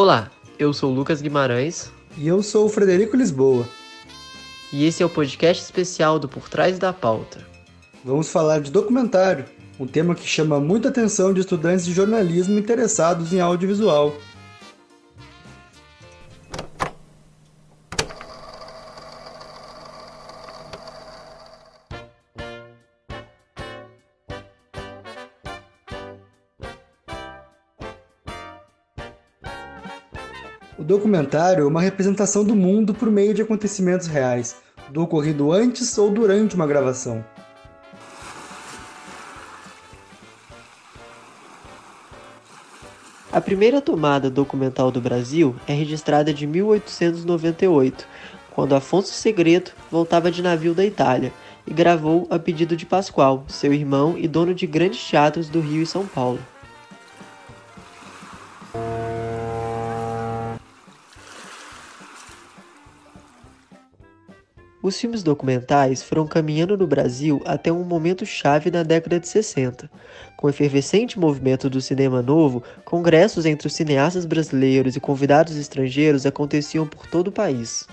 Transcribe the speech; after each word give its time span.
Olá, 0.00 0.30
eu 0.60 0.72
sou 0.72 0.94
Lucas 0.94 1.20
Guimarães. 1.20 1.90
E 2.16 2.28
eu 2.28 2.40
sou 2.40 2.66
o 2.66 2.68
Frederico 2.68 3.16
Lisboa. 3.16 3.68
E 4.72 4.86
esse 4.86 5.02
é 5.02 5.06
o 5.06 5.10
podcast 5.10 5.60
especial 5.60 6.20
do 6.20 6.28
Por 6.28 6.48
Trás 6.48 6.78
da 6.78 6.92
Pauta. 6.92 7.44
Vamos 8.04 8.30
falar 8.30 8.60
de 8.60 8.70
documentário, 8.70 9.44
um 9.76 9.88
tema 9.88 10.14
que 10.14 10.24
chama 10.24 10.60
muita 10.60 10.88
atenção 10.88 11.34
de 11.34 11.40
estudantes 11.40 11.84
de 11.84 11.92
jornalismo 11.92 12.56
interessados 12.56 13.32
em 13.32 13.40
audiovisual. 13.40 14.14
Documentário 30.88 31.64
é 31.64 31.66
uma 31.66 31.82
representação 31.82 32.42
do 32.42 32.56
mundo 32.56 32.94
por 32.94 33.10
meio 33.10 33.34
de 33.34 33.42
acontecimentos 33.42 34.06
reais, 34.06 34.56
do 34.88 35.02
ocorrido 35.02 35.52
antes 35.52 35.98
ou 35.98 36.10
durante 36.10 36.54
uma 36.54 36.66
gravação. 36.66 37.22
A 43.30 43.38
primeira 43.38 43.82
tomada 43.82 44.30
documental 44.30 44.90
do 44.90 44.98
Brasil 44.98 45.54
é 45.66 45.74
registrada 45.74 46.32
de 46.32 46.46
1898, 46.46 48.06
quando 48.54 48.74
Afonso 48.74 49.12
Segredo 49.12 49.72
voltava 49.90 50.30
de 50.30 50.42
navio 50.42 50.72
da 50.72 50.86
Itália 50.86 51.34
e 51.66 51.74
gravou 51.74 52.26
a 52.30 52.38
pedido 52.38 52.74
de 52.74 52.86
Pascoal, 52.86 53.44
seu 53.46 53.74
irmão 53.74 54.16
e 54.16 54.26
dono 54.26 54.54
de 54.54 54.66
grandes 54.66 55.06
teatros 55.06 55.50
do 55.50 55.60
Rio 55.60 55.82
e 55.82 55.86
São 55.86 56.06
Paulo. 56.06 56.38
Os 64.80 64.98
filmes 64.98 65.24
documentais 65.24 66.04
foram 66.04 66.24
caminhando 66.24 66.76
no 66.76 66.86
Brasil 66.86 67.42
até 67.44 67.72
um 67.72 67.82
momento 67.82 68.24
chave 68.24 68.70
na 68.70 68.84
década 68.84 69.18
de 69.18 69.26
60. 69.26 69.90
Com 70.36 70.46
o 70.46 70.50
efervescente 70.50 71.18
movimento 71.18 71.68
do 71.68 71.80
cinema 71.80 72.22
novo, 72.22 72.62
congressos 72.84 73.44
entre 73.44 73.66
os 73.66 73.74
cineastas 73.74 74.24
brasileiros 74.24 74.94
e 74.94 75.00
convidados 75.00 75.56
estrangeiros 75.56 76.26
aconteciam 76.26 76.86
por 76.86 77.08
todo 77.08 77.26
o 77.28 77.32
país. 77.32 77.88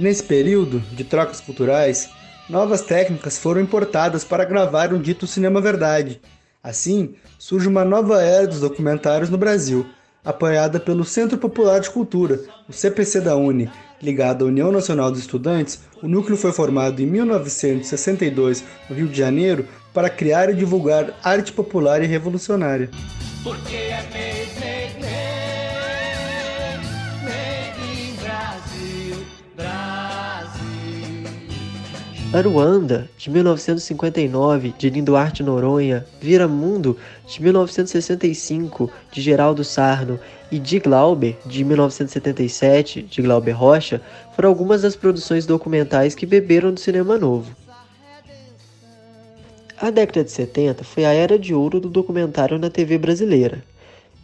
Nesse 0.00 0.22
período 0.22 0.80
de 0.92 1.04
trocas 1.04 1.42
culturais, 1.42 2.08
novas 2.48 2.80
técnicas 2.80 3.36
foram 3.36 3.60
importadas 3.60 4.24
para 4.24 4.46
gravar 4.46 4.94
um 4.94 4.98
dito 4.98 5.26
cinema 5.26 5.60
verdade. 5.60 6.22
Assim, 6.64 7.16
surge 7.38 7.68
uma 7.68 7.84
nova 7.84 8.22
era 8.22 8.46
dos 8.46 8.60
documentários 8.60 9.28
no 9.28 9.36
Brasil, 9.36 9.84
apoiada 10.24 10.80
pelo 10.80 11.04
Centro 11.04 11.36
Popular 11.36 11.80
de 11.80 11.90
Cultura, 11.90 12.40
o 12.66 12.72
CPC 12.72 13.20
da 13.20 13.36
Uni. 13.36 13.70
Ligado 14.00 14.46
à 14.46 14.48
União 14.48 14.72
Nacional 14.72 15.10
dos 15.10 15.20
Estudantes, 15.20 15.80
o 16.02 16.08
núcleo 16.08 16.38
foi 16.38 16.50
formado 16.50 17.02
em 17.02 17.06
1962 17.06 18.64
no 18.88 18.96
Rio 18.96 19.06
de 19.06 19.18
Janeiro 19.18 19.68
para 19.92 20.08
criar 20.08 20.48
e 20.48 20.54
divulgar 20.54 21.12
arte 21.22 21.52
popular 21.52 22.02
e 22.02 22.06
revolucionária. 22.06 22.88
Aruanda, 32.32 33.10
de 33.18 33.28
1959, 33.28 34.72
de 34.78 34.88
Linduarte 34.88 35.42
Noronha, 35.42 36.06
Vira 36.20 36.46
Mundo, 36.46 36.96
de 37.26 37.42
1965, 37.42 38.88
de 39.10 39.20
Geraldo 39.20 39.64
Sarno, 39.64 40.20
e 40.48 40.60
De 40.60 40.78
Glauber, 40.78 41.36
de 41.44 41.64
1977, 41.64 43.02
de 43.02 43.20
Glauber 43.20 43.50
Rocha, 43.50 44.00
foram 44.36 44.48
algumas 44.48 44.82
das 44.82 44.94
produções 44.94 45.44
documentais 45.44 46.14
que 46.14 46.24
beberam 46.24 46.72
do 46.72 46.78
cinema 46.78 47.18
novo. 47.18 47.56
A 49.80 49.90
década 49.90 50.22
de 50.22 50.30
70 50.30 50.84
foi 50.84 51.04
a 51.04 51.12
era 51.12 51.36
de 51.36 51.52
ouro 51.52 51.80
do 51.80 51.88
documentário 51.88 52.58
na 52.60 52.70
TV 52.70 52.96
brasileira. 52.96 53.60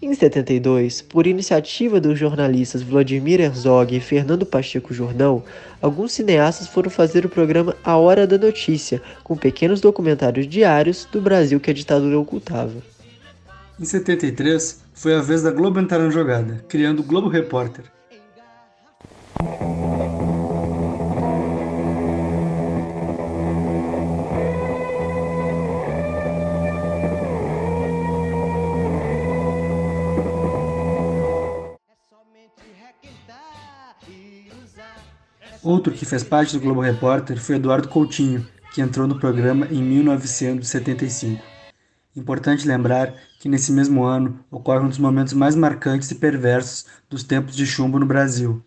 Em 0.01 0.13
72, 0.13 1.01
por 1.01 1.27
iniciativa 1.27 1.99
dos 1.99 2.19
jornalistas 2.19 2.83
Vladimir 2.83 3.41
Herzog 3.41 3.97
e 3.97 4.01
Fernando 4.01 4.45
Pacheco 4.45 4.93
Jordão, 4.93 5.43
alguns 5.81 6.13
cineastas 6.13 6.69
foram 6.69 6.91
fazer 6.91 7.25
o 7.25 7.31
programa 7.31 7.75
A 7.83 7.97
Hora 7.97 8.27
da 8.27 8.37
Notícia, 8.37 9.01
com 9.25 9.35
pequenos 9.35 9.81
documentários 9.81 10.47
diários 10.47 11.09
do 11.11 11.21
Brasil 11.21 11.59
que 11.59 11.71
a 11.71 11.75
ditadura 11.75 12.19
ocultava. 12.19 12.75
Em 13.81 13.85
73, 13.87 14.83
foi 14.93 15.15
a 15.15 15.23
vez 15.23 15.43
da 15.43 15.51
Globo 15.51 15.81
entrar 15.81 15.99
na 15.99 16.11
jogada, 16.11 16.63
criando 16.69 17.01
o 17.01 17.03
Globo 17.03 17.29
Repórter. 17.29 17.85
Outro 35.67 35.93
que 35.93 36.07
fez 36.07 36.23
parte 36.23 36.53
do 36.53 36.61
Globo 36.61 36.81
Repórter 36.81 37.41
foi 37.41 37.57
Eduardo 37.57 37.89
Coutinho, 37.89 38.47
que 38.73 38.81
entrou 38.81 39.09
no 39.09 39.19
programa 39.19 39.67
em 39.67 39.83
1975. 39.83 41.43
Importante 42.15 42.69
lembrar 42.69 43.13
que 43.41 43.49
nesse 43.49 43.73
mesmo 43.73 44.05
ano 44.05 44.39
ocorre 44.49 44.85
um 44.85 44.89
dos 44.89 44.99
momentos 44.99 45.33
mais 45.33 45.57
marcantes 45.57 46.09
e 46.13 46.15
perversos 46.15 46.87
dos 47.11 47.25
tempos 47.25 47.57
de 47.57 47.67
chumbo 47.67 47.99
no 47.99 48.07
Brasil. 48.07 48.63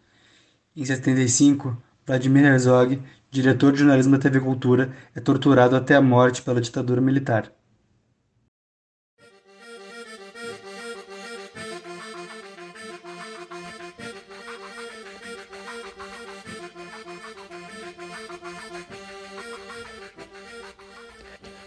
Em 0.75 0.83
75, 0.83 1.81
Vladimir 2.05 2.43
Herzog, 2.43 3.01
diretor 3.31 3.71
de 3.71 3.79
jornalismo 3.79 4.17
da 4.17 4.21
TV 4.21 4.41
Cultura, 4.41 4.91
é 5.15 5.21
torturado 5.21 5.77
até 5.77 5.95
a 5.95 6.01
morte 6.01 6.41
pela 6.41 6.59
ditadura 6.59 6.99
militar. 6.99 7.49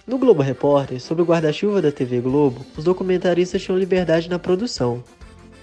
No 0.05 0.19
Globo 0.19 0.43
Repórter, 0.43 1.01
sob 1.01 1.23
o 1.23 1.25
guarda-chuva 1.25 1.81
da 1.81 1.93
TV 1.93 2.21
Globo, 2.21 2.67
os 2.77 2.83
documentaristas 2.83 3.63
tinham 3.63 3.79
liberdade 3.79 4.29
na 4.29 4.37
produção. 4.37 5.03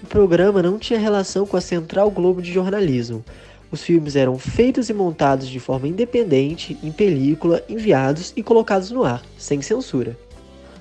O 0.02 0.06
programa 0.06 0.62
não 0.62 0.78
tinha 0.78 0.98
relação 0.98 1.44
com 1.44 1.58
a 1.58 1.60
Central 1.60 2.10
Globo 2.10 2.40
de 2.40 2.50
Jornalismo. 2.50 3.22
Os 3.70 3.82
filmes 3.82 4.16
eram 4.16 4.38
feitos 4.38 4.88
e 4.88 4.94
montados 4.94 5.46
de 5.46 5.60
forma 5.60 5.86
independente, 5.86 6.78
em 6.82 6.90
película, 6.90 7.62
enviados 7.68 8.32
e 8.34 8.42
colocados 8.42 8.90
no 8.90 9.04
ar, 9.04 9.22
sem 9.36 9.60
censura. 9.60 10.18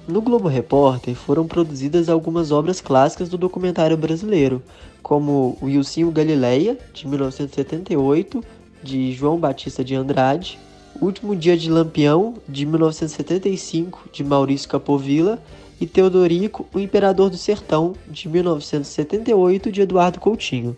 No 0.08 0.22
Globo 0.22 0.48
Repórter 0.48 1.14
foram 1.14 1.46
produzidas 1.46 2.08
algumas 2.08 2.54
obras 2.54 2.80
clássicas 2.80 3.28
do 3.28 3.38
documentário 3.38 3.98
brasileiro, 3.98 4.64
como 5.04 5.58
O 5.62 5.68
Ilcinho 5.68 6.12
Galileia, 6.12 6.78
de 6.94 7.06
1978, 7.06 8.42
de 8.82 9.12
João 9.12 9.38
Batista 9.38 9.84
de 9.84 9.96
Andrade, 9.96 10.58
Último 11.02 11.36
Dia 11.36 11.58
de 11.58 11.70
Lampião, 11.70 12.36
de 12.48 12.66
1975, 12.66 14.10
de 14.12 14.24
Maurício 14.24 14.68
Capovilla, 14.68 15.42
e 15.80 15.88
Teodorico, 15.88 16.68
o 16.74 16.80
Imperador 16.80 17.30
do 17.30 17.38
Sertão, 17.38 17.94
de 18.08 18.28
1978, 18.28 19.72
de 19.72 19.82
Eduardo 19.82 20.20
Coutinho. 20.20 20.76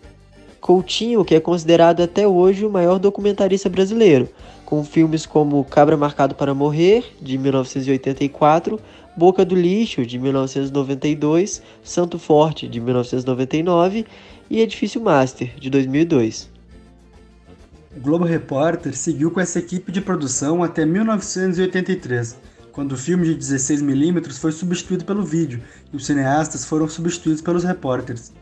Coutinho, 0.60 1.24
que 1.24 1.34
é 1.34 1.40
considerado 1.40 2.02
até 2.02 2.26
hoje 2.26 2.64
o 2.64 2.70
maior 2.70 3.00
documentarista 3.00 3.68
brasileiro, 3.68 4.28
com 4.64 4.84
filmes 4.84 5.26
como 5.26 5.64
Cabra 5.64 5.96
Marcado 5.96 6.36
para 6.36 6.54
Morrer, 6.54 7.04
de 7.20 7.36
1984, 7.36 8.78
Boca 9.16 9.44
do 9.44 9.56
Lixo, 9.56 10.06
de 10.06 10.20
1992, 10.20 11.60
Santo 11.82 12.16
Forte, 12.16 12.68
de 12.68 12.80
1999 12.80 14.06
e 14.48 14.60
Edifício 14.60 15.00
Master, 15.00 15.52
de 15.58 15.68
2002. 15.68 16.51
O 17.94 18.00
Globo 18.00 18.24
Repórter 18.24 18.96
seguiu 18.96 19.30
com 19.30 19.40
essa 19.40 19.58
equipe 19.58 19.92
de 19.92 20.00
produção 20.00 20.62
até 20.62 20.86
1983, 20.86 22.36
quando 22.72 22.92
o 22.92 22.96
filme 22.96 23.26
de 23.26 23.36
16mm 23.36 24.32
foi 24.32 24.50
substituído 24.50 25.04
pelo 25.04 25.22
vídeo 25.22 25.62
e 25.92 25.96
os 25.96 26.06
cineastas 26.06 26.64
foram 26.64 26.88
substituídos 26.88 27.42
pelos 27.42 27.64
repórteres. 27.64 28.32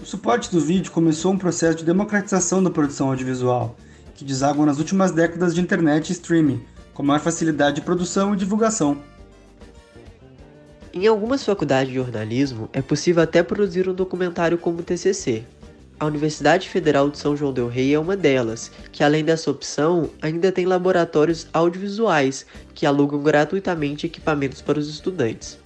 O 0.00 0.06
suporte 0.06 0.50
do 0.52 0.60
vídeo 0.60 0.92
começou 0.92 1.32
um 1.32 1.38
processo 1.38 1.78
de 1.78 1.84
democratização 1.84 2.62
da 2.62 2.70
produção 2.70 3.08
audiovisual, 3.08 3.76
que 4.14 4.24
desagua 4.24 4.64
nas 4.64 4.78
últimas 4.78 5.10
décadas 5.10 5.52
de 5.52 5.60
internet 5.60 6.08
e 6.08 6.12
streaming, 6.12 6.62
com 6.94 7.02
maior 7.02 7.20
facilidade 7.20 7.76
de 7.76 7.82
produção 7.82 8.32
e 8.32 8.36
divulgação. 8.36 9.02
Em 10.94 11.06
algumas 11.06 11.44
faculdades 11.44 11.88
de 11.88 11.98
jornalismo, 11.98 12.68
é 12.72 12.80
possível 12.80 13.22
até 13.22 13.42
produzir 13.42 13.88
um 13.88 13.94
documentário 13.94 14.56
como 14.56 14.82
TCC. 14.82 15.44
A 16.00 16.06
Universidade 16.06 16.66
Federal 16.66 17.10
de 17.10 17.18
São 17.18 17.36
João 17.36 17.52
del 17.52 17.68
Rei 17.68 17.92
é 17.92 17.98
uma 17.98 18.16
delas, 18.16 18.70
que 18.90 19.04
além 19.04 19.22
dessa 19.22 19.50
opção, 19.50 20.08
ainda 20.22 20.50
tem 20.50 20.64
laboratórios 20.64 21.46
audiovisuais 21.52 22.46
que 22.74 22.86
alugam 22.86 23.22
gratuitamente 23.22 24.06
equipamentos 24.06 24.62
para 24.62 24.78
os 24.78 24.88
estudantes. 24.88 25.58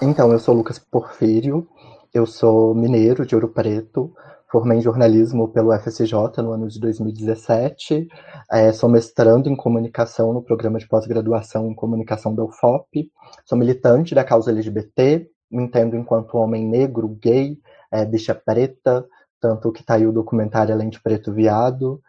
Então, 0.00 0.32
eu 0.32 0.38
sou 0.38 0.54
Lucas 0.54 0.78
Porfírio, 0.78 1.68
eu 2.14 2.24
sou 2.24 2.74
mineiro 2.74 3.26
de 3.26 3.34
Ouro 3.34 3.48
Preto, 3.48 4.10
formei 4.52 4.76
em 4.76 4.82
jornalismo 4.82 5.48
pelo 5.48 5.72
FSJ 5.72 6.12
no 6.42 6.52
ano 6.52 6.68
de 6.68 6.78
2017, 6.78 8.06
é, 8.50 8.70
sou 8.70 8.86
mestrando 8.86 9.48
em 9.48 9.56
comunicação 9.56 10.30
no 10.34 10.42
programa 10.42 10.78
de 10.78 10.86
pós-graduação 10.86 11.70
em 11.70 11.74
comunicação 11.74 12.34
da 12.34 12.44
UFOP, 12.44 13.10
sou 13.46 13.56
militante 13.56 14.14
da 14.14 14.22
causa 14.22 14.50
LGBT, 14.50 15.26
me 15.50 15.62
entendo 15.62 15.96
enquanto 15.96 16.36
homem 16.36 16.68
negro, 16.68 17.08
gay, 17.08 17.58
é, 17.90 18.04
bicha 18.04 18.34
preta, 18.34 19.06
tanto 19.40 19.72
que 19.72 19.80
está 19.80 19.94
aí 19.94 20.06
o 20.06 20.12
documentário 20.12 20.74
Além 20.74 20.90
de 20.90 21.00
Preto 21.00 21.32
Viado, 21.32 22.02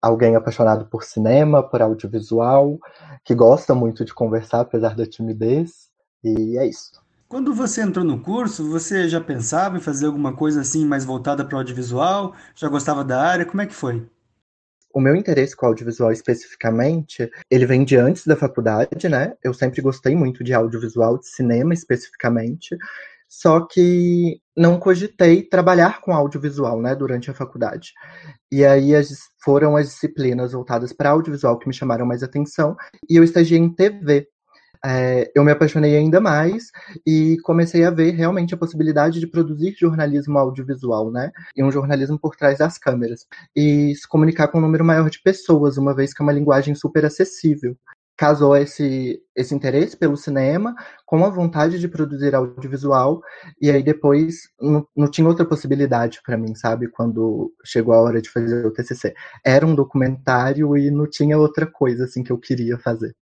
alguém 0.00 0.34
apaixonado 0.34 0.86
por 0.86 1.04
cinema, 1.04 1.62
por 1.62 1.82
audiovisual, 1.82 2.78
que 3.22 3.34
gosta 3.34 3.74
muito 3.74 4.06
de 4.06 4.14
conversar 4.14 4.60
apesar 4.60 4.96
da 4.96 5.04
timidez, 5.04 5.90
e 6.24 6.56
é 6.56 6.66
isso. 6.66 6.98
Quando 7.30 7.54
você 7.54 7.80
entrou 7.80 8.04
no 8.04 8.20
curso, 8.20 8.68
você 8.68 9.08
já 9.08 9.20
pensava 9.20 9.76
em 9.76 9.80
fazer 9.80 10.06
alguma 10.06 10.34
coisa 10.34 10.62
assim 10.62 10.84
mais 10.84 11.04
voltada 11.04 11.44
para 11.44 11.54
o 11.54 11.58
audiovisual? 11.58 12.34
Já 12.56 12.68
gostava 12.68 13.04
da 13.04 13.22
área? 13.22 13.46
Como 13.46 13.62
é 13.62 13.66
que 13.66 13.72
foi? 13.72 14.04
O 14.92 15.00
meu 15.00 15.14
interesse 15.14 15.54
com 15.54 15.64
audiovisual 15.66 16.10
especificamente, 16.10 17.30
ele 17.48 17.66
vem 17.66 17.84
de 17.84 17.94
antes 17.94 18.26
da 18.26 18.34
faculdade, 18.34 19.08
né? 19.08 19.34
Eu 19.44 19.54
sempre 19.54 19.80
gostei 19.80 20.16
muito 20.16 20.42
de 20.42 20.52
audiovisual, 20.52 21.18
de 21.18 21.28
cinema 21.28 21.72
especificamente, 21.72 22.76
só 23.28 23.60
que 23.60 24.40
não 24.56 24.80
cogitei 24.80 25.40
trabalhar 25.40 26.00
com 26.00 26.12
audiovisual, 26.12 26.82
né, 26.82 26.96
durante 26.96 27.30
a 27.30 27.34
faculdade. 27.34 27.92
E 28.50 28.64
aí 28.64 28.92
as, 28.92 29.08
foram 29.44 29.76
as 29.76 29.86
disciplinas 29.86 30.50
voltadas 30.50 30.92
para 30.92 31.10
audiovisual 31.10 31.56
que 31.60 31.68
me 31.68 31.72
chamaram 31.72 32.04
mais 32.04 32.24
atenção, 32.24 32.76
e 33.08 33.14
eu 33.14 33.22
estagiei 33.22 33.60
em 33.60 33.72
TV, 33.72 34.26
é, 34.84 35.30
eu 35.34 35.44
me 35.44 35.52
apaixonei 35.52 35.96
ainda 35.96 36.20
mais 36.20 36.70
e 37.06 37.36
comecei 37.42 37.84
a 37.84 37.90
ver 37.90 38.12
realmente 38.12 38.54
a 38.54 38.56
possibilidade 38.56 39.20
de 39.20 39.26
produzir 39.26 39.74
jornalismo 39.78 40.38
audiovisual, 40.38 41.10
né? 41.10 41.30
E 41.54 41.62
um 41.62 41.70
jornalismo 41.70 42.18
por 42.18 42.34
trás 42.36 42.58
das 42.58 42.78
câmeras. 42.78 43.26
E 43.54 43.94
se 43.94 44.08
comunicar 44.08 44.48
com 44.48 44.58
um 44.58 44.62
número 44.62 44.84
maior 44.84 45.10
de 45.10 45.20
pessoas, 45.22 45.76
uma 45.76 45.94
vez 45.94 46.14
que 46.14 46.22
é 46.22 46.24
uma 46.24 46.32
linguagem 46.32 46.74
super 46.74 47.04
acessível. 47.04 47.76
Casou 48.16 48.54
esse, 48.54 49.18
esse 49.34 49.54
interesse 49.54 49.96
pelo 49.96 50.16
cinema 50.16 50.74
com 51.06 51.24
a 51.24 51.30
vontade 51.30 51.78
de 51.78 51.88
produzir 51.88 52.34
audiovisual, 52.34 53.22
e 53.60 53.70
aí 53.70 53.82
depois 53.82 54.42
não, 54.60 54.86
não 54.94 55.10
tinha 55.10 55.26
outra 55.26 55.44
possibilidade 55.46 56.20
para 56.24 56.36
mim, 56.36 56.54
sabe? 56.54 56.88
Quando 56.88 57.50
chegou 57.64 57.94
a 57.94 58.00
hora 58.00 58.20
de 58.20 58.30
fazer 58.30 58.66
o 58.66 58.72
TCC. 58.72 59.14
Era 59.44 59.66
um 59.66 59.74
documentário 59.74 60.76
e 60.76 60.90
não 60.90 61.08
tinha 61.08 61.38
outra 61.38 61.66
coisa 61.66 62.04
assim 62.04 62.22
que 62.22 62.30
eu 62.30 62.38
queria 62.38 62.78
fazer. 62.78 63.14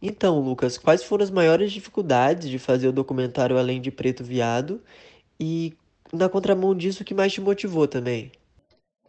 Então, 0.00 0.38
Lucas, 0.40 0.76
quais 0.76 1.02
foram 1.02 1.24
as 1.24 1.30
maiores 1.30 1.72
dificuldades 1.72 2.48
de 2.48 2.58
fazer 2.58 2.88
o 2.88 2.92
documentário 2.92 3.58
Além 3.58 3.80
de 3.80 3.90
Preto 3.90 4.22
Viado? 4.22 4.80
E, 5.40 5.74
na 6.12 6.28
contramão 6.28 6.74
disso, 6.74 7.02
o 7.02 7.06
que 7.06 7.14
mais 7.14 7.32
te 7.32 7.40
motivou 7.40 7.88
também? 7.88 8.30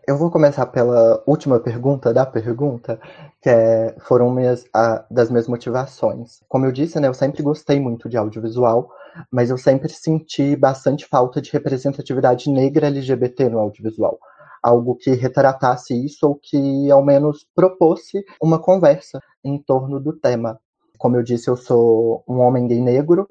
Eu 0.07 0.17
vou 0.17 0.31
começar 0.31 0.65
pela 0.67 1.21
última 1.27 1.59
pergunta 1.59 2.13
da 2.13 2.25
pergunta, 2.25 2.97
que 3.41 3.49
é, 3.49 3.93
foram 3.99 4.31
minhas, 4.31 4.63
a, 4.73 5.05
das 5.11 5.29
minhas 5.29 5.49
motivações. 5.49 6.39
Como 6.47 6.65
eu 6.65 6.71
disse, 6.71 6.97
né, 6.97 7.09
eu 7.09 7.13
sempre 7.13 7.43
gostei 7.43 7.77
muito 7.77 8.07
de 8.07 8.15
audiovisual, 8.15 8.89
mas 9.29 9.49
eu 9.49 9.57
sempre 9.57 9.89
senti 9.89 10.55
bastante 10.55 11.05
falta 11.05 11.41
de 11.41 11.51
representatividade 11.51 12.49
negra 12.49 12.87
LGBT 12.87 13.49
no 13.49 13.59
audiovisual. 13.59 14.17
Algo 14.63 14.95
que 14.95 15.11
retratasse 15.11 15.93
isso 15.93 16.25
ou 16.25 16.35
que, 16.35 16.89
ao 16.89 17.03
menos, 17.03 17.45
propôsse 17.53 18.23
uma 18.41 18.59
conversa 18.59 19.19
em 19.43 19.61
torno 19.61 19.99
do 19.99 20.13
tema. 20.13 20.57
Como 20.97 21.15
eu 21.15 21.23
disse, 21.23 21.49
eu 21.49 21.55
sou 21.55 22.23
um 22.27 22.39
homem 22.39 22.67
gay 22.67 22.81
negro 22.81 23.27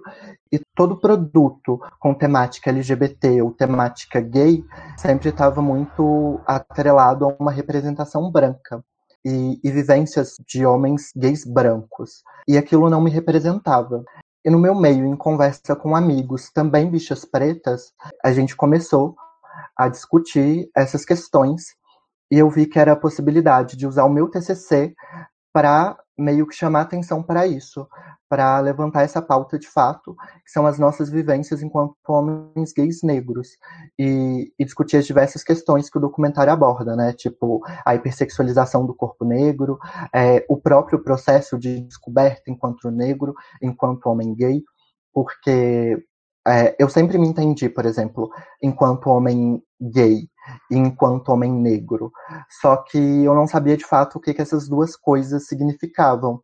e 0.52 0.58
todo 0.74 1.00
produto 1.00 1.80
com 1.98 2.14
temática 2.14 2.70
LGBT 2.70 3.42
ou 3.42 3.52
temática 3.52 4.20
gay 4.20 4.64
sempre 4.96 5.30
estava 5.30 5.60
muito 5.60 6.40
atrelado 6.46 7.24
a 7.24 7.36
uma 7.40 7.50
representação 7.50 8.30
branca. 8.30 8.84
E, 9.24 9.58
e, 9.64 9.72
vivências 9.72 10.36
de 10.46 10.64
homens 10.64 11.10
gays 11.16 11.44
brancos. 11.44 12.22
E 12.46 12.56
aquilo 12.56 12.88
não 12.88 13.00
me 13.00 13.10
representava. 13.10 14.04
E 14.44 14.50
no 14.50 14.56
meu 14.56 14.72
meio, 14.72 15.04
em 15.04 15.16
conversa 15.16 15.74
com 15.74 15.96
amigos, 15.96 16.48
também 16.52 16.88
bichas 16.88 17.24
pretas, 17.24 17.92
a 18.24 18.32
gente 18.32 18.54
começou 18.54 19.16
a 19.76 19.88
discutir 19.88 20.70
essas 20.76 21.04
questões 21.04 21.74
e 22.30 22.38
eu 22.38 22.48
vi 22.50 22.66
que 22.66 22.78
era 22.78 22.92
a 22.92 22.96
possibilidade 22.96 23.76
de 23.76 23.86
usar 23.86 24.04
o 24.04 24.12
meu 24.12 24.28
TCC 24.28 24.94
para 25.56 25.96
meio 26.18 26.46
que 26.46 26.54
chamar 26.54 26.82
atenção 26.82 27.22
para 27.22 27.46
isso, 27.46 27.88
para 28.28 28.60
levantar 28.60 29.04
essa 29.04 29.22
pauta 29.22 29.58
de 29.58 29.66
fato, 29.66 30.14
que 30.44 30.50
são 30.50 30.66
as 30.66 30.78
nossas 30.78 31.08
vivências 31.08 31.62
enquanto 31.62 31.96
homens 32.06 32.74
gays 32.74 33.02
negros, 33.02 33.48
e, 33.98 34.52
e, 34.58 34.64
discutir 34.66 34.98
as 34.98 35.06
diversas 35.06 35.42
questões 35.42 35.88
que 35.88 35.96
o 35.96 36.00
documentário 36.00 36.52
aborda, 36.52 36.94
né? 36.94 37.14
Tipo, 37.14 37.62
a 37.86 37.94
hipersexualização 37.94 38.84
do 38.84 38.94
corpo 38.94 39.24
negro, 39.24 39.78
é, 40.14 40.44
o 40.46 40.58
próprio 40.60 41.02
processo 41.02 41.58
de 41.58 41.80
descoberta 41.80 42.50
enquanto 42.50 42.90
negro, 42.90 43.34
enquanto 43.62 44.10
homem 44.10 44.34
gay, 44.34 44.62
porque 45.10 46.04
é, 46.46 46.76
eu 46.78 46.88
sempre 46.88 47.18
me 47.18 47.26
entendi, 47.26 47.68
por 47.68 47.84
exemplo, 47.84 48.30
enquanto 48.62 49.10
homem 49.10 49.62
gay 49.80 50.28
e 50.70 50.76
enquanto 50.76 51.30
homem 51.30 51.52
negro. 51.52 52.12
Só 52.60 52.76
que 52.76 52.98
eu 52.98 53.34
não 53.34 53.46
sabia 53.48 53.76
de 53.76 53.84
fato 53.84 54.16
o 54.16 54.20
que, 54.20 54.32
que 54.32 54.42
essas 54.42 54.68
duas 54.68 54.96
coisas 54.96 55.46
significavam. 55.46 56.40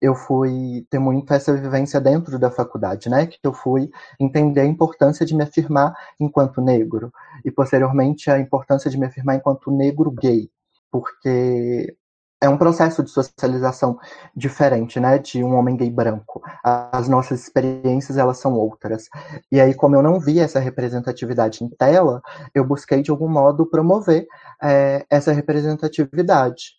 Eu 0.00 0.14
fui 0.14 0.86
ter 0.90 0.98
muito 0.98 1.32
essa 1.32 1.54
vivência 1.54 2.00
dentro 2.00 2.38
da 2.38 2.50
faculdade, 2.50 3.08
né? 3.08 3.26
Que 3.26 3.38
eu 3.42 3.52
fui 3.52 3.90
entender 4.20 4.60
a 4.60 4.66
importância 4.66 5.24
de 5.24 5.34
me 5.34 5.44
afirmar 5.44 5.94
enquanto 6.20 6.60
negro 6.60 7.12
e 7.44 7.50
posteriormente 7.50 8.30
a 8.30 8.38
importância 8.38 8.90
de 8.90 8.98
me 8.98 9.06
afirmar 9.06 9.36
enquanto 9.36 9.70
negro 9.70 10.10
gay, 10.10 10.50
porque 10.90 11.96
é 12.40 12.48
um 12.48 12.58
processo 12.58 13.02
de 13.02 13.10
socialização 13.10 13.98
diferente, 14.34 15.00
né, 15.00 15.18
de 15.18 15.42
um 15.42 15.54
homem 15.54 15.76
gay 15.76 15.90
branco. 15.90 16.42
As 16.62 17.08
nossas 17.08 17.42
experiências, 17.42 18.18
elas 18.18 18.38
são 18.38 18.52
outras. 18.52 19.08
E 19.50 19.60
aí, 19.60 19.74
como 19.74 19.96
eu 19.96 20.02
não 20.02 20.20
vi 20.20 20.38
essa 20.38 20.60
representatividade 20.60 21.64
em 21.64 21.68
tela, 21.68 22.20
eu 22.54 22.64
busquei, 22.64 23.02
de 23.02 23.10
algum 23.10 23.28
modo, 23.28 23.66
promover 23.66 24.26
é, 24.62 25.06
essa 25.08 25.32
representatividade. 25.32 26.74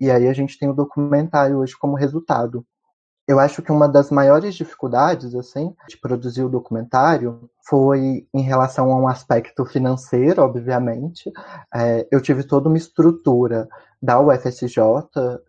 E 0.00 0.10
aí 0.10 0.26
a 0.26 0.32
gente 0.32 0.58
tem 0.58 0.68
o 0.68 0.74
documentário 0.74 1.58
hoje 1.58 1.76
como 1.78 1.94
resultado. 1.94 2.64
Eu 3.28 3.38
acho 3.38 3.62
que 3.62 3.70
uma 3.70 3.88
das 3.88 4.10
maiores 4.10 4.54
dificuldades, 4.54 5.34
assim, 5.34 5.74
de 5.88 5.96
produzir 5.96 6.42
o 6.42 6.48
documentário 6.48 7.48
foi 7.64 8.26
em 8.34 8.42
relação 8.42 8.90
a 8.90 8.96
um 8.96 9.06
aspecto 9.06 9.64
financeiro, 9.64 10.42
obviamente. 10.42 11.30
É, 11.72 12.06
eu 12.10 12.20
tive 12.20 12.42
toda 12.42 12.68
uma 12.68 12.76
estrutura 12.76 13.68
da 14.02 14.18
UFSJ, 14.20 14.80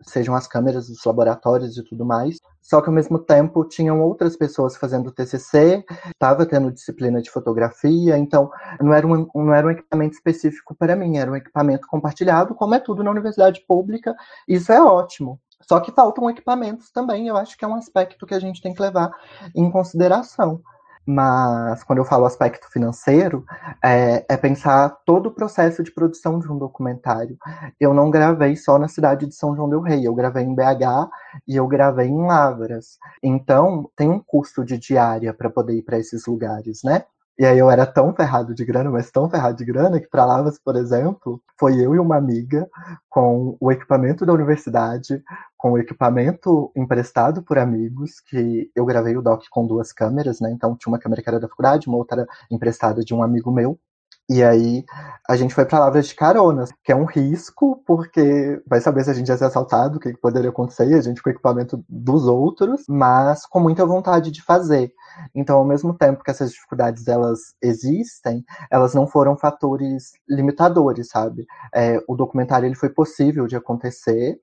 sejam 0.02 0.34
as 0.34 0.46
câmeras 0.46 0.86
dos 0.86 1.04
laboratórios 1.04 1.76
e 1.76 1.82
tudo 1.82 2.04
mais. 2.04 2.36
Só 2.62 2.80
que 2.80 2.88
ao 2.88 2.94
mesmo 2.94 3.18
tempo 3.18 3.64
tinham 3.64 4.00
outras 4.00 4.36
pessoas 4.36 4.76
fazendo 4.76 5.10
TCC, 5.10 5.84
estava 6.06 6.46
tendo 6.46 6.72
disciplina 6.72 7.20
de 7.20 7.30
fotografia, 7.30 8.16
então 8.16 8.50
não 8.80 8.94
era, 8.94 9.06
um, 9.06 9.28
não 9.34 9.52
era 9.52 9.66
um 9.66 9.70
equipamento 9.70 10.14
específico 10.14 10.74
para 10.74 10.96
mim, 10.96 11.18
era 11.18 11.30
um 11.30 11.36
equipamento 11.36 11.86
compartilhado, 11.86 12.54
como 12.54 12.74
é 12.74 12.78
tudo 12.78 13.02
na 13.04 13.10
universidade 13.10 13.62
pública, 13.66 14.14
isso 14.48 14.72
é 14.72 14.80
ótimo. 14.80 15.38
Só 15.68 15.80
que 15.80 15.92
faltam 15.92 16.30
equipamentos 16.30 16.90
também, 16.90 17.28
eu 17.28 17.36
acho 17.36 17.56
que 17.56 17.64
é 17.64 17.68
um 17.68 17.74
aspecto 17.74 18.24
que 18.26 18.34
a 18.34 18.40
gente 18.40 18.62
tem 18.62 18.72
que 18.72 18.80
levar 18.80 19.10
em 19.54 19.70
consideração. 19.70 20.62
Mas 21.06 21.84
quando 21.84 21.98
eu 21.98 22.04
falo 22.04 22.24
aspecto 22.24 22.70
financeiro, 22.70 23.44
é, 23.82 24.24
é, 24.28 24.36
pensar 24.36 24.88
todo 25.04 25.26
o 25.26 25.34
processo 25.34 25.82
de 25.82 25.92
produção 25.92 26.38
de 26.38 26.50
um 26.50 26.58
documentário. 26.58 27.36
Eu 27.78 27.92
não 27.92 28.10
gravei 28.10 28.56
só 28.56 28.78
na 28.78 28.88
cidade 28.88 29.26
de 29.26 29.34
São 29.34 29.54
João 29.54 29.68
del 29.68 29.80
Rei, 29.82 30.06
eu 30.06 30.14
gravei 30.14 30.44
em 30.44 30.54
BH 30.54 31.10
e 31.46 31.56
eu 31.56 31.66
gravei 31.66 32.08
em 32.08 32.26
Lavras. 32.26 32.98
Então, 33.22 33.90
tem 33.96 34.08
um 34.10 34.20
custo 34.20 34.64
de 34.64 34.78
diária 34.78 35.34
para 35.34 35.50
poder 35.50 35.74
ir 35.74 35.82
para 35.82 35.98
esses 35.98 36.26
lugares, 36.26 36.80
né? 36.82 37.04
E 37.38 37.44
aí 37.44 37.58
eu 37.58 37.68
era 37.68 37.84
tão 37.84 38.14
ferrado 38.14 38.54
de 38.54 38.64
grana, 38.64 38.90
mas 38.90 39.10
tão 39.10 39.28
ferrado 39.28 39.56
de 39.56 39.64
grana, 39.64 40.00
que 40.00 40.08
para 40.08 40.24
Lavras, 40.24 40.56
por 40.58 40.76
exemplo, 40.76 41.42
foi 41.58 41.80
eu 41.84 41.92
e 41.94 41.98
uma 41.98 42.16
amiga 42.16 42.68
com 43.08 43.56
o 43.60 43.72
equipamento 43.72 44.24
da 44.24 44.32
universidade, 44.32 45.20
com 45.56 45.72
o 45.72 45.78
equipamento 45.78 46.70
emprestado 46.76 47.42
por 47.42 47.58
amigos, 47.58 48.20
que 48.20 48.70
eu 48.74 48.84
gravei 48.84 49.16
o 49.16 49.22
doc 49.22 49.42
com 49.50 49.66
duas 49.66 49.92
câmeras, 49.92 50.40
né? 50.40 50.50
Então 50.52 50.76
tinha 50.76 50.92
uma 50.92 50.98
câmera 50.98 51.22
que 51.22 51.28
era 51.28 51.40
da 51.40 51.48
faculdade, 51.48 51.88
uma 51.88 51.96
outra 51.98 52.24
emprestada 52.50 53.02
de 53.04 53.12
um 53.12 53.22
amigo 53.22 53.50
meu. 53.50 53.78
E 54.28 54.42
aí 54.42 54.84
a 55.28 55.36
gente 55.36 55.54
foi 55.54 55.66
para 55.66 55.78
Lavras 55.78 56.06
de 56.06 56.14
Caronas, 56.14 56.70
que 56.82 56.90
é 56.90 56.96
um 56.96 57.04
risco, 57.04 57.82
porque 57.86 58.62
vai 58.66 58.80
saber 58.80 59.04
se 59.04 59.10
a 59.10 59.14
gente 59.14 59.28
ia 59.28 59.36
ser 59.36 59.44
assaltado, 59.44 59.98
o 59.98 60.00
que 60.00 60.16
poderia 60.16 60.48
acontecer, 60.48 60.94
a 60.94 61.00
gente 61.02 61.22
com 61.22 61.28
equipamento 61.28 61.84
dos 61.86 62.26
outros, 62.26 62.84
mas 62.88 63.44
com 63.44 63.60
muita 63.60 63.84
vontade 63.84 64.30
de 64.30 64.42
fazer. 64.42 64.92
Então, 65.34 65.58
ao 65.58 65.64
mesmo 65.64 65.92
tempo 65.92 66.24
que 66.24 66.30
essas 66.30 66.52
dificuldades 66.52 67.06
elas 67.06 67.54
existem, 67.62 68.42
elas 68.70 68.94
não 68.94 69.06
foram 69.06 69.36
fatores 69.36 70.12
limitadores, 70.26 71.08
sabe? 71.08 71.46
É, 71.74 72.02
o 72.08 72.16
documentário 72.16 72.66
ele 72.66 72.74
foi 72.74 72.88
possível 72.88 73.46
de 73.46 73.56
acontecer. 73.56 74.38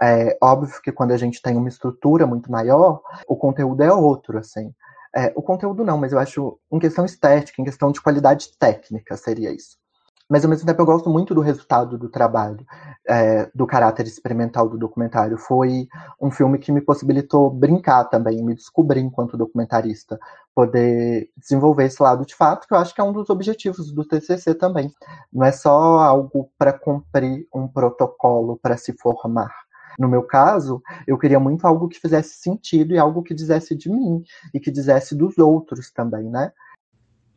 É 0.00 0.36
óbvio 0.40 0.80
que 0.82 0.92
quando 0.92 1.12
a 1.12 1.16
gente 1.16 1.42
tem 1.42 1.56
uma 1.56 1.68
estrutura 1.68 2.26
muito 2.26 2.50
maior, 2.52 3.00
o 3.28 3.36
conteúdo 3.36 3.82
é 3.82 3.92
outro, 3.92 4.38
assim. 4.38 4.72
É, 5.16 5.32
o 5.36 5.42
conteúdo 5.42 5.84
não, 5.84 5.96
mas 5.96 6.12
eu 6.12 6.18
acho 6.18 6.58
em 6.72 6.78
questão 6.78 7.04
estética, 7.04 7.62
em 7.62 7.64
questão 7.64 7.92
de 7.92 8.00
qualidade 8.00 8.50
técnica, 8.58 9.16
seria 9.16 9.52
isso. 9.52 9.76
Mas 10.28 10.42
ao 10.42 10.50
mesmo 10.50 10.66
tempo 10.66 10.80
eu 10.80 10.86
gosto 10.86 11.10
muito 11.10 11.34
do 11.34 11.42
resultado 11.42 11.98
do 11.98 12.08
trabalho, 12.08 12.64
é, 13.06 13.48
do 13.54 13.66
caráter 13.66 14.06
experimental 14.06 14.68
do 14.68 14.78
documentário. 14.78 15.36
Foi 15.36 15.86
um 16.20 16.30
filme 16.30 16.58
que 16.58 16.72
me 16.72 16.80
possibilitou 16.80 17.50
brincar 17.50 18.04
também, 18.04 18.42
me 18.42 18.54
descobrir 18.54 19.00
enquanto 19.00 19.36
documentarista, 19.36 20.18
poder 20.54 21.30
desenvolver 21.36 21.84
esse 21.84 22.02
lado 22.02 22.24
de 22.24 22.34
fato, 22.34 22.66
que 22.66 22.74
eu 22.74 22.78
acho 22.78 22.94
que 22.94 23.00
é 23.00 23.04
um 23.04 23.12
dos 23.12 23.28
objetivos 23.28 23.92
do 23.92 24.04
TCC 24.04 24.54
também. 24.54 24.90
Não 25.32 25.44
é 25.44 25.52
só 25.52 25.98
algo 25.98 26.50
para 26.58 26.72
cumprir 26.72 27.46
um 27.54 27.68
protocolo 27.68 28.58
para 28.62 28.76
se 28.78 28.94
formar 28.94 29.63
no 29.98 30.08
meu 30.08 30.22
caso, 30.22 30.82
eu 31.06 31.18
queria 31.18 31.40
muito 31.40 31.66
algo 31.66 31.88
que 31.88 32.00
fizesse 32.00 32.36
sentido 32.36 32.94
e 32.94 32.98
algo 32.98 33.22
que 33.22 33.34
dissesse 33.34 33.74
de 33.74 33.90
mim 33.90 34.22
e 34.52 34.60
que 34.60 34.70
dissesse 34.70 35.14
dos 35.14 35.38
outros 35.38 35.90
também, 35.90 36.24
né? 36.24 36.52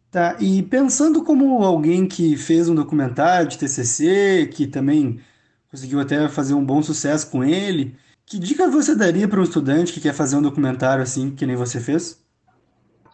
Tá, 0.10 0.38
e 0.40 0.64
pensando 0.64 1.24
como 1.24 1.64
alguém 1.64 2.08
que 2.08 2.38
fez 2.38 2.70
um 2.70 2.76
documentário 2.76 3.48
de 3.48 3.58
TCC, 3.58 4.50
que 4.52 4.66
também 4.66 5.20
conseguiu 5.70 6.00
até 6.00 6.28
fazer 6.30 6.54
um 6.54 6.66
bom 6.66 6.82
sucesso 6.82 7.30
com 7.30 7.44
ele, 7.44 7.96
que 8.26 8.40
dica 8.40 8.70
você 8.70 8.96
daria 8.96 9.28
para 9.28 9.40
um 9.40 9.44
estudante 9.44 9.94
que 9.94 10.02
quer 10.02 10.14
fazer 10.14 10.38
um 10.38 10.42
documentário 10.42 11.04
assim, 11.04 11.32
que 11.32 11.46
nem 11.46 11.56
você 11.56 11.80
fez? 11.80 12.26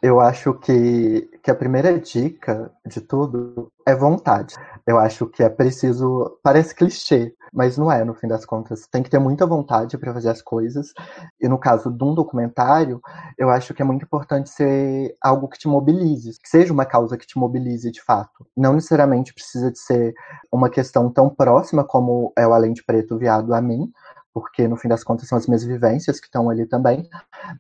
Eu 0.02 0.20
acho 0.20 0.54
que, 0.56 1.30
que 1.42 1.50
a 1.50 1.56
primeira 1.56 1.98
dica 1.98 2.72
de 2.86 3.00
tudo 3.00 3.72
é 3.86 3.96
vontade. 3.96 4.56
Eu 4.86 5.00
acho 5.00 5.28
que 5.28 5.42
é 5.42 5.50
preciso. 5.50 6.38
Parece 6.44 6.76
clichê, 6.76 7.34
mas 7.54 7.78
não 7.78 7.92
é, 7.92 8.04
no 8.04 8.16
fim 8.16 8.28
das 8.28 8.46
contas. 8.46 8.88
Tem 8.88 9.04
que 9.04 9.10
ter 9.10 9.20
muita 9.20 9.46
vontade 9.46 9.98
para 9.98 10.14
fazer 10.14 10.30
as 10.30 10.42
coisas. 10.42 10.92
E 11.40 11.48
no 11.48 11.60
caso 11.60 11.92
de 11.92 12.04
um 12.04 12.16
documentário, 12.16 13.00
eu 13.38 13.50
acho 13.50 13.74
que 13.74 13.82
é 13.82 13.86
muito 13.86 14.04
importante 14.04 14.50
ser 14.50 15.16
algo 15.22 15.48
que 15.48 15.60
te 15.60 15.68
mobilize, 15.68 16.40
que 16.42 16.50
seja 16.50 16.74
uma 16.74 16.86
causa 16.86 17.18
que 17.18 17.28
te 17.28 17.38
mobilize 17.38 17.92
de 17.92 18.02
fato. 18.02 18.46
Não 18.58 18.74
necessariamente 18.74 19.34
precisa 19.34 19.72
de 19.72 19.78
ser 19.78 20.14
uma 20.52 20.70
questão 20.70 21.10
tão 21.12 21.30
próxima 21.30 21.84
como 21.84 22.34
é 22.36 22.48
o 22.48 22.54
Além 22.54 22.74
de 22.74 22.84
Preto 22.84 23.18
Viado 23.18 23.54
a 23.54 23.62
mim, 23.62 23.92
porque 24.34 24.68
no 24.68 24.76
fim 24.76 24.88
das 24.88 25.04
contas 25.04 25.28
são 25.28 25.38
as 25.38 25.46
minhas 25.46 25.64
vivências 25.64 26.20
que 26.20 26.26
estão 26.26 26.50
ali 26.50 26.66
também, 26.66 27.08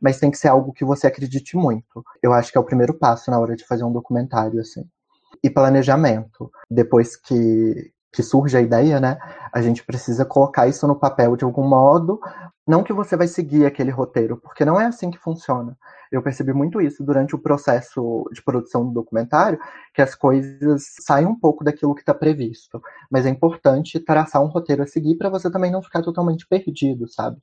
mas 0.01 0.19
tem 0.19 0.31
que 0.31 0.37
ser 0.37 0.47
algo 0.47 0.73
que 0.73 0.83
você 0.83 1.05
acredite 1.05 1.55
muito. 1.55 2.03
Eu 2.21 2.33
acho 2.33 2.51
que 2.51 2.57
é 2.57 2.61
o 2.61 2.65
primeiro 2.65 2.95
passo 2.95 3.29
na 3.29 3.39
hora 3.39 3.55
de 3.55 3.65
fazer 3.65 3.83
um 3.83 3.91
documentário 3.91 4.59
assim. 4.59 4.83
E 5.43 5.49
planejamento. 5.49 6.51
Depois 6.71 7.15
que 7.15 7.92
que 8.13 8.21
surge 8.21 8.55
a 8.55 8.61
ideia, 8.61 8.99
né? 8.99 9.17
A 9.51 9.61
gente 9.61 9.83
precisa 9.83 10.23
colocar 10.23 10.67
isso 10.67 10.87
no 10.87 10.95
papel 10.95 11.35
de 11.35 11.43
algum 11.43 11.67
modo. 11.67 12.19
Não 12.65 12.83
que 12.83 12.93
você 12.93 13.17
vai 13.17 13.27
seguir 13.27 13.65
aquele 13.65 13.89
roteiro, 13.89 14.37
porque 14.37 14.63
não 14.63 14.79
é 14.79 14.85
assim 14.85 15.09
que 15.09 15.17
funciona. 15.17 15.75
Eu 16.11 16.21
percebi 16.21 16.53
muito 16.53 16.79
isso 16.79 17.03
durante 17.03 17.35
o 17.35 17.39
processo 17.39 18.23
de 18.31 18.41
produção 18.43 18.85
do 18.85 18.93
documentário, 18.93 19.59
que 19.95 20.01
as 20.01 20.13
coisas 20.13 20.83
saem 21.01 21.25
um 21.25 21.37
pouco 21.37 21.63
daquilo 21.63 21.95
que 21.95 22.01
está 22.01 22.13
previsto. 22.13 22.79
Mas 23.09 23.25
é 23.25 23.29
importante 23.29 23.99
traçar 23.99 24.43
um 24.43 24.47
roteiro 24.47 24.83
a 24.83 24.87
seguir 24.87 25.17
para 25.17 25.29
você 25.29 25.51
também 25.51 25.71
não 25.71 25.81
ficar 25.81 26.03
totalmente 26.03 26.47
perdido, 26.47 27.07
sabe? 27.09 27.37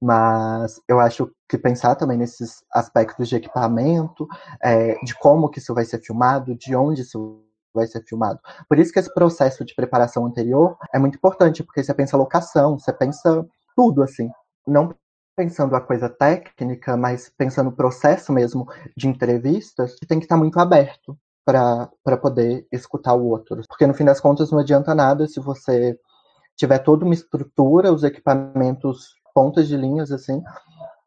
Mas 0.00 0.80
eu 0.88 0.98
acho 0.98 1.30
que 1.46 1.58
pensar 1.58 1.94
também 1.96 2.16
nesses 2.16 2.64
aspectos 2.72 3.28
de 3.28 3.36
equipamento, 3.36 4.26
é, 4.62 4.94
de 5.04 5.14
como 5.14 5.50
que 5.50 5.58
isso 5.58 5.74
vai 5.74 5.84
ser 5.84 6.00
filmado, 6.00 6.56
de 6.56 6.74
onde 6.74 7.02
isso 7.02 7.42
vai 7.78 7.86
ser 7.86 8.04
filmado. 8.04 8.38
Por 8.68 8.78
isso 8.78 8.92
que 8.92 8.98
esse 8.98 9.12
processo 9.12 9.64
de 9.64 9.74
preparação 9.74 10.26
anterior 10.26 10.76
é 10.92 10.98
muito 10.98 11.16
importante, 11.16 11.62
porque 11.62 11.82
você 11.82 11.94
pensa 11.94 12.16
locação, 12.16 12.78
você 12.78 12.92
pensa 12.92 13.46
tudo 13.74 14.02
assim. 14.02 14.30
Não 14.66 14.94
pensando 15.36 15.76
a 15.76 15.80
coisa 15.80 16.08
técnica, 16.08 16.96
mas 16.96 17.32
pensando 17.38 17.70
o 17.70 17.76
processo 17.76 18.32
mesmo 18.32 18.66
de 18.96 19.06
entrevistas, 19.06 19.94
que 19.94 20.04
tem 20.04 20.18
que 20.18 20.24
estar 20.24 20.36
muito 20.36 20.58
aberto 20.58 21.16
para 21.44 22.16
poder 22.20 22.66
escutar 22.70 23.14
o 23.14 23.24
outro. 23.24 23.62
Porque 23.68 23.86
no 23.86 23.94
fim 23.94 24.04
das 24.04 24.20
contas 24.20 24.50
não 24.50 24.58
adianta 24.58 24.94
nada 24.94 25.26
se 25.26 25.40
você 25.40 25.98
tiver 26.56 26.80
toda 26.80 27.04
uma 27.04 27.14
estrutura, 27.14 27.92
os 27.92 28.02
equipamentos 28.02 29.14
pontas 29.32 29.68
de 29.68 29.76
linhas 29.76 30.10
assim, 30.10 30.42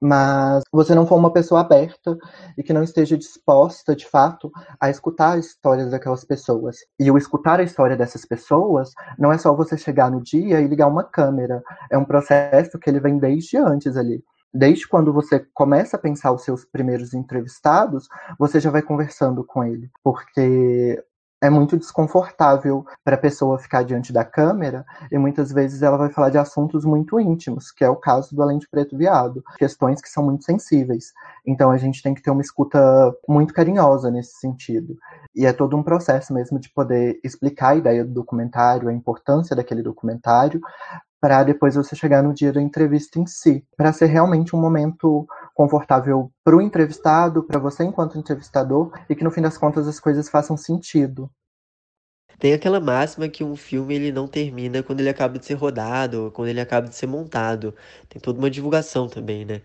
mas 0.01 0.63
você 0.71 0.95
não 0.95 1.05
for 1.05 1.17
uma 1.17 1.31
pessoa 1.31 1.61
aberta 1.61 2.17
e 2.57 2.63
que 2.63 2.73
não 2.73 2.81
esteja 2.83 3.15
disposta, 3.15 3.95
de 3.95 4.07
fato, 4.07 4.51
a 4.79 4.89
escutar 4.89 5.37
as 5.37 5.45
histórias 5.45 5.91
daquelas 5.91 6.25
pessoas. 6.25 6.77
E 6.99 7.11
o 7.11 7.17
escutar 7.17 7.59
a 7.59 7.63
história 7.63 7.95
dessas 7.95 8.25
pessoas 8.25 8.91
não 9.17 9.31
é 9.31 9.37
só 9.37 9.55
você 9.55 9.77
chegar 9.77 10.09
no 10.09 10.21
dia 10.21 10.59
e 10.59 10.67
ligar 10.67 10.87
uma 10.87 11.03
câmera. 11.03 11.61
É 11.91 11.97
um 11.97 12.05
processo 12.05 12.79
que 12.79 12.89
ele 12.89 12.99
vem 12.99 13.19
desde 13.19 13.57
antes 13.57 13.95
ali. 13.95 14.23
Desde 14.53 14.87
quando 14.87 15.13
você 15.13 15.45
começa 15.53 15.95
a 15.95 15.99
pensar 15.99 16.33
os 16.33 16.43
seus 16.43 16.65
primeiros 16.65 17.13
entrevistados, 17.13 18.07
você 18.37 18.59
já 18.59 18.69
vai 18.69 18.81
conversando 18.81 19.45
com 19.45 19.63
ele. 19.63 19.89
Porque 20.03 21.01
é 21.41 21.49
muito 21.49 21.75
desconfortável 21.75 22.85
para 23.03 23.15
a 23.15 23.19
pessoa 23.19 23.57
ficar 23.57 23.83
diante 23.83 24.13
da 24.13 24.23
câmera 24.23 24.85
e 25.11 25.17
muitas 25.17 25.51
vezes 25.51 25.81
ela 25.81 25.97
vai 25.97 26.09
falar 26.09 26.29
de 26.29 26.37
assuntos 26.37 26.85
muito 26.85 27.19
íntimos, 27.19 27.71
que 27.71 27.83
é 27.83 27.89
o 27.89 27.95
caso 27.95 28.35
do 28.35 28.43
Além 28.43 28.59
de 28.59 28.69
Preto 28.69 28.95
Viado, 28.95 29.43
questões 29.57 29.99
que 29.99 30.07
são 30.07 30.23
muito 30.23 30.43
sensíveis. 30.43 31.11
Então 31.45 31.71
a 31.71 31.77
gente 31.77 32.03
tem 32.03 32.13
que 32.13 32.21
ter 32.21 32.29
uma 32.29 32.41
escuta 32.41 32.79
muito 33.27 33.53
carinhosa 33.53 34.11
nesse 34.11 34.39
sentido. 34.39 34.95
E 35.35 35.45
é 35.45 35.51
todo 35.51 35.75
um 35.75 35.81
processo 35.81 36.31
mesmo 36.31 36.59
de 36.59 36.69
poder 36.69 37.19
explicar 37.23 37.69
a 37.69 37.75
ideia 37.75 38.05
do 38.05 38.13
documentário, 38.13 38.87
a 38.87 38.93
importância 38.93 39.55
daquele 39.55 39.81
documentário, 39.81 40.61
para 41.21 41.43
depois 41.43 41.75
você 41.75 41.95
chegar 41.95 42.23
no 42.23 42.33
dia 42.33 42.51
da 42.51 42.59
entrevista 42.59 43.19
em 43.19 43.27
si, 43.27 43.63
para 43.77 43.93
ser 43.93 44.07
realmente 44.07 44.55
um 44.55 44.59
momento 44.59 45.27
confortável 45.53 46.31
para 46.43 46.57
o 46.57 46.61
entrevistado, 46.61 47.43
para 47.43 47.59
você 47.59 47.83
enquanto 47.83 48.17
entrevistador, 48.17 48.91
e 49.07 49.15
que 49.15 49.23
no 49.23 49.29
fim 49.29 49.41
das 49.41 49.57
contas 49.57 49.87
as 49.87 49.99
coisas 49.99 50.27
façam 50.27 50.57
sentido. 50.57 51.29
Tem 52.39 52.53
aquela 52.53 52.79
máxima 52.79 53.29
que 53.29 53.43
um 53.43 53.55
filme 53.55 53.93
ele 53.93 54.11
não 54.11 54.27
termina 54.27 54.81
quando 54.81 54.99
ele 54.99 55.09
acaba 55.09 55.37
de 55.37 55.45
ser 55.45 55.53
rodado, 55.53 56.31
quando 56.33 56.47
ele 56.47 56.59
acaba 56.59 56.87
de 56.87 56.95
ser 56.95 57.05
montado. 57.05 57.75
Tem 58.09 58.19
toda 58.19 58.39
uma 58.39 58.49
divulgação 58.49 59.07
também, 59.07 59.45
né? 59.45 59.61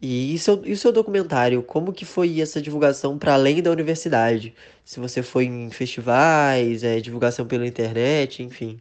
E 0.00 0.34
isso, 0.34 0.52
o 0.88 0.92
documentário, 0.92 1.62
como 1.62 1.92
que 1.92 2.04
foi 2.04 2.40
essa 2.40 2.60
divulgação 2.62 3.18
para 3.18 3.34
além 3.34 3.62
da 3.62 3.70
universidade? 3.70 4.54
Se 4.84 5.00
você 5.00 5.22
foi 5.22 5.46
em 5.46 5.70
festivais, 5.70 6.84
é, 6.84 7.00
divulgação 7.00 7.46
pela 7.46 7.66
internet, 7.66 8.42
enfim. 8.42 8.80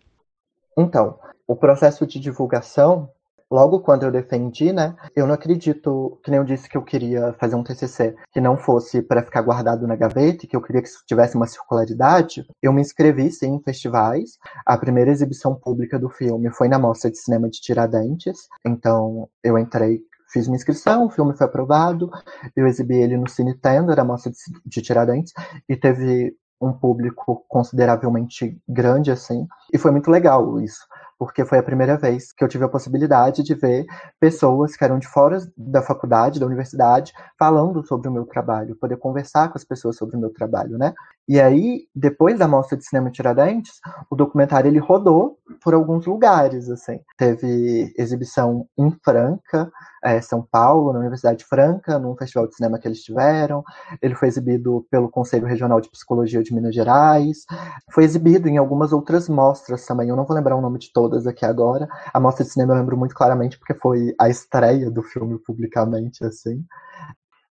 Então, 0.78 1.18
o 1.48 1.56
processo 1.56 2.06
de 2.06 2.20
divulgação 2.20 3.10
logo 3.52 3.82
quando 3.82 4.04
eu 4.04 4.12
defendi, 4.12 4.72
né, 4.72 4.96
eu 5.14 5.28
não 5.28 5.34
acredito, 5.34 6.18
que 6.24 6.32
nem 6.32 6.38
eu 6.38 6.46
disse 6.46 6.70
que 6.70 6.78
eu 6.78 6.82
queria 6.82 7.34
fazer 7.34 7.56
um 7.56 7.64
TCC 7.64 8.16
que 8.32 8.40
não 8.40 8.58
fosse 8.58 9.02
para 9.02 9.22
ficar 9.22 9.42
guardado 9.42 9.86
na 9.86 9.98
gaveta, 9.98 10.48
que 10.48 10.56
eu 10.56 10.62
queria 10.62 10.82
que 10.82 10.90
tivesse 11.06 11.36
uma 11.36 11.46
circularidade, 11.46 12.48
eu 12.62 12.72
me 12.72 12.80
inscrevi 12.80 13.30
sim 13.30 13.56
em 13.56 13.62
festivais. 13.62 14.38
A 14.66 14.78
primeira 14.78 15.12
exibição 15.12 15.54
pública 15.54 16.00
do 16.00 16.10
filme 16.10 16.50
foi 16.52 16.70
na 16.70 16.80
Mostra 16.80 17.12
de 17.12 17.18
Cinema 17.18 17.50
de 17.50 17.60
Tiradentes, 17.60 18.48
então 18.66 19.28
eu 19.44 19.58
entrei 19.58 20.02
fiz 20.32 20.48
minha 20.48 20.56
inscrição, 20.56 21.06
o 21.06 21.10
filme 21.10 21.36
foi 21.36 21.46
aprovado, 21.46 22.10
eu 22.56 22.66
exibi 22.66 22.96
ele 22.96 23.18
no 23.18 23.30
Cine 23.30 23.54
Tender, 23.54 24.00
a 24.00 24.04
mostra 24.06 24.32
de 24.66 24.82
Tiradentes, 24.82 25.34
e 25.68 25.76
teve 25.76 26.34
um 26.62 26.72
público 26.72 27.44
consideravelmente 27.48 28.58
grande, 28.68 29.12
assim, 29.12 29.48
e 29.74 29.78
foi 29.78 29.92
muito 29.92 30.12
legal 30.12 30.60
isso 30.62 30.86
porque 31.22 31.46
foi 31.46 31.60
a 31.60 31.64
primeira 31.64 31.98
vez 31.98 32.32
que 32.32 32.44
eu 32.44 32.48
tive 32.48 32.64
a 32.64 32.68
possibilidade 32.68 33.44
de 33.44 33.54
ver 33.54 33.86
pessoas 34.20 34.76
que 34.76 34.84
eram 34.84 34.98
de 34.98 35.08
fora 35.08 35.38
da 35.56 35.80
faculdade, 35.80 36.40
da 36.40 36.48
universidade, 36.48 37.14
falando 37.38 37.86
sobre 37.86 38.08
o 38.08 38.12
meu 38.12 38.26
trabalho, 38.26 38.76
poder 38.76 38.98
conversar 38.98 39.50
com 39.50 39.56
as 39.56 39.64
pessoas 39.64 39.96
sobre 39.96 40.16
o 40.16 40.20
meu 40.20 40.34
trabalho, 40.34 40.80
né? 40.80 40.96
E 41.32 41.40
aí, 41.40 41.86
depois 41.96 42.38
da 42.38 42.46
mostra 42.46 42.78
de 42.78 42.86
cinema 42.86 43.10
Tiradentes, 43.10 43.80
o 44.10 44.18
documentário 44.18 44.68
ele 44.68 44.80
rodou 44.80 45.38
por 45.64 45.74
alguns 45.74 46.06
lugares, 46.06 46.70
assim. 46.70 47.00
Teve 47.18 47.94
exibição 47.98 48.68
em 48.78 48.92
Franca, 49.02 49.72
é, 50.04 50.20
São 50.20 50.46
Paulo, 50.52 50.92
na 50.92 51.00
Universidade 51.00 51.46
Franca, 51.46 51.98
num 51.98 52.18
festival 52.18 52.48
de 52.50 52.56
cinema 52.58 52.78
que 52.78 52.86
eles 52.86 53.02
tiveram. 53.02 53.64
Ele 54.02 54.14
foi 54.14 54.28
exibido 54.28 54.86
pelo 54.92 55.08
Conselho 55.08 55.48
Regional 55.48 55.80
de 55.80 55.90
Psicologia 55.90 56.44
de 56.44 56.54
Minas 56.54 56.76
Gerais. 56.76 57.46
Foi 57.94 58.04
exibido 58.04 58.50
em 58.50 58.58
algumas 58.58 58.92
outras 58.92 59.30
mostras 59.30 59.86
também. 59.86 60.10
Eu 60.10 60.18
não 60.18 60.26
vou 60.26 60.36
lembrar 60.36 60.58
o 60.58 60.62
nome 60.62 60.80
de 60.80 60.92
todas 60.92 61.26
aqui 61.26 61.46
agora. 61.46 61.88
A 62.14 62.20
mostra 62.20 62.44
de 62.44 62.52
cinema 62.52 62.74
eu 62.74 62.80
lembro 62.80 62.98
muito 62.98 63.16
claramente 63.16 63.58
porque 63.58 63.74
foi 63.76 64.14
a 64.20 64.28
estreia 64.28 64.92
do 64.92 65.02
filme 65.02 65.40
publicamente, 65.40 66.26
assim. 66.26 66.62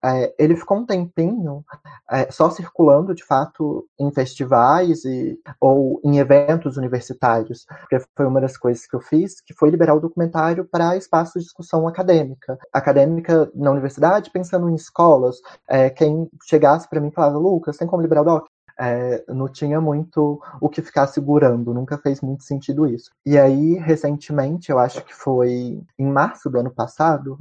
É, 0.03 0.33
ele 0.37 0.55
ficou 0.55 0.77
um 0.77 0.85
tempinho 0.85 1.63
é, 2.11 2.29
só 2.29 2.49
circulando, 2.49 3.15
de 3.15 3.23
fato, 3.23 3.87
em 3.97 4.11
festivais 4.11 5.05
e, 5.05 5.39
ou 5.59 6.01
em 6.03 6.17
eventos 6.17 6.75
universitários, 6.75 7.65
porque 7.79 7.99
foi 8.15 8.25
uma 8.25 8.41
das 8.41 8.57
coisas 8.57 8.85
que 8.85 8.95
eu 8.95 9.01
fiz, 9.01 9.39
que 9.39 9.53
foi 9.53 9.69
liberar 9.69 9.95
o 9.95 10.01
documentário 10.01 10.65
para 10.65 10.97
espaços 10.97 11.41
de 11.41 11.47
discussão 11.47 11.87
acadêmica. 11.87 12.57
Acadêmica 12.71 13.49
na 13.55 13.71
universidade, 13.71 14.29
pensando 14.29 14.69
em 14.69 14.75
escolas, 14.75 15.37
é, 15.67 15.89
quem 15.89 16.29
chegasse 16.43 16.89
para 16.89 16.99
mim 16.99 17.11
falava, 17.11 17.37
Lucas, 17.37 17.77
tem 17.77 17.87
como 17.87 18.01
liberar 18.01 18.21
o 18.21 18.25
doc? 18.25 18.45
É, 18.77 19.23
não 19.27 19.47
tinha 19.47 19.79
muito 19.79 20.41
o 20.59 20.67
que 20.67 20.81
ficar 20.81 21.05
segurando, 21.05 21.73
nunca 21.73 21.95
fez 21.97 22.21
muito 22.21 22.43
sentido 22.43 22.87
isso. 22.87 23.11
E 23.23 23.37
aí, 23.37 23.75
recentemente, 23.75 24.71
eu 24.71 24.79
acho 24.79 25.03
que 25.05 25.13
foi 25.13 25.79
em 25.97 26.05
março 26.07 26.49
do 26.49 26.57
ano 26.57 26.71
passado, 26.71 27.39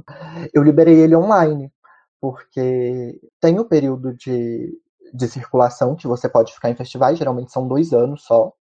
eu 0.53 0.61
liberei 0.61 0.99
ele 0.99 1.15
online, 1.15 1.72
porque 2.23 3.19
tem 3.41 3.59
o 3.59 3.65
período 3.65 4.13
de, 4.13 4.73
de 5.13 5.27
circulação 5.27 5.93
que 5.93 6.07
você 6.07 6.29
pode 6.29 6.53
ficar 6.53 6.69
em 6.69 6.75
festivais, 6.75 7.19
geralmente 7.19 7.51
são 7.51 7.67
dois 7.67 7.91
anos 7.91 8.23
só. 8.23 8.53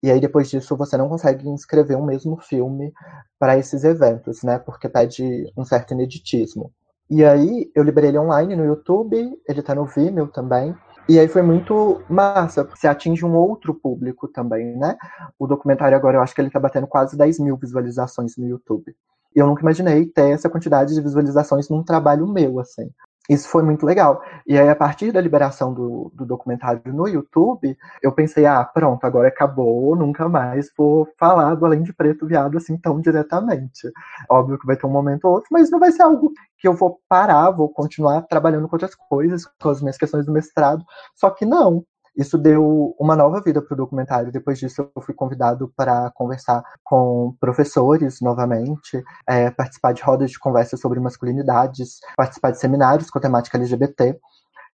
E 0.00 0.08
aí, 0.08 0.20
depois 0.20 0.48
disso, 0.48 0.76
você 0.76 0.96
não 0.96 1.08
consegue 1.08 1.48
inscrever 1.48 1.98
o 1.98 2.06
mesmo 2.06 2.36
filme 2.36 2.92
para 3.40 3.58
esses 3.58 3.82
eventos, 3.82 4.44
né? 4.44 4.60
Porque 4.60 4.88
pede 4.88 5.52
um 5.56 5.64
certo 5.64 5.94
ineditismo. 5.94 6.70
E 7.10 7.24
aí, 7.24 7.68
eu 7.74 7.82
liberei 7.82 8.10
ele 8.10 8.20
online 8.20 8.54
no 8.54 8.64
YouTube, 8.64 9.36
ele 9.48 9.62
tá 9.62 9.74
no 9.74 9.84
Vimeo 9.84 10.28
também. 10.28 10.72
E 11.08 11.18
aí 11.18 11.26
foi 11.26 11.42
muito 11.42 12.00
massa, 12.08 12.64
porque 12.64 12.78
você 12.78 12.86
atinge 12.86 13.24
um 13.24 13.34
outro 13.34 13.74
público 13.74 14.28
também, 14.28 14.76
né? 14.76 14.96
O 15.36 15.48
documentário 15.48 15.96
agora, 15.96 16.18
eu 16.18 16.22
acho 16.22 16.32
que 16.32 16.40
ele 16.40 16.50
tá 16.50 16.60
batendo 16.60 16.86
quase 16.86 17.18
10 17.18 17.40
mil 17.40 17.56
visualizações 17.56 18.36
no 18.36 18.46
YouTube. 18.46 18.94
E 19.36 19.38
eu 19.38 19.46
nunca 19.46 19.60
imaginei 19.60 20.06
ter 20.06 20.30
essa 20.30 20.48
quantidade 20.48 20.94
de 20.94 21.00
visualizações 21.02 21.68
num 21.68 21.82
trabalho 21.82 22.26
meu, 22.26 22.58
assim. 22.58 22.90
Isso 23.28 23.48
foi 23.48 23.62
muito 23.62 23.84
legal. 23.84 24.22
E 24.46 24.56
aí, 24.56 24.68
a 24.68 24.74
partir 24.74 25.12
da 25.12 25.20
liberação 25.20 25.74
do, 25.74 26.12
do 26.14 26.24
documentário 26.24 26.80
no 26.86 27.08
YouTube, 27.08 27.76
eu 28.00 28.12
pensei, 28.12 28.46
ah, 28.46 28.64
pronto, 28.64 29.04
agora 29.04 29.28
acabou, 29.28 29.96
nunca 29.96 30.28
mais 30.28 30.70
vou 30.78 31.08
falar 31.18 31.54
do 31.56 31.66
Além 31.66 31.82
de 31.82 31.92
Preto 31.92 32.26
Viado 32.26 32.56
assim 32.56 32.78
tão 32.78 33.00
diretamente. 33.00 33.90
Óbvio 34.30 34.58
que 34.58 34.66
vai 34.66 34.76
ter 34.76 34.86
um 34.86 34.90
momento 34.90 35.24
ou 35.24 35.34
outro, 35.34 35.48
mas 35.50 35.70
não 35.70 35.80
vai 35.80 35.90
ser 35.90 36.02
algo 36.02 36.32
que 36.56 36.68
eu 36.68 36.72
vou 36.72 37.00
parar, 37.08 37.50
vou 37.50 37.68
continuar 37.68 38.22
trabalhando 38.22 38.68
com 38.68 38.76
outras 38.76 38.94
coisas, 38.94 39.44
com 39.60 39.68
as 39.68 39.80
minhas 39.80 39.98
questões 39.98 40.24
do 40.24 40.32
mestrado. 40.32 40.84
Só 41.14 41.28
que 41.28 41.44
não, 41.44 41.84
isso 42.16 42.38
deu 42.38 42.94
uma 42.98 43.14
nova 43.14 43.40
vida 43.40 43.60
para 43.60 43.74
o 43.74 43.76
documentário. 43.76 44.32
Depois 44.32 44.58
disso, 44.58 44.90
eu 44.94 45.02
fui 45.02 45.14
convidado 45.14 45.72
para 45.76 46.10
conversar 46.14 46.62
com 46.82 47.36
professores 47.38 48.20
novamente, 48.20 49.04
é, 49.28 49.50
participar 49.50 49.92
de 49.92 50.02
rodas 50.02 50.30
de 50.30 50.38
conversa 50.38 50.76
sobre 50.76 50.98
masculinidades, 50.98 51.98
participar 52.16 52.52
de 52.52 52.58
seminários 52.58 53.10
com 53.10 53.18
a 53.18 53.22
temática 53.22 53.58
LGBT. 53.58 54.18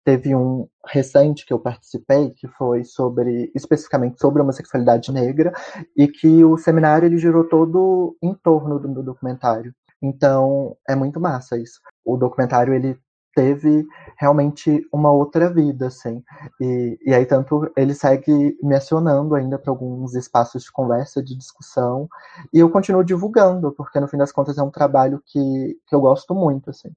Teve 0.04 0.34
um 0.34 0.66
recente 0.86 1.46
que 1.46 1.52
eu 1.52 1.58
participei 1.58 2.30
que 2.30 2.48
foi 2.48 2.84
sobre 2.84 3.50
especificamente 3.54 4.18
sobre 4.20 4.42
homossexualidade 4.42 5.12
negra 5.12 5.52
e 5.96 6.08
que 6.08 6.44
o 6.44 6.56
seminário 6.56 7.06
ele 7.06 7.18
girou 7.18 7.44
todo 7.44 8.16
em 8.22 8.34
torno 8.34 8.78
do, 8.78 8.88
do 8.88 9.02
documentário. 9.02 9.74
Então 10.02 10.76
é 10.88 10.94
muito 10.94 11.20
massa 11.20 11.58
isso. 11.58 11.80
O 12.04 12.16
documentário 12.16 12.72
ele 12.72 12.98
teve 13.34 13.86
realmente 14.18 14.86
uma 14.92 15.10
outra 15.10 15.48
vida, 15.52 15.86
assim. 15.86 16.22
E, 16.60 16.98
e 17.04 17.14
aí, 17.14 17.24
tanto 17.26 17.70
ele 17.76 17.94
segue 17.94 18.56
me 18.62 18.74
acionando 18.74 19.34
ainda 19.34 19.58
para 19.58 19.70
alguns 19.70 20.14
espaços 20.14 20.64
de 20.64 20.72
conversa, 20.72 21.22
de 21.22 21.36
discussão, 21.36 22.08
e 22.52 22.58
eu 22.58 22.70
continuo 22.70 23.04
divulgando, 23.04 23.72
porque 23.72 24.00
no 24.00 24.08
fim 24.08 24.16
das 24.16 24.32
contas 24.32 24.58
é 24.58 24.62
um 24.62 24.70
trabalho 24.70 25.22
que, 25.26 25.78
que 25.86 25.94
eu 25.94 26.00
gosto 26.00 26.34
muito, 26.34 26.70
assim. 26.70 26.90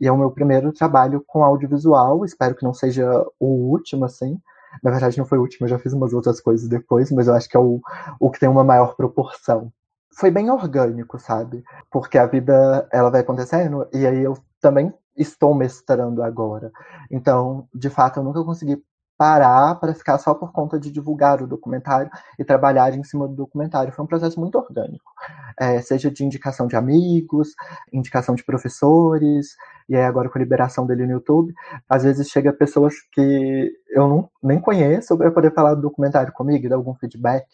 E 0.00 0.06
é 0.06 0.12
o 0.12 0.16
meu 0.16 0.30
primeiro 0.30 0.72
trabalho 0.72 1.22
com 1.26 1.44
audiovisual, 1.44 2.24
espero 2.24 2.54
que 2.54 2.64
não 2.64 2.74
seja 2.74 3.08
o 3.38 3.46
último, 3.46 4.04
assim. 4.04 4.38
Na 4.82 4.90
verdade, 4.90 5.18
não 5.18 5.26
foi 5.26 5.38
o 5.38 5.42
último, 5.42 5.66
eu 5.66 5.70
já 5.70 5.78
fiz 5.78 5.92
umas 5.92 6.12
outras 6.12 6.40
coisas 6.40 6.68
depois, 6.68 7.10
mas 7.10 7.26
eu 7.28 7.34
acho 7.34 7.48
que 7.48 7.56
é 7.56 7.60
o, 7.60 7.80
o 8.20 8.30
que 8.30 8.38
tem 8.38 8.48
uma 8.48 8.64
maior 8.64 8.94
proporção 8.94 9.72
foi 10.12 10.30
bem 10.30 10.50
orgânico, 10.50 11.18
sabe? 11.18 11.62
Porque 11.90 12.18
a 12.18 12.26
vida 12.26 12.86
ela 12.92 13.10
vai 13.10 13.20
acontecendo 13.22 13.88
e 13.92 14.06
aí 14.06 14.22
eu 14.22 14.36
também 14.60 14.92
estou 15.16 15.54
mestrando 15.54 16.22
agora. 16.22 16.70
Então, 17.10 17.68
de 17.74 17.90
fato, 17.90 18.20
eu 18.20 18.24
nunca 18.24 18.42
consegui 18.44 18.82
parar 19.20 19.74
para 19.74 19.92
ficar 19.92 20.16
só 20.16 20.32
por 20.32 20.50
conta 20.50 20.80
de 20.80 20.90
divulgar 20.90 21.42
o 21.42 21.46
documentário 21.46 22.10
e 22.38 22.44
trabalhar 22.44 22.94
em 22.96 23.04
cima 23.04 23.28
do 23.28 23.34
documentário. 23.34 23.92
Foi 23.92 24.02
um 24.02 24.08
processo 24.08 24.40
muito 24.40 24.56
orgânico, 24.56 25.12
é, 25.58 25.78
seja 25.82 26.10
de 26.10 26.24
indicação 26.24 26.66
de 26.66 26.74
amigos, 26.74 27.50
indicação 27.92 28.34
de 28.34 28.42
professores, 28.42 29.56
e 29.90 29.94
aí 29.94 30.04
agora 30.04 30.30
com 30.30 30.38
a 30.38 30.40
liberação 30.42 30.86
dele 30.86 31.04
no 31.04 31.12
YouTube, 31.12 31.52
às 31.86 32.02
vezes 32.02 32.30
chega 32.30 32.50
pessoas 32.50 32.94
que 33.12 33.70
eu 33.90 34.08
não, 34.08 34.30
nem 34.42 34.58
conheço 34.58 35.18
para 35.18 35.30
poder 35.30 35.52
falar 35.52 35.74
do 35.74 35.82
documentário 35.82 36.32
comigo, 36.32 36.66
dar 36.66 36.76
algum 36.76 36.94
feedback, 36.94 37.44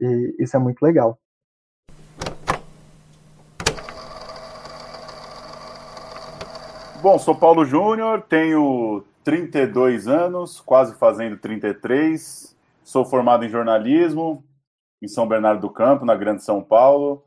e 0.00 0.34
isso 0.38 0.56
é 0.56 0.60
muito 0.60 0.82
legal. 0.82 1.18
Bom, 7.02 7.18
sou 7.18 7.34
Paulo 7.34 7.64
Júnior, 7.64 8.22
tenho 8.28 9.02
32 9.24 10.06
anos, 10.06 10.60
quase 10.60 10.96
fazendo 10.96 11.36
33. 11.36 12.56
Sou 12.84 13.04
formado 13.04 13.44
em 13.44 13.48
jornalismo 13.48 14.44
em 15.02 15.08
São 15.08 15.26
Bernardo 15.26 15.62
do 15.62 15.68
Campo, 15.68 16.04
na 16.04 16.14
Grande 16.14 16.44
São 16.44 16.62
Paulo. 16.62 17.24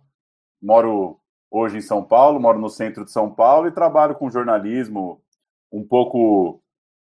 Moro 0.63 1.19
hoje 1.51 1.79
em 1.79 1.81
São 1.81 2.01
Paulo, 2.01 2.39
moro 2.39 2.57
no 2.57 2.69
centro 2.69 3.03
de 3.03 3.11
São 3.11 3.29
Paulo 3.29 3.67
e 3.67 3.71
trabalho 3.71 4.15
com 4.15 4.29
jornalismo 4.29 5.21
um 5.69 5.85
pouco 5.85 6.63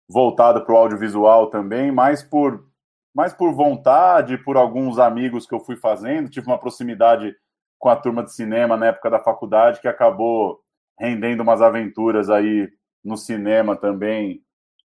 voltado 0.09 0.65
para 0.65 0.75
o 0.75 0.79
audiovisual 0.79 1.51
também, 1.51 1.93
mais 1.93 2.25
por 2.25 2.67
mais 3.15 3.33
por 3.33 3.53
vontade, 3.53 4.37
por 4.37 4.57
alguns 4.57 4.99
amigos 4.99 5.47
que 5.47 5.55
eu 5.55 5.61
fui 5.61 5.77
fazendo. 5.77 6.29
Tive 6.29 6.49
uma 6.49 6.59
proximidade 6.59 7.37
com 7.79 7.89
a 7.89 7.95
turma 7.95 8.25
de 8.25 8.33
cinema 8.33 8.77
na 8.77 8.87
época 8.87 9.11
da 9.11 9.21
faculdade 9.21 9.81
que 9.81 9.87
acabou 9.87 10.61
rendendo 10.99 11.43
umas 11.43 11.63
aventuras 11.63 12.29
aí 12.29 12.69
no 13.05 13.17
cinema 13.17 13.77
também 13.77 14.43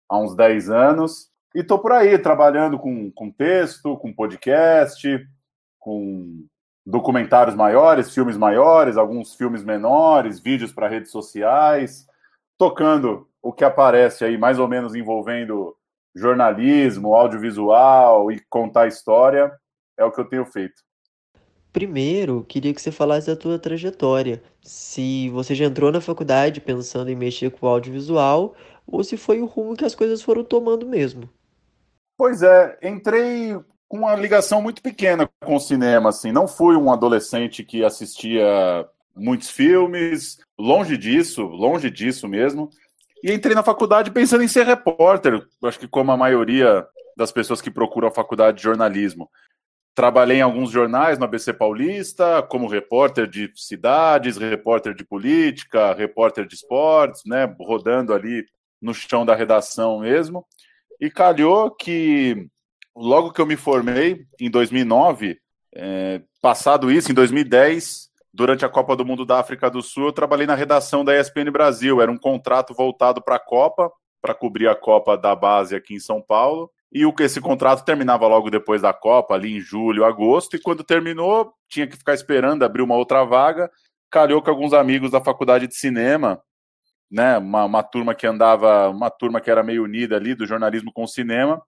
há 0.09 0.19
uns 0.19 0.35
10 0.35 0.71
anos. 0.71 1.31
E 1.55 1.65
tô 1.65 1.79
por 1.79 1.93
aí, 1.93 2.19
trabalhando 2.19 2.79
com, 2.79 3.11
com 3.11 3.31
texto, 3.31 3.97
com 3.97 4.13
podcast, 4.13 5.27
com 5.79 6.47
documentários 6.85 7.57
maiores, 7.57 8.15
filmes 8.15 8.37
maiores, 8.37 8.97
alguns 8.97 9.35
filmes 9.35 9.65
menores, 9.65 10.39
vídeos 10.39 10.73
para 10.73 10.89
redes 10.89 11.11
sociais, 11.11 12.07
tocando 12.57 13.29
o 13.43 13.53
que 13.53 13.65
aparece 13.65 14.25
aí, 14.25 14.39
mais 14.39 14.59
ou 14.59 14.69
menos 14.69 14.95
envolvendo 14.95 15.77
jornalismo, 16.15 17.15
audiovisual 17.15 18.31
e 18.31 18.41
contar 18.49 18.87
história, 18.87 19.53
é 19.99 20.05
o 20.05 20.13
que 20.13 20.21
eu 20.21 20.29
tenho 20.29 20.45
feito. 20.47 20.86
Primeiro, 21.77 22.43
queria 22.49 22.73
que 22.73 22.81
você 22.81 22.91
falasse 22.91 23.27
da 23.27 23.37
tua 23.37 23.59
trajetória. 23.59 24.43
Se 24.63 25.29
você 25.29 25.55
já 25.55 25.67
entrou 25.67 25.93
na 25.93 26.01
faculdade 26.01 26.59
pensando 26.59 27.11
em 27.11 27.15
mexer 27.15 27.51
com 27.51 27.67
o 27.67 27.69
audiovisual 27.69 28.55
ou 28.87 29.05
se 29.05 29.19
foi 29.19 29.43
o 29.43 29.45
rumo 29.45 29.77
que 29.77 29.85
as 29.85 29.95
coisas 29.95 30.23
foram 30.23 30.43
tomando 30.43 30.87
mesmo. 30.87 31.29
Pois 32.17 32.43
é, 32.43 32.79
entrei 32.83 33.61
com 33.87 33.99
uma 33.99 34.17
ligação 34.17 34.63
muito 34.63 34.81
pequena 34.81 35.29
com 35.45 35.55
o 35.55 35.61
cinema, 35.61 36.09
assim. 36.09 36.33
Não 36.33 36.49
fui 36.49 36.75
um 36.77 36.91
adolescente 36.91 37.63
que 37.63 37.85
assistia 37.85 38.43
muitos 39.15 39.51
filmes, 39.51 40.39
longe 40.59 40.97
disso, 40.97 41.43
longe 41.43 41.91
disso 41.91 42.27
mesmo. 42.27 42.71
E 43.23 43.31
entrei 43.31 43.55
na 43.55 43.63
faculdade 43.63 44.11
pensando 44.11 44.43
em 44.43 44.49
ser 44.49 44.65
repórter, 44.65 45.47
acho 45.63 45.79
que 45.79 45.87
como 45.87 46.11
a 46.11 46.17
maioria 46.17 46.87
das 47.15 47.31
pessoas 47.31 47.61
que 47.61 47.71
procuram 47.71 48.09
a 48.09 48.15
faculdade 48.15 48.57
de 48.57 48.63
jornalismo. 48.63 49.31
Trabalhei 49.97 50.37
em 50.37 50.43
alguns 50.43 50.71
jornais 50.71 51.19
no 51.19 51.25
ABC 51.25 51.55
Paulista, 51.55 52.43
como 52.43 52.69
repórter 52.69 53.27
de 53.27 53.51
cidades, 53.55 54.37
repórter 54.37 54.95
de 54.95 55.03
política, 55.03 55.95
repórter 55.95 56.47
de 56.47 56.55
esportes, 56.55 57.23
né, 57.25 57.47
rodando 57.59 58.13
ali 58.13 58.45
no 58.79 58.93
chão 58.93 59.25
da 59.25 59.35
redação 59.35 60.01
mesmo. 60.01 60.47
E 61.01 61.11
calhou 61.11 61.71
que 61.71 62.47
logo 62.95 63.33
que 63.33 63.41
eu 63.41 63.47
me 63.47 63.57
formei, 63.57 64.27
em 64.39 64.51
2009, 64.51 65.39
é, 65.75 66.21
passado 66.43 66.91
isso, 66.91 67.11
em 67.11 67.15
2010, 67.15 68.11
durante 68.35 68.67
a 68.67 68.69
Copa 68.69 68.95
do 68.95 69.05
Mundo 69.05 69.25
da 69.25 69.41
África 69.41 69.71
do 69.71 69.81
Sul, 69.81 70.09
eu 70.09 70.13
trabalhei 70.13 70.47
na 70.47 70.55
redação 70.55 71.03
da 71.03 71.19
ESPN 71.19 71.51
Brasil. 71.51 72.03
Era 72.03 72.13
um 72.13 72.19
contrato 72.19 72.75
voltado 72.75 73.23
para 73.23 73.37
a 73.37 73.41
Copa, 73.41 73.91
para 74.21 74.35
cobrir 74.35 74.69
a 74.69 74.75
Copa 74.75 75.17
da 75.17 75.35
base 75.35 75.75
aqui 75.75 75.95
em 75.95 76.01
São 76.01 76.21
Paulo. 76.21 76.71
E 76.93 77.05
o, 77.05 77.15
esse 77.21 77.41
contrato 77.41 77.85
terminava 77.85 78.27
logo 78.27 78.51
depois 78.51 78.83
da 78.83 78.93
Copa, 78.93 79.35
ali 79.35 79.57
em 79.57 79.61
julho, 79.61 80.05
agosto, 80.05 80.57
e 80.57 80.61
quando 80.61 80.85
terminou, 80.85 81.53
tinha 81.69 81.87
que 81.87 81.97
ficar 81.97 82.15
esperando 82.15 82.65
abrir 82.65 82.83
uma 82.83 82.97
outra 82.97 83.25
vaga. 83.25 83.71
Calhou 84.11 84.41
com 84.41 84.51
alguns 84.51 84.73
amigos 84.73 85.11
da 85.11 85.21
faculdade 85.21 85.67
de 85.67 85.75
cinema, 85.75 86.41
né? 87.11 87.39
Uma, 87.39 87.65
uma 87.65 87.83
turma 87.83 88.15
que 88.15 88.27
andava, 88.27 88.89
uma 88.89 89.11
turma 89.11 89.41
que 89.41 89.51
era 89.51 89.63
meio 89.63 89.85
unida 89.85 90.17
ali, 90.17 90.35
do 90.35 90.47
jornalismo 90.47 90.93
com 90.93 91.05
o 91.05 91.09
cinema, 91.09 91.61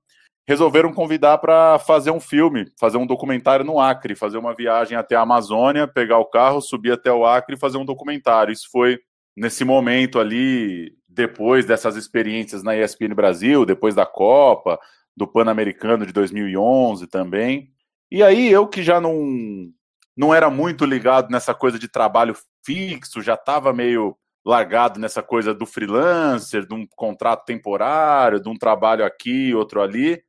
resolveram 0.46 0.94
convidar 0.94 1.36
para 1.38 1.78
fazer 1.78 2.10
um 2.10 2.20
filme, 2.20 2.64
fazer 2.80 2.96
um 2.96 3.06
documentário 3.06 3.66
no 3.66 3.78
Acre, 3.78 4.14
fazer 4.14 4.38
uma 4.38 4.54
viagem 4.54 4.96
até 4.96 5.14
a 5.14 5.20
Amazônia, 5.20 5.86
pegar 5.86 6.18
o 6.18 6.24
carro, 6.24 6.62
subir 6.62 6.92
até 6.92 7.12
o 7.12 7.26
Acre 7.26 7.54
e 7.54 7.58
fazer 7.58 7.76
um 7.76 7.84
documentário. 7.84 8.50
Isso 8.50 8.66
foi 8.72 8.98
nesse 9.36 9.62
momento 9.62 10.18
ali 10.18 10.96
depois 11.06 11.66
dessas 11.66 11.96
experiências 11.96 12.62
na 12.62 12.74
ESPN 12.74 13.14
Brasil, 13.14 13.66
depois 13.66 13.94
da 13.94 14.06
Copa, 14.06 14.78
do 15.18 15.26
Pan-Americano 15.26 16.06
de 16.06 16.12
2011 16.12 17.06
também. 17.08 17.70
E 18.10 18.22
aí 18.22 18.50
eu 18.50 18.66
que 18.66 18.82
já 18.82 19.00
não 19.00 19.70
não 20.16 20.34
era 20.34 20.50
muito 20.50 20.84
ligado 20.84 21.30
nessa 21.30 21.54
coisa 21.54 21.78
de 21.78 21.86
trabalho 21.86 22.34
fixo, 22.64 23.22
já 23.22 23.34
estava 23.34 23.72
meio 23.72 24.16
largado 24.44 24.98
nessa 24.98 25.22
coisa 25.22 25.54
do 25.54 25.64
freelancer, 25.64 26.66
de 26.66 26.74
um 26.74 26.86
contrato 26.96 27.44
temporário, 27.44 28.40
de 28.40 28.48
um 28.48 28.56
trabalho 28.56 29.04
aqui, 29.04 29.54
outro 29.54 29.80
ali. 29.80 30.20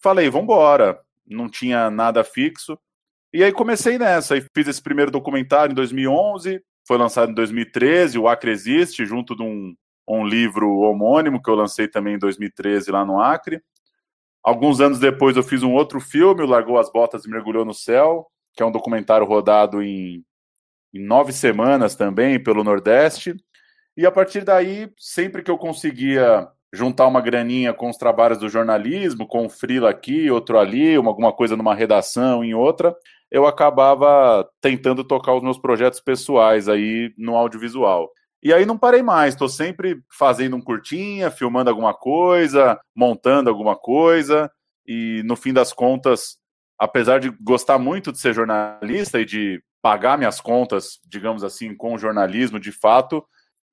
Falei, 0.00 0.30
vamos 0.30 0.44
embora. 0.44 0.98
Não 1.26 1.48
tinha 1.48 1.90
nada 1.90 2.24
fixo. 2.24 2.78
E 3.34 3.42
aí 3.42 3.52
comecei 3.52 3.98
nessa, 3.98 4.36
e 4.36 4.46
fiz 4.54 4.68
esse 4.68 4.80
primeiro 4.80 5.10
documentário 5.10 5.72
em 5.72 5.74
2011, 5.74 6.62
foi 6.86 6.96
lançado 6.96 7.32
em 7.32 7.34
2013, 7.34 8.18
o 8.18 8.28
Acre 8.28 8.52
Existe, 8.52 9.04
junto 9.04 9.34
de 9.34 9.42
um, 9.42 9.74
um 10.08 10.24
livro 10.24 10.70
homônimo 10.78 11.42
que 11.42 11.50
eu 11.50 11.54
lancei 11.54 11.88
também 11.88 12.14
em 12.14 12.18
2013 12.18 12.92
lá 12.92 13.04
no 13.04 13.20
Acre. 13.20 13.60
Alguns 14.44 14.78
anos 14.80 14.98
depois 14.98 15.36
eu 15.36 15.42
fiz 15.42 15.62
um 15.62 15.72
outro 15.72 15.98
filme, 16.00 16.42
o 16.42 16.46
Largou 16.46 16.78
as 16.78 16.92
Botas 16.92 17.24
e 17.24 17.30
Mergulhou 17.30 17.64
no 17.64 17.72
Céu, 17.72 18.26
que 18.52 18.62
é 18.62 18.66
um 18.66 18.70
documentário 18.70 19.26
rodado 19.26 19.82
em, 19.82 20.22
em 20.92 21.02
nove 21.02 21.32
semanas 21.32 21.96
também 21.96 22.42
pelo 22.42 22.62
Nordeste. 22.62 23.34
E 23.96 24.04
a 24.04 24.12
partir 24.12 24.44
daí, 24.44 24.92
sempre 24.98 25.42
que 25.42 25.50
eu 25.50 25.56
conseguia 25.56 26.46
juntar 26.74 27.06
uma 27.06 27.20
graninha 27.20 27.72
com 27.72 27.88
os 27.88 27.96
trabalhos 27.96 28.38
do 28.38 28.48
jornalismo, 28.48 29.26
com 29.26 29.46
um 29.46 29.48
frila 29.48 29.88
aqui, 29.88 30.30
outro 30.30 30.58
ali, 30.58 30.98
uma, 30.98 31.10
alguma 31.10 31.32
coisa 31.32 31.56
numa 31.56 31.74
redação, 31.74 32.44
em 32.44 32.52
outra, 32.52 32.94
eu 33.30 33.46
acabava 33.46 34.46
tentando 34.60 35.04
tocar 35.04 35.34
os 35.34 35.42
meus 35.42 35.56
projetos 35.56 36.00
pessoais 36.00 36.68
aí 36.68 37.14
no 37.16 37.34
audiovisual. 37.34 38.10
E 38.44 38.52
aí 38.52 38.66
não 38.66 38.78
parei 38.78 39.02
mais, 39.02 39.34
estou 39.34 39.48
sempre 39.48 40.02
fazendo 40.16 40.54
um 40.54 40.60
curtinha, 40.60 41.30
filmando 41.30 41.70
alguma 41.70 41.94
coisa, 41.94 42.78
montando 42.94 43.48
alguma 43.48 43.74
coisa, 43.74 44.50
e 44.86 45.22
no 45.24 45.34
fim 45.34 45.52
das 45.52 45.72
contas 45.72 46.38
apesar 46.78 47.20
de 47.20 47.30
gostar 47.30 47.78
muito 47.78 48.12
de 48.12 48.18
ser 48.18 48.34
jornalista 48.34 49.20
e 49.20 49.24
de 49.24 49.62
pagar 49.80 50.18
minhas 50.18 50.40
contas, 50.40 50.98
digamos 51.06 51.44
assim, 51.44 51.74
com 51.74 51.94
o 51.94 51.98
jornalismo, 51.98 52.58
de 52.58 52.72
fato, 52.72 53.24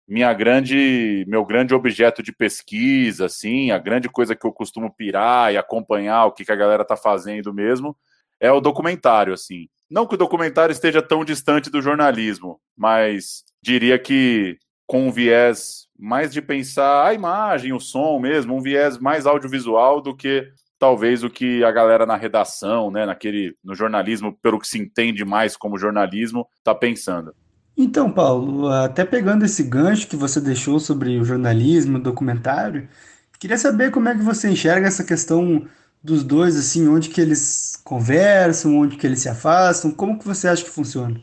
minha 0.07 0.33
grande, 0.33 1.25
meu 1.27 1.45
grande 1.45 1.73
objeto 1.73 2.21
de 2.21 2.33
pesquisa, 2.33 3.25
assim, 3.25 3.71
a 3.71 3.77
grande 3.77 4.09
coisa 4.09 4.35
que 4.35 4.45
eu 4.45 4.51
costumo 4.51 4.93
pirar 4.93 5.53
e 5.53 5.57
acompanhar 5.57 6.25
o 6.25 6.31
que, 6.31 6.43
que 6.43 6.51
a 6.51 6.55
galera 6.55 6.83
tá 6.83 6.97
fazendo 6.97 7.53
mesmo, 7.53 7.95
é 8.39 8.51
o 8.51 8.59
documentário, 8.59 9.33
assim. 9.33 9.67
Não 9.89 10.07
que 10.07 10.15
o 10.15 10.17
documentário 10.17 10.73
esteja 10.73 11.01
tão 11.01 11.23
distante 11.23 11.69
do 11.69 11.81
jornalismo, 11.81 12.59
mas 12.75 13.43
diria 13.61 13.97
que 13.99 14.57
com 14.87 15.07
um 15.07 15.11
viés 15.11 15.87
mais 15.97 16.33
de 16.33 16.41
pensar 16.41 17.07
a 17.07 17.13
imagem, 17.13 17.73
o 17.73 17.79
som 17.79 18.19
mesmo, 18.19 18.55
um 18.55 18.61
viés 18.61 18.97
mais 18.97 19.25
audiovisual 19.25 20.01
do 20.01 20.15
que 20.15 20.51
talvez 20.79 21.23
o 21.23 21.29
que 21.29 21.63
a 21.63 21.71
galera 21.71 22.07
na 22.07 22.15
redação, 22.15 22.89
né, 22.89 23.05
naquele 23.05 23.55
no 23.63 23.75
jornalismo, 23.75 24.35
pelo 24.41 24.59
que 24.59 24.67
se 24.67 24.79
entende 24.79 25.23
mais 25.23 25.55
como 25.55 25.77
jornalismo, 25.77 26.47
está 26.57 26.73
pensando. 26.73 27.35
Então, 27.77 28.11
Paulo, 28.11 28.67
até 28.67 29.05
pegando 29.05 29.45
esse 29.45 29.63
gancho 29.63 30.07
que 30.07 30.15
você 30.15 30.41
deixou 30.41 30.79
sobre 30.79 31.17
o 31.19 31.23
jornalismo, 31.23 31.97
o 31.97 32.01
documentário, 32.01 32.89
queria 33.39 33.57
saber 33.57 33.91
como 33.91 34.09
é 34.09 34.15
que 34.15 34.23
você 34.23 34.49
enxerga 34.49 34.87
essa 34.87 35.03
questão 35.03 35.67
dos 36.03 36.23
dois, 36.23 36.57
assim, 36.57 36.87
onde 36.87 37.09
que 37.09 37.21
eles 37.21 37.79
conversam, 37.83 38.75
onde 38.77 38.97
que 38.97 39.05
eles 39.05 39.21
se 39.21 39.29
afastam, 39.29 39.91
como 39.91 40.17
que 40.17 40.25
você 40.25 40.47
acha 40.47 40.63
que 40.63 40.69
funciona? 40.69 41.21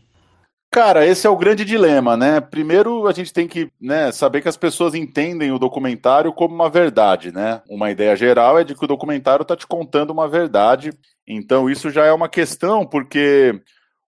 Cara, 0.71 1.07
esse 1.07 1.27
é 1.27 1.31
o 1.31 1.37
grande 1.37 1.65
dilema, 1.65 2.15
né? 2.15 2.43
Primeiro, 2.43 3.07
a 3.09 3.13
gente 3.13 3.33
tem 3.33 3.49
que 3.49 3.73
né, 3.81 4.13
saber 4.13 4.43
que 4.43 4.49
as 4.49 4.57
pessoas 4.57 4.95
entendem 4.95 5.51
o 5.51 5.59
documentário 5.59 6.31
como 6.31 6.55
uma 6.55 6.69
verdade, 6.69 7.33
né? 7.33 7.63
Uma 7.69 7.91
ideia 7.91 8.15
geral 8.15 8.59
é 8.59 8.65
de 8.65 8.75
que 8.75 8.85
o 8.85 8.89
documentário 8.89 9.43
está 9.43 9.57
te 9.57 9.67
contando 9.67 10.11
uma 10.11 10.29
verdade. 10.29 10.93
Então, 11.27 11.71
isso 11.71 11.89
já 11.91 12.05
é 12.05 12.13
uma 12.13 12.29
questão, 12.29 12.87
porque 12.87 13.59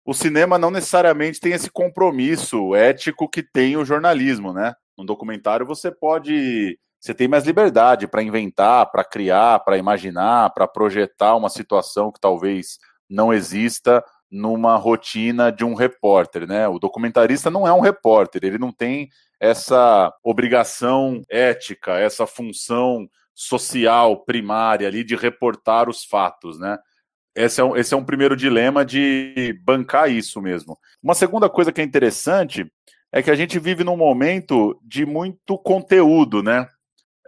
o 0.05 0.13
cinema 0.13 0.59
não 0.59 0.69
necessariamente 0.69 1.39
tem 1.39 1.53
esse 1.53 1.69
compromisso 1.69 2.75
ético 2.75 3.27
que 3.27 3.41
tem 3.41 3.75
o 3.75 3.85
jornalismo, 3.85 4.53
né? 4.53 4.75
No 4.95 5.03
documentário 5.03 5.65
você 5.65 5.91
pode. 5.91 6.77
Você 6.99 7.15
tem 7.15 7.27
mais 7.27 7.43
liberdade 7.43 8.07
para 8.07 8.21
inventar, 8.21 8.91
para 8.91 9.03
criar, 9.03 9.59
para 9.61 9.77
imaginar, 9.77 10.51
para 10.51 10.67
projetar 10.67 11.35
uma 11.35 11.49
situação 11.49 12.11
que 12.11 12.19
talvez 12.19 12.77
não 13.09 13.33
exista 13.33 14.03
numa 14.31 14.77
rotina 14.77 15.51
de 15.51 15.65
um 15.65 15.73
repórter, 15.73 16.47
né? 16.47 16.67
O 16.67 16.79
documentarista 16.79 17.49
não 17.49 17.67
é 17.67 17.73
um 17.73 17.81
repórter, 17.81 18.43
ele 18.45 18.57
não 18.57 18.71
tem 18.71 19.09
essa 19.39 20.13
obrigação 20.23 21.21
ética, 21.29 21.99
essa 21.99 22.25
função 22.25 23.09
social 23.33 24.23
primária 24.23 24.87
ali 24.87 25.03
de 25.03 25.15
reportar 25.15 25.89
os 25.89 26.05
fatos, 26.05 26.59
né? 26.59 26.77
Esse 27.35 27.61
é, 27.61 27.63
um, 27.63 27.75
esse 27.75 27.93
é 27.93 27.97
um 27.97 28.03
primeiro 28.03 28.35
dilema 28.35 28.85
de 28.85 29.59
bancar 29.63 30.11
isso 30.11 30.41
mesmo. 30.41 30.77
Uma 31.01 31.15
segunda 31.15 31.49
coisa 31.49 31.71
que 31.71 31.81
é 31.81 31.83
interessante 31.83 32.71
é 33.11 33.21
que 33.21 33.31
a 33.31 33.35
gente 33.35 33.59
vive 33.59 33.83
num 33.83 33.97
momento 33.97 34.79
de 34.83 35.05
muito 35.05 35.57
conteúdo, 35.57 36.41
né? 36.41 36.67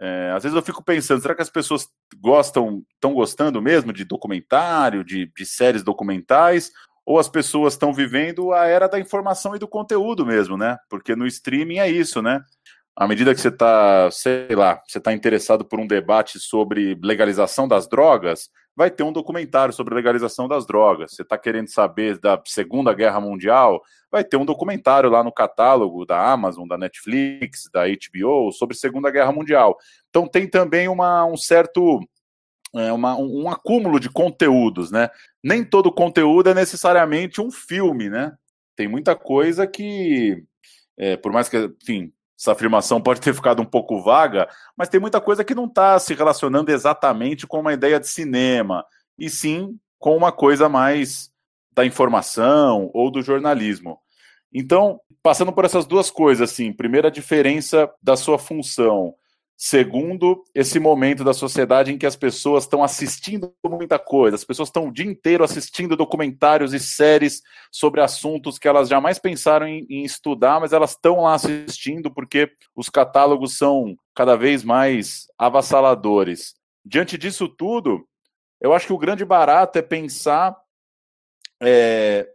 É, 0.00 0.32
às 0.34 0.42
vezes 0.42 0.56
eu 0.56 0.62
fico 0.62 0.82
pensando, 0.82 1.20
será 1.20 1.34
que 1.34 1.42
as 1.42 1.50
pessoas 1.50 1.88
gostam, 2.16 2.82
estão 2.94 3.14
gostando 3.14 3.62
mesmo 3.62 3.92
de 3.92 4.04
documentário, 4.04 5.04
de, 5.04 5.30
de 5.36 5.46
séries 5.46 5.82
documentais, 5.82 6.70
ou 7.06 7.18
as 7.18 7.28
pessoas 7.28 7.74
estão 7.74 7.92
vivendo 7.92 8.52
a 8.52 8.66
era 8.66 8.88
da 8.88 8.98
informação 8.98 9.54
e 9.54 9.58
do 9.58 9.68
conteúdo 9.68 10.24
mesmo, 10.24 10.56
né? 10.56 10.78
Porque 10.88 11.14
no 11.14 11.26
streaming 11.26 11.78
é 11.78 11.88
isso, 11.88 12.22
né? 12.22 12.40
À 12.96 13.08
medida 13.08 13.34
que 13.34 13.40
você 13.40 13.48
está, 13.48 14.08
sei 14.10 14.54
lá, 14.54 14.80
você 14.86 14.98
está 14.98 15.12
interessado 15.12 15.64
por 15.64 15.80
um 15.80 15.86
debate 15.86 16.38
sobre 16.38 16.98
legalização 17.02 17.66
das 17.66 17.88
drogas, 17.88 18.48
vai 18.76 18.90
ter 18.90 19.02
um 19.02 19.12
documentário 19.12 19.74
sobre 19.74 19.94
legalização 19.94 20.48
das 20.48 20.66
drogas. 20.66 21.12
Você 21.12 21.22
está 21.22 21.36
querendo 21.36 21.68
saber 21.68 22.18
da 22.18 22.40
Segunda 22.44 22.92
Guerra 22.92 23.20
Mundial, 23.20 23.82
vai 24.10 24.24
ter 24.24 24.36
um 24.36 24.44
documentário 24.44 25.10
lá 25.10 25.24
no 25.24 25.32
catálogo 25.32 26.06
da 26.06 26.32
Amazon, 26.32 26.66
da 26.66 26.78
Netflix, 26.78 27.68
da 27.72 27.82
HBO 27.86 28.52
sobre 28.52 28.76
Segunda 28.76 29.10
Guerra 29.10 29.32
Mundial. 29.32 29.76
Então 30.08 30.26
tem 30.26 30.48
também 30.48 30.88
uma, 30.88 31.24
um 31.24 31.36
certo 31.36 32.00
é 32.74 32.92
uma, 32.92 33.16
um, 33.16 33.44
um, 33.44 33.48
acúmulo 33.48 34.00
de 34.00 34.08
conteúdos, 34.08 34.90
né? 34.90 35.08
Nem 35.42 35.64
todo 35.64 35.92
conteúdo 35.92 36.50
é 36.50 36.54
necessariamente 36.54 37.40
um 37.40 37.50
filme, 37.50 38.10
né? 38.10 38.32
Tem 38.76 38.88
muita 38.88 39.14
coisa 39.14 39.66
que, 39.66 40.42
é, 40.96 41.16
por 41.16 41.32
mais 41.32 41.48
que, 41.48 41.56
enfim, 41.82 42.12
essa 42.38 42.52
afirmação 42.52 43.00
pode 43.00 43.20
ter 43.20 43.32
ficado 43.32 43.62
um 43.62 43.66
pouco 43.66 44.02
vaga, 44.02 44.48
mas 44.76 44.88
tem 44.88 45.00
muita 45.00 45.20
coisa 45.20 45.44
que 45.44 45.54
não 45.54 45.66
está 45.66 45.98
se 45.98 46.14
relacionando 46.14 46.70
exatamente 46.70 47.46
com 47.46 47.60
uma 47.60 47.72
ideia 47.72 48.00
de 48.00 48.08
cinema, 48.08 48.84
e 49.18 49.30
sim 49.30 49.78
com 49.98 50.16
uma 50.16 50.32
coisa 50.32 50.68
mais 50.68 51.30
da 51.72 51.86
informação 51.86 52.90
ou 52.92 53.10
do 53.10 53.22
jornalismo. 53.22 53.98
Então, 54.52 55.00
passando 55.22 55.52
por 55.52 55.64
essas 55.64 55.86
duas 55.86 56.10
coisas, 56.10 56.50
assim, 56.50 56.72
primeiro 56.72 57.06
a 57.06 57.10
diferença 57.10 57.90
da 58.02 58.16
sua 58.16 58.38
função 58.38 59.14
Segundo, 59.56 60.42
esse 60.52 60.80
momento 60.80 61.22
da 61.22 61.32
sociedade 61.32 61.92
em 61.92 61.96
que 61.96 62.06
as 62.06 62.16
pessoas 62.16 62.64
estão 62.64 62.82
assistindo 62.82 63.54
muita 63.64 63.98
coisa, 64.00 64.34
as 64.34 64.44
pessoas 64.44 64.68
estão 64.68 64.88
o 64.88 64.92
dia 64.92 65.06
inteiro 65.06 65.44
assistindo 65.44 65.96
documentários 65.96 66.74
e 66.74 66.80
séries 66.80 67.40
sobre 67.70 68.00
assuntos 68.00 68.58
que 68.58 68.66
elas 68.66 68.88
jamais 68.88 69.18
pensaram 69.18 69.66
em, 69.66 69.86
em 69.88 70.04
estudar, 70.04 70.60
mas 70.60 70.72
elas 70.72 70.90
estão 70.90 71.22
lá 71.22 71.34
assistindo 71.34 72.12
porque 72.12 72.50
os 72.74 72.88
catálogos 72.88 73.56
são 73.56 73.96
cada 74.12 74.36
vez 74.36 74.64
mais 74.64 75.28
avassaladores. 75.38 76.54
Diante 76.84 77.16
disso 77.16 77.48
tudo, 77.48 78.06
eu 78.60 78.72
acho 78.72 78.88
que 78.88 78.92
o 78.92 78.98
grande 78.98 79.24
barato 79.24 79.78
é 79.78 79.82
pensar 79.82 80.56
é, 81.62 82.28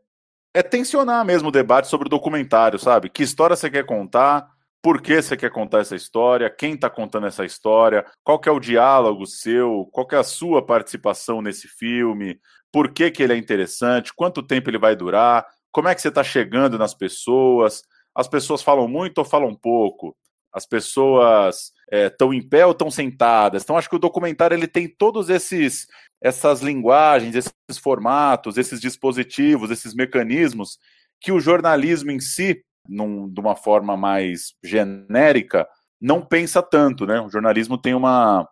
é 0.53 0.63
tensionar 0.63 1.25
mesmo 1.25 1.49
o 1.49 1.51
debate 1.51 1.87
sobre 1.87 2.07
o 2.07 2.09
documentário, 2.09 2.79
sabe? 2.79 3.09
Que 3.09 3.23
história 3.23 3.55
você 3.55 3.69
quer 3.69 3.85
contar? 3.85 4.49
Por 4.81 5.01
que 5.01 5.21
você 5.21 5.35
quer 5.35 5.51
contar 5.51 5.79
essa 5.79 5.95
história, 5.95 6.49
quem 6.49 6.73
está 6.73 6.89
contando 6.89 7.27
essa 7.27 7.45
história, 7.45 8.05
qual 8.23 8.39
é 8.45 8.51
o 8.51 8.59
diálogo 8.59 9.25
seu, 9.25 9.89
qual 9.91 10.07
é 10.11 10.15
a 10.15 10.23
sua 10.23 10.65
participação 10.65 11.41
nesse 11.41 11.67
filme, 11.67 12.39
por 12.71 12.93
que, 12.93 13.11
que 13.11 13.21
ele 13.21 13.33
é 13.33 13.37
interessante, 13.37 14.13
quanto 14.13 14.43
tempo 14.43 14.69
ele 14.69 14.77
vai 14.77 14.95
durar, 14.95 15.45
como 15.71 15.87
é 15.87 15.95
que 15.95 16.01
você 16.01 16.07
está 16.07 16.23
chegando 16.23 16.77
nas 16.77 16.93
pessoas, 16.93 17.83
as 18.15 18.27
pessoas 18.27 18.61
falam 18.61 18.87
muito 18.87 19.17
ou 19.19 19.25
falam 19.25 19.53
pouco, 19.53 20.15
as 20.51 20.65
pessoas 20.65 21.71
estão 21.91 22.33
é, 22.33 22.35
em 22.35 22.41
pé 22.41 22.65
ou 22.65 22.71
estão 22.71 22.89
sentadas. 22.89 23.63
Então, 23.63 23.77
acho 23.77 23.89
que 23.89 23.95
o 23.95 23.99
documentário 23.99 24.55
ele 24.55 24.67
tem 24.67 24.87
todos 24.87 25.29
esses 25.29 25.87
essas 26.21 26.61
linguagens, 26.61 27.33
esses 27.35 27.77
formatos, 27.81 28.57
esses 28.57 28.81
dispositivos, 28.81 29.71
esses 29.71 29.93
mecanismos 29.93 30.77
que 31.21 31.31
o 31.31 31.39
jornalismo 31.39 32.11
em 32.11 32.19
si 32.19 32.61
num, 32.89 33.29
de 33.29 33.39
uma 33.39 33.55
forma 33.55 33.95
mais 33.95 34.53
genérica, 34.63 35.67
não 36.01 36.21
pensa 36.21 36.61
tanto, 36.61 37.05
né? 37.05 37.21
O 37.21 37.29
jornalismo 37.29 37.77
tem 37.77 37.93
uma. 37.93 38.47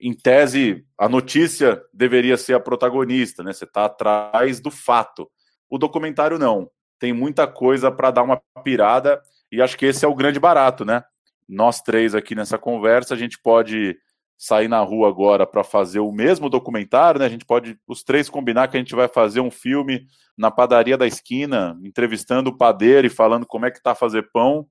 Em 0.00 0.14
tese, 0.14 0.84
a 0.96 1.08
notícia 1.08 1.82
deveria 1.92 2.36
ser 2.36 2.54
a 2.54 2.60
protagonista, 2.60 3.42
né? 3.42 3.52
Você 3.52 3.64
está 3.64 3.84
atrás 3.84 4.60
do 4.60 4.70
fato. 4.70 5.30
O 5.68 5.78
documentário 5.78 6.38
não. 6.38 6.70
Tem 6.98 7.12
muita 7.12 7.46
coisa 7.46 7.90
para 7.90 8.10
dar 8.10 8.22
uma 8.22 8.40
pirada, 8.62 9.20
e 9.50 9.62
acho 9.62 9.76
que 9.76 9.86
esse 9.86 10.04
é 10.04 10.08
o 10.08 10.14
grande 10.14 10.40
barato, 10.40 10.84
né? 10.84 11.04
nós 11.48 11.80
três 11.80 12.14
aqui 12.14 12.34
nessa 12.34 12.58
conversa, 12.58 13.14
a 13.14 13.16
gente 13.16 13.40
pode 13.40 13.96
sair 14.38 14.68
na 14.68 14.80
rua 14.80 15.08
agora 15.08 15.44
para 15.44 15.64
fazer 15.64 15.98
o 15.98 16.12
mesmo 16.12 16.48
documentário, 16.48 17.18
né? 17.18 17.26
A 17.26 17.28
gente 17.28 17.44
pode 17.44 17.76
os 17.88 18.04
três 18.04 18.30
combinar 18.30 18.68
que 18.68 18.76
a 18.76 18.80
gente 18.80 18.94
vai 18.94 19.08
fazer 19.08 19.40
um 19.40 19.50
filme 19.50 20.06
na 20.36 20.48
padaria 20.48 20.96
da 20.96 21.08
esquina, 21.08 21.76
entrevistando 21.82 22.50
o 22.50 22.56
padeiro 22.56 23.08
e 23.08 23.10
falando 23.10 23.44
como 23.44 23.66
é 23.66 23.70
que 23.70 23.82
tá 23.82 23.96
fazer 23.96 24.30
pão. 24.32 24.64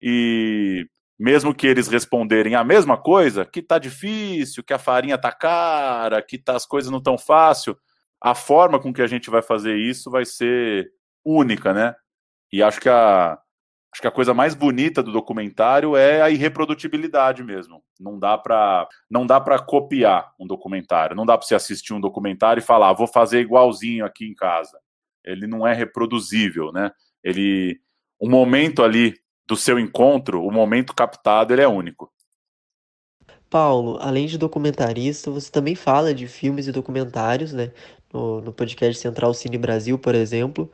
E 0.00 0.86
mesmo 1.18 1.54
que 1.54 1.66
eles 1.66 1.86
responderem 1.86 2.54
a 2.54 2.64
mesma 2.64 2.96
coisa, 2.96 3.44
que 3.44 3.60
tá 3.60 3.78
difícil, 3.78 4.64
que 4.64 4.72
a 4.72 4.78
farinha 4.78 5.18
tá 5.18 5.30
cara, 5.30 6.22
que 6.22 6.38
tá, 6.38 6.56
as 6.56 6.64
coisas 6.64 6.90
não 6.90 7.02
tão 7.02 7.18
fácil, 7.18 7.76
a 8.18 8.34
forma 8.34 8.80
com 8.80 8.90
que 8.90 9.02
a 9.02 9.06
gente 9.06 9.28
vai 9.28 9.42
fazer 9.42 9.76
isso 9.76 10.10
vai 10.10 10.24
ser 10.24 10.90
única, 11.22 11.74
né? 11.74 11.94
E 12.50 12.62
acho 12.62 12.80
que 12.80 12.88
a 12.88 13.38
acho 13.92 14.00
que 14.00 14.06
a 14.06 14.12
coisa 14.12 14.32
mais 14.32 14.54
bonita 14.54 15.02
do 15.02 15.12
documentário 15.12 15.96
é 15.96 16.22
a 16.22 16.30
irreprodutibilidade 16.30 17.42
mesmo. 17.42 17.82
Não 17.98 18.18
dá 18.18 18.38
para 18.38 18.88
não 19.10 19.26
dá 19.26 19.40
para 19.40 19.58
copiar 19.58 20.32
um 20.38 20.46
documentário. 20.46 21.16
Não 21.16 21.26
dá 21.26 21.36
para 21.36 21.46
você 21.46 21.54
assistir 21.54 21.92
um 21.92 22.00
documentário 22.00 22.60
e 22.60 22.64
falar, 22.64 22.90
ah, 22.90 22.94
vou 22.94 23.06
fazer 23.06 23.40
igualzinho 23.40 24.04
aqui 24.04 24.26
em 24.26 24.34
casa. 24.34 24.78
Ele 25.24 25.46
não 25.46 25.66
é 25.66 25.74
reproduzível, 25.74 26.72
né? 26.72 26.90
Ele 27.22 27.80
o 28.18 28.28
momento 28.28 28.82
ali 28.82 29.14
do 29.48 29.56
seu 29.56 29.78
encontro, 29.78 30.44
o 30.44 30.52
momento 30.52 30.94
captado, 30.94 31.52
ele 31.52 31.62
é 31.62 31.68
único. 31.68 32.12
Paulo, 33.48 33.98
além 34.00 34.26
de 34.26 34.38
documentarista, 34.38 35.28
você 35.28 35.50
também 35.50 35.74
fala 35.74 36.14
de 36.14 36.28
filmes 36.28 36.68
e 36.68 36.72
documentários, 36.72 37.52
né? 37.52 37.72
No, 38.12 38.40
no 38.40 38.52
podcast 38.52 39.02
Central 39.02 39.34
Cine 39.34 39.58
Brasil, 39.58 39.98
por 39.98 40.14
exemplo. 40.14 40.70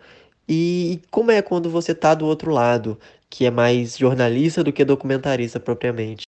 E 0.48 1.00
como 1.10 1.30
é 1.30 1.42
quando 1.42 1.68
você 1.68 1.94
tá 1.94 2.14
do 2.14 2.26
outro 2.26 2.50
lado, 2.50 2.98
que 3.28 3.44
é 3.46 3.50
mais 3.50 3.96
jornalista 3.96 4.62
do 4.62 4.72
que 4.72 4.84
documentarista 4.84 5.58
propriamente? 5.58 6.22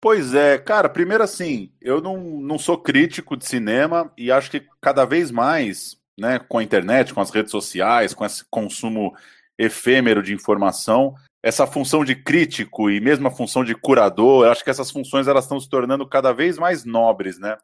Pois 0.00 0.34
é, 0.34 0.56
cara, 0.58 0.88
primeiro 0.88 1.22
assim, 1.22 1.70
eu 1.80 2.00
não, 2.00 2.16
não 2.18 2.58
sou 2.58 2.78
crítico 2.78 3.36
de 3.36 3.46
cinema 3.46 4.10
e 4.16 4.32
acho 4.32 4.50
que 4.50 4.66
cada 4.80 5.04
vez 5.04 5.30
mais, 5.30 5.98
né, 6.18 6.38
com 6.38 6.58
a 6.58 6.62
internet, 6.62 7.12
com 7.12 7.20
as 7.20 7.30
redes 7.30 7.50
sociais, 7.50 8.14
com 8.14 8.24
esse 8.24 8.42
consumo 8.50 9.14
efêmero 9.58 10.22
de 10.22 10.32
informação, 10.32 11.14
essa 11.42 11.66
função 11.66 12.02
de 12.02 12.14
crítico 12.14 12.90
e 12.90 12.98
mesmo 12.98 13.28
a 13.28 13.30
função 13.30 13.62
de 13.62 13.74
curador, 13.74 14.44
eu 14.44 14.50
acho 14.50 14.64
que 14.64 14.70
essas 14.70 14.90
funções 14.90 15.28
elas 15.28 15.44
estão 15.44 15.60
se 15.60 15.68
tornando 15.68 16.08
cada 16.08 16.32
vez 16.32 16.58
mais 16.58 16.84
nobres, 16.84 17.38
né? 17.38 17.58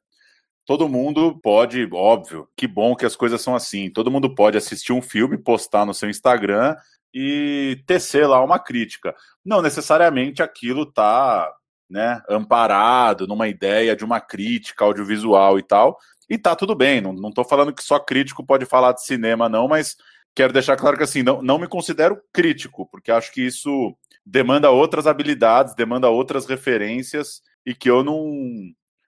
Todo 0.66 0.88
mundo 0.88 1.38
pode, 1.40 1.88
óbvio, 1.92 2.48
que 2.56 2.66
bom 2.66 2.96
que 2.96 3.06
as 3.06 3.14
coisas 3.14 3.40
são 3.40 3.54
assim. 3.54 3.88
Todo 3.88 4.10
mundo 4.10 4.34
pode 4.34 4.58
assistir 4.58 4.92
um 4.92 5.00
filme, 5.00 5.38
postar 5.38 5.86
no 5.86 5.94
seu 5.94 6.10
Instagram 6.10 6.76
e 7.14 7.80
tecer 7.86 8.28
lá 8.28 8.42
uma 8.44 8.58
crítica. 8.58 9.14
Não 9.44 9.62
necessariamente 9.62 10.42
aquilo 10.42 10.84
tá, 10.84 11.50
né, 11.88 12.20
amparado 12.28 13.28
numa 13.28 13.46
ideia 13.46 13.94
de 13.94 14.04
uma 14.04 14.20
crítica 14.20 14.84
audiovisual 14.84 15.56
e 15.56 15.62
tal. 15.62 15.96
E 16.28 16.36
tá 16.36 16.56
tudo 16.56 16.74
bem, 16.74 17.00
não, 17.00 17.12
não 17.12 17.30
tô 17.30 17.44
falando 17.44 17.72
que 17.72 17.84
só 17.84 18.00
crítico 18.00 18.44
pode 18.44 18.66
falar 18.66 18.92
de 18.92 19.04
cinema, 19.04 19.48
não, 19.48 19.68
mas 19.68 19.96
quero 20.34 20.52
deixar 20.52 20.76
claro 20.76 20.96
que 20.96 21.04
assim, 21.04 21.22
não, 21.22 21.40
não 21.40 21.58
me 21.58 21.68
considero 21.68 22.20
crítico, 22.32 22.84
porque 22.90 23.12
acho 23.12 23.32
que 23.32 23.40
isso 23.46 23.96
demanda 24.24 24.68
outras 24.70 25.06
habilidades, 25.06 25.76
demanda 25.76 26.08
outras 26.08 26.44
referências 26.44 27.40
e 27.64 27.72
que 27.72 27.88
eu 27.88 28.02
não, 28.02 28.26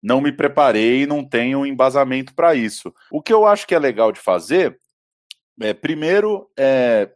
não 0.01 0.21
me 0.21 0.31
preparei 0.31 1.03
e 1.03 1.07
não 1.07 1.23
tenho 1.23 1.65
embasamento 1.65 2.33
para 2.33 2.55
isso. 2.55 2.93
O 3.11 3.21
que 3.21 3.33
eu 3.33 3.45
acho 3.45 3.67
que 3.67 3.75
é 3.75 3.79
legal 3.79 4.11
de 4.11 4.19
fazer 4.19 4.79
é, 5.61 5.73
primeiro, 5.73 6.49
é, 6.57 7.09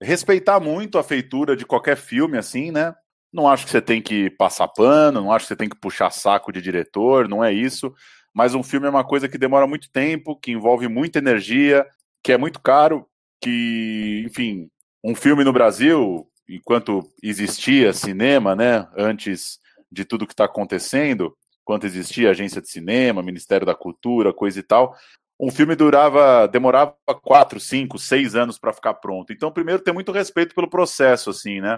respeitar 0.00 0.58
muito 0.58 0.98
a 0.98 1.02
feitura 1.02 1.54
de 1.54 1.66
qualquer 1.66 1.96
filme, 1.96 2.38
assim, 2.38 2.70
né? 2.70 2.94
Não 3.32 3.46
acho 3.46 3.64
que 3.64 3.70
você 3.70 3.82
tem 3.82 4.00
que 4.02 4.30
passar 4.30 4.66
pano, 4.68 5.20
não 5.20 5.32
acho 5.32 5.44
que 5.44 5.48
você 5.48 5.56
tem 5.56 5.68
que 5.68 5.78
puxar 5.78 6.10
saco 6.10 6.50
de 6.50 6.60
diretor, 6.60 7.28
não 7.28 7.44
é 7.44 7.52
isso. 7.52 7.92
Mas 8.34 8.54
um 8.54 8.62
filme 8.62 8.86
é 8.86 8.90
uma 8.90 9.04
coisa 9.04 9.28
que 9.28 9.38
demora 9.38 9.66
muito 9.66 9.90
tempo, 9.90 10.36
que 10.36 10.50
envolve 10.50 10.88
muita 10.88 11.18
energia, 11.18 11.86
que 12.24 12.32
é 12.32 12.38
muito 12.38 12.60
caro, 12.60 13.06
que, 13.40 14.24
enfim, 14.26 14.68
um 15.04 15.14
filme 15.14 15.44
no 15.44 15.52
Brasil, 15.52 16.26
enquanto 16.48 17.02
existia 17.22 17.92
cinema, 17.92 18.56
né, 18.56 18.88
antes 18.96 19.58
de 19.90 20.04
tudo 20.04 20.26
que 20.26 20.32
está 20.32 20.44
acontecendo, 20.44 21.36
quando 21.70 21.84
existia 21.84 22.30
agência 22.30 22.60
de 22.60 22.68
cinema, 22.68 23.22
Ministério 23.22 23.64
da 23.64 23.76
Cultura, 23.76 24.32
coisa 24.32 24.58
e 24.58 24.62
tal, 24.62 24.92
um 25.38 25.52
filme 25.52 25.76
durava, 25.76 26.48
demorava 26.48 26.96
quatro, 27.22 27.60
cinco, 27.60 27.96
seis 27.96 28.34
anos 28.34 28.58
para 28.58 28.72
ficar 28.72 28.94
pronto. 28.94 29.32
Então, 29.32 29.52
primeiro, 29.52 29.80
ter 29.80 29.92
muito 29.92 30.10
respeito 30.10 30.52
pelo 30.52 30.68
processo, 30.68 31.30
assim, 31.30 31.60
né? 31.60 31.76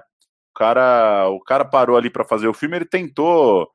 O 0.50 0.58
cara, 0.58 1.28
o 1.28 1.38
cara 1.40 1.62
parou 1.62 1.94
ali 1.94 2.08
para 2.08 2.24
fazer 2.24 2.48
o 2.48 2.54
filme, 2.54 2.76
ele 2.76 2.86
tentou 2.86 3.70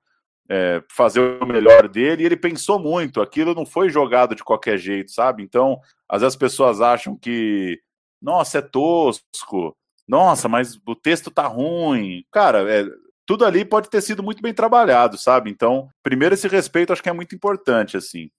é, 0.49 0.81
fazer 0.91 1.19
o 1.39 1.45
melhor 1.45 1.87
dele 1.87 2.23
e 2.23 2.25
ele 2.25 2.35
pensou 2.35 2.79
muito. 2.79 3.21
Aquilo 3.21 3.53
não 3.53 3.63
foi 3.63 3.87
jogado 3.87 4.33
de 4.33 4.43
qualquer 4.43 4.79
jeito, 4.79 5.11
sabe? 5.11 5.43
Então, 5.43 5.79
às 6.09 6.21
vezes 6.21 6.33
as 6.33 6.39
pessoas 6.39 6.81
acham 6.81 7.15
que, 7.15 7.79
nossa, 8.19 8.57
é 8.57 8.61
tosco, 8.63 9.77
nossa, 10.07 10.49
mas 10.49 10.79
o 10.83 10.95
texto 10.95 11.29
tá 11.29 11.45
ruim. 11.45 12.25
Cara, 12.31 12.67
é, 12.67 12.87
tudo 13.27 13.45
ali 13.45 13.65
pode 13.65 13.89
ter 13.89 14.01
sido 14.01 14.23
muito 14.23 14.41
bem 14.41 14.53
trabalhado, 14.53 15.17
sabe? 15.17 15.51
Então, 15.51 15.89
primeiro, 16.01 16.33
esse 16.33 16.47
respeito 16.47 16.93
acho 16.93 17.03
que 17.03 17.09
é 17.09 17.13
muito 17.13 17.35
importante, 17.35 17.97
assim. 17.97 18.31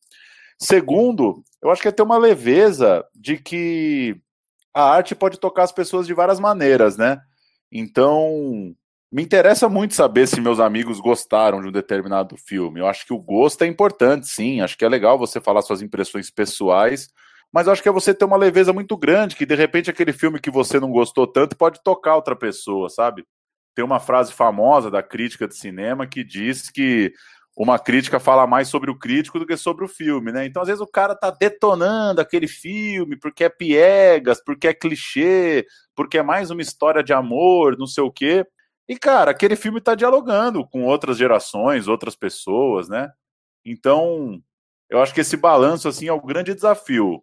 Segundo, 0.58 1.44
eu 1.62 1.70
acho 1.70 1.82
que 1.82 1.88
é 1.88 1.92
ter 1.92 2.02
uma 2.02 2.16
leveza 2.16 3.04
de 3.14 3.36
que 3.36 4.16
a 4.74 4.82
arte 4.82 5.14
pode 5.14 5.38
tocar 5.38 5.64
as 5.64 5.72
pessoas 5.72 6.06
de 6.06 6.14
várias 6.14 6.40
maneiras, 6.40 6.96
né? 6.96 7.20
Então, 7.70 8.74
me 9.12 9.22
interessa 9.22 9.68
muito 9.68 9.92
saber 9.92 10.26
se 10.26 10.40
meus 10.40 10.58
amigos 10.58 11.00
gostaram 11.00 11.60
de 11.60 11.68
um 11.68 11.72
determinado 11.72 12.34
filme. 12.38 12.80
Eu 12.80 12.86
acho 12.86 13.06
que 13.06 13.12
o 13.12 13.18
gosto 13.18 13.62
é 13.64 13.66
importante, 13.66 14.26
sim. 14.26 14.62
Acho 14.62 14.76
que 14.76 14.86
é 14.86 14.88
legal 14.88 15.18
você 15.18 15.38
falar 15.38 15.60
suas 15.60 15.82
impressões 15.82 16.30
pessoais, 16.30 17.10
mas 17.52 17.68
acho 17.68 17.82
que 17.82 17.88
é 17.90 17.92
você 17.92 18.14
ter 18.14 18.24
uma 18.24 18.38
leveza 18.38 18.72
muito 18.72 18.96
grande, 18.96 19.36
que 19.36 19.44
de 19.44 19.54
repente 19.54 19.90
aquele 19.90 20.14
filme 20.14 20.40
que 20.40 20.50
você 20.50 20.80
não 20.80 20.90
gostou 20.90 21.26
tanto 21.26 21.56
pode 21.56 21.82
tocar 21.82 22.16
outra 22.16 22.34
pessoa, 22.34 22.88
sabe? 22.88 23.26
Tem 23.78 23.84
uma 23.84 24.00
frase 24.00 24.32
famosa 24.32 24.90
da 24.90 25.04
crítica 25.04 25.46
de 25.46 25.54
cinema 25.54 26.04
que 26.04 26.24
diz 26.24 26.68
que 26.68 27.12
uma 27.56 27.78
crítica 27.78 28.18
fala 28.18 28.44
mais 28.44 28.66
sobre 28.66 28.90
o 28.90 28.98
crítico 28.98 29.38
do 29.38 29.46
que 29.46 29.56
sobre 29.56 29.84
o 29.84 29.88
filme, 29.88 30.32
né? 30.32 30.44
Então, 30.44 30.62
às 30.62 30.66
vezes, 30.66 30.80
o 30.80 30.86
cara 30.86 31.14
tá 31.14 31.30
detonando 31.30 32.20
aquele 32.20 32.48
filme 32.48 33.16
porque 33.16 33.44
é 33.44 33.48
piegas, 33.48 34.42
porque 34.44 34.66
é 34.66 34.74
clichê, 34.74 35.64
porque 35.94 36.18
é 36.18 36.24
mais 36.24 36.50
uma 36.50 36.60
história 36.60 37.04
de 37.04 37.12
amor, 37.12 37.78
não 37.78 37.86
sei 37.86 38.02
o 38.02 38.10
quê. 38.10 38.44
E, 38.88 38.98
cara, 38.98 39.30
aquele 39.30 39.54
filme 39.54 39.80
tá 39.80 39.94
dialogando 39.94 40.66
com 40.66 40.82
outras 40.82 41.16
gerações, 41.16 41.86
outras 41.86 42.16
pessoas, 42.16 42.88
né? 42.88 43.08
Então, 43.64 44.42
eu 44.90 45.00
acho 45.00 45.14
que 45.14 45.20
esse 45.20 45.36
balanço, 45.36 45.86
assim, 45.86 46.08
é 46.08 46.12
o 46.12 46.20
grande 46.20 46.52
desafio 46.52 47.22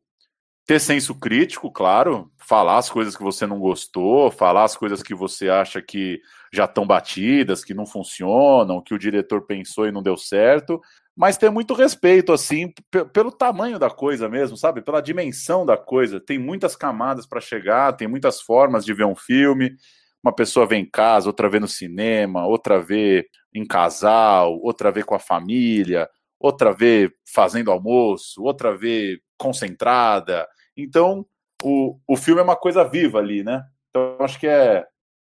ter 0.65 0.79
senso 0.79 1.13
crítico, 1.13 1.71
claro, 1.71 2.31
falar 2.39 2.77
as 2.79 2.89
coisas 2.89 3.15
que 3.15 3.23
você 3.23 3.45
não 3.45 3.59
gostou, 3.59 4.31
falar 4.31 4.63
as 4.63 4.75
coisas 4.75 5.03
que 5.03 5.13
você 5.13 5.47
acha 5.47 5.81
que 5.81 6.19
já 6.51 6.65
estão 6.65 6.87
batidas, 6.87 7.63
que 7.63 7.73
não 7.73 7.85
funcionam, 7.85 8.81
que 8.81 8.93
o 8.93 8.97
diretor 8.99 9.43
pensou 9.45 9.87
e 9.87 9.91
não 9.91 10.01
deu 10.01 10.17
certo, 10.17 10.81
mas 11.15 11.37
ter 11.37 11.49
muito 11.51 11.73
respeito, 11.73 12.33
assim, 12.33 12.73
pelo 13.13 13.31
tamanho 13.31 13.77
da 13.79 13.89
coisa 13.89 14.27
mesmo, 14.27 14.57
sabe? 14.57 14.81
Pela 14.81 15.01
dimensão 15.01 15.65
da 15.65 15.77
coisa. 15.77 16.19
Tem 16.19 16.37
muitas 16.37 16.75
camadas 16.75 17.25
para 17.25 17.39
chegar, 17.39 17.93
tem 17.93 18.07
muitas 18.07 18.41
formas 18.41 18.83
de 18.83 18.93
ver 18.93 19.05
um 19.05 19.15
filme. 19.15 19.75
Uma 20.23 20.33
pessoa 20.35 20.65
vê 20.65 20.75
em 20.75 20.85
casa, 20.89 21.29
outra 21.29 21.47
vê 21.47 21.59
no 21.59 21.67
cinema, 21.67 22.45
outra 22.47 22.81
vê 22.81 23.27
em 23.53 23.65
casal, 23.65 24.59
outra 24.61 24.91
vê 24.91 25.03
com 25.03 25.15
a 25.15 25.19
família, 25.19 26.09
outra 26.39 26.73
vê 26.73 27.09
fazendo 27.33 27.71
almoço, 27.71 28.41
outra 28.43 28.75
vê 28.75 29.19
concentrada. 29.37 30.45
Então, 30.75 31.25
o, 31.63 31.97
o 32.07 32.15
filme 32.15 32.41
é 32.41 32.43
uma 32.43 32.55
coisa 32.55 32.83
viva 32.83 33.19
ali, 33.19 33.43
né? 33.43 33.65
Então, 33.89 34.17
acho 34.19 34.39
que 34.39 34.47
é 34.47 34.85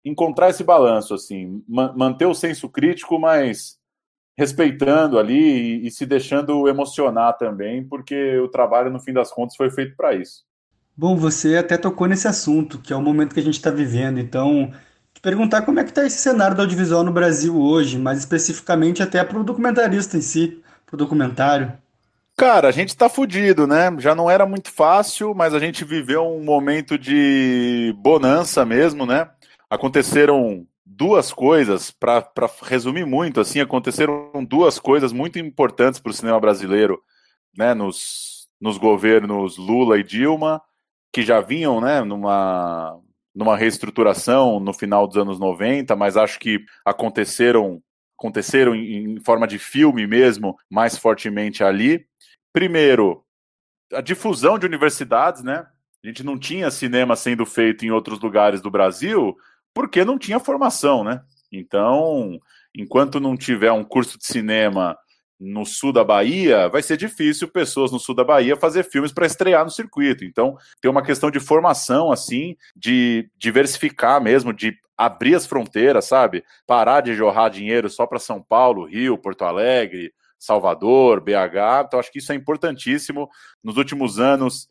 encontrar 0.04 0.50
esse 0.50 0.64
balanço, 0.64 1.14
assim, 1.14 1.62
manter 1.68 2.26
o 2.26 2.34
senso 2.34 2.68
crítico, 2.68 3.18
mas 3.18 3.78
respeitando 4.36 5.18
ali 5.18 5.82
e, 5.82 5.86
e, 5.86 5.90
se 5.90 6.06
deixando 6.06 6.66
emocionar 6.66 7.36
também, 7.36 7.84
porque 7.84 8.38
o 8.38 8.48
trabalho, 8.48 8.90
no 8.90 9.00
fim 9.00 9.12
das 9.12 9.30
contas, 9.30 9.56
foi 9.56 9.70
feito 9.70 9.94
para 9.96 10.14
isso. 10.14 10.44
Bom, 10.96 11.16
você 11.16 11.56
até 11.56 11.76
tocou 11.76 12.06
nesse 12.06 12.26
assunto, 12.26 12.78
que 12.78 12.92
é 12.92 12.96
o 12.96 13.02
momento 13.02 13.34
que 13.34 13.40
a 13.40 13.42
gente 13.42 13.56
está 13.56 13.70
vivendo, 13.70 14.18
então, 14.18 14.72
te 15.12 15.20
perguntar 15.20 15.62
como 15.62 15.78
é 15.78 15.84
que 15.84 15.90
está 15.90 16.06
esse 16.06 16.18
cenário 16.18 16.56
do 16.56 16.62
audiovisual 16.62 17.04
no 17.04 17.12
Brasil 17.12 17.60
hoje, 17.60 17.98
mais 17.98 18.18
especificamente 18.18 19.02
até 19.02 19.22
para 19.22 19.38
o 19.38 19.44
documentarista 19.44 20.16
em 20.16 20.22
si, 20.22 20.62
para 20.86 20.94
o 20.94 20.98
documentário. 20.98 21.72
Cara, 22.36 22.68
a 22.68 22.72
gente 22.72 22.96
tá 22.96 23.08
fudido, 23.08 23.66
né? 23.66 23.94
Já 23.98 24.14
não 24.14 24.30
era 24.30 24.46
muito 24.46 24.70
fácil, 24.72 25.34
mas 25.34 25.52
a 25.52 25.58
gente 25.58 25.84
viveu 25.84 26.22
um 26.22 26.42
momento 26.42 26.98
de 26.98 27.94
bonança 27.98 28.64
mesmo, 28.64 29.04
né? 29.04 29.30
Aconteceram 29.68 30.66
duas 30.84 31.32
coisas, 31.32 31.90
para 31.90 32.26
resumir 32.62 33.04
muito, 33.06 33.40
assim, 33.40 33.60
aconteceram 33.60 34.32
duas 34.48 34.78
coisas 34.78 35.12
muito 35.12 35.38
importantes 35.38 36.00
para 36.00 36.10
o 36.10 36.14
cinema 36.14 36.40
brasileiro, 36.40 37.00
né? 37.56 37.74
Nos, 37.74 38.48
nos 38.60 38.78
governos 38.78 39.56
Lula 39.58 39.98
e 39.98 40.02
Dilma, 40.02 40.62
que 41.12 41.22
já 41.22 41.40
vinham, 41.40 41.80
né? 41.80 42.02
Numa 42.02 42.98
numa 43.34 43.56
reestruturação 43.56 44.58
no 44.58 44.72
final 44.72 45.06
dos 45.06 45.16
anos 45.16 45.38
90, 45.38 45.94
mas 45.94 46.16
acho 46.16 46.38
que 46.38 46.58
aconteceram 46.84 47.80
aconteceram 48.18 48.74
em, 48.74 49.14
em 49.14 49.20
forma 49.20 49.46
de 49.46 49.58
filme 49.58 50.06
mesmo, 50.06 50.56
mais 50.68 50.98
fortemente 50.98 51.64
ali. 51.64 52.04
Primeiro, 52.52 53.24
a 53.92 54.00
difusão 54.00 54.58
de 54.58 54.66
universidades, 54.66 55.42
né? 55.42 55.66
A 56.02 56.06
gente 56.06 56.24
não 56.24 56.38
tinha 56.38 56.70
cinema 56.70 57.14
sendo 57.14 57.44
feito 57.44 57.84
em 57.84 57.90
outros 57.90 58.20
lugares 58.20 58.60
do 58.60 58.70
Brasil 58.70 59.36
porque 59.74 60.04
não 60.04 60.18
tinha 60.18 60.40
formação, 60.40 61.04
né? 61.04 61.22
Então, 61.52 62.40
enquanto 62.74 63.20
não 63.20 63.36
tiver 63.36 63.72
um 63.72 63.84
curso 63.84 64.18
de 64.18 64.24
cinema 64.24 64.96
no 65.38 65.64
sul 65.64 65.92
da 65.92 66.04
Bahia, 66.04 66.68
vai 66.68 66.82
ser 66.82 66.96
difícil 66.96 67.48
pessoas 67.48 67.90
no 67.90 67.98
sul 67.98 68.14
da 68.14 68.22
Bahia 68.22 68.56
fazer 68.56 68.84
filmes 68.84 69.12
para 69.12 69.26
estrear 69.26 69.64
no 69.64 69.70
circuito. 69.70 70.24
Então, 70.24 70.56
tem 70.80 70.90
uma 70.90 71.02
questão 71.02 71.30
de 71.30 71.40
formação, 71.40 72.12
assim, 72.12 72.56
de 72.76 73.30
diversificar 73.38 74.22
mesmo, 74.22 74.52
de 74.52 74.76
abrir 74.96 75.34
as 75.34 75.46
fronteiras, 75.46 76.04
sabe? 76.04 76.44
Parar 76.66 77.00
de 77.00 77.14
jorrar 77.14 77.48
dinheiro 77.48 77.88
só 77.88 78.06
para 78.06 78.18
São 78.18 78.42
Paulo, 78.42 78.84
Rio, 78.84 79.16
Porto 79.16 79.44
Alegre, 79.44 80.12
Salvador, 80.40 81.20
BH. 81.20 81.84
Então, 81.86 82.00
acho 82.00 82.10
que 82.10 82.18
isso 82.18 82.32
é 82.32 82.34
importantíssimo. 82.34 83.28
Nos 83.62 83.76
últimos 83.76 84.18
anos, 84.18 84.66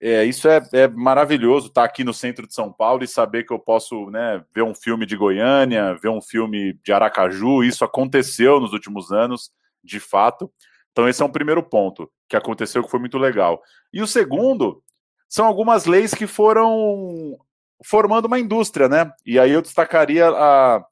é, 0.00 0.24
isso 0.24 0.46
é, 0.46 0.60
é 0.74 0.86
maravilhoso 0.86 1.68
estar 1.68 1.80
tá 1.80 1.86
aqui 1.86 2.04
no 2.04 2.12
centro 2.12 2.46
de 2.46 2.54
São 2.54 2.72
Paulo 2.72 3.02
e 3.02 3.08
saber 3.08 3.44
que 3.44 3.52
eu 3.52 3.58
posso 3.58 4.10
né, 4.10 4.44
ver 4.54 4.62
um 4.62 4.74
filme 4.74 5.06
de 5.06 5.16
Goiânia, 5.16 5.96
ver 6.00 6.10
um 6.10 6.20
filme 6.20 6.78
de 6.84 6.92
Aracaju. 6.92 7.64
Isso 7.64 7.84
aconteceu 7.84 8.60
nos 8.60 8.72
últimos 8.72 9.10
anos 9.10 9.50
de 9.82 9.98
fato. 9.98 10.52
Então, 10.92 11.08
esse 11.08 11.22
é 11.22 11.24
um 11.24 11.32
primeiro 11.32 11.62
ponto 11.62 12.10
que 12.28 12.36
aconteceu 12.36 12.84
que 12.84 12.90
foi 12.90 13.00
muito 13.00 13.16
legal. 13.18 13.62
E 13.92 14.02
o 14.02 14.06
segundo 14.06 14.82
são 15.28 15.46
algumas 15.46 15.86
leis 15.86 16.14
que 16.14 16.26
foram 16.26 17.38
formando 17.84 18.26
uma 18.26 18.38
indústria, 18.38 18.88
né? 18.88 19.10
E 19.24 19.38
aí 19.38 19.52
eu 19.52 19.62
destacaria 19.62 20.28
a, 20.28 20.84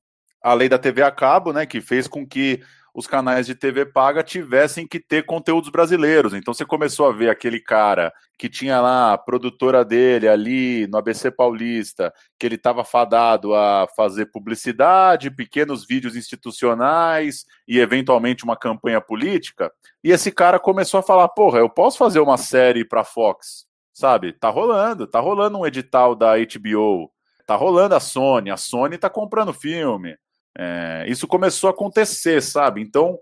a 0.42 0.55
lei 0.55 0.68
da 0.68 0.79
TV 0.79 1.02
a 1.02 1.11
cabo, 1.11 1.52
né? 1.52 1.66
Que 1.66 1.81
fez 1.81 2.09
com 2.09 2.26
que 2.26 2.62
os 2.97 3.07
canais 3.07 3.45
de 3.45 3.55
TV 3.55 3.85
paga 3.85 4.23
tivessem 4.23 4.87
que 4.87 4.99
ter 4.99 5.27
conteúdos 5.27 5.69
brasileiros. 5.69 6.33
Então 6.33 6.55
você 6.55 6.65
começou 6.65 7.07
a 7.07 7.13
ver 7.13 7.29
aquele 7.29 7.61
cara 7.61 8.11
que 8.39 8.49
tinha 8.49 8.81
lá 8.81 9.13
a 9.13 9.19
produtora 9.19 9.85
dele 9.85 10.27
ali 10.27 10.87
no 10.87 10.97
ABC 10.97 11.31
Paulista, 11.31 12.11
que 12.39 12.47
ele 12.47 12.55
estava 12.55 12.85
fadado 12.85 13.55
a 13.55 13.87
fazer 13.95 14.33
publicidade, 14.33 15.31
pequenos 15.31 15.87
vídeos 15.87 16.17
institucionais 16.17 17.45
e 17.69 17.79
eventualmente 17.79 18.45
uma 18.45 18.57
campanha 18.57 19.01
política. 19.01 19.71
E 20.03 20.11
esse 20.11 20.33
cara 20.33 20.59
começou 20.59 20.99
a 20.99 21.03
falar: 21.03 21.29
"Porra, 21.29 21.59
eu 21.59 21.69
posso 21.69 21.99
fazer 21.99 22.21
uma 22.21 22.39
série 22.39 22.83
para 22.83 23.05
Fox?" 23.05 23.67
Sabe? 23.93 24.33
Tá 24.33 24.49
rolando, 24.49 25.07
tá 25.07 25.21
rolando 25.21 25.59
um 25.59 25.67
edital 25.67 26.15
da 26.15 26.33
HBO, 26.39 27.13
tá 27.47 27.57
rolando 27.57 27.95
a 27.95 28.01
Sony, 28.01 28.51
a 28.51 28.57
Sony 28.57 28.97
tá 28.97 29.11
comprando 29.11 29.53
filme. 29.53 30.17
É, 30.59 31.05
isso 31.09 31.27
começou 31.27 31.69
a 31.69 31.73
acontecer, 31.73 32.42
sabe? 32.42 32.81
Então, 32.81 33.19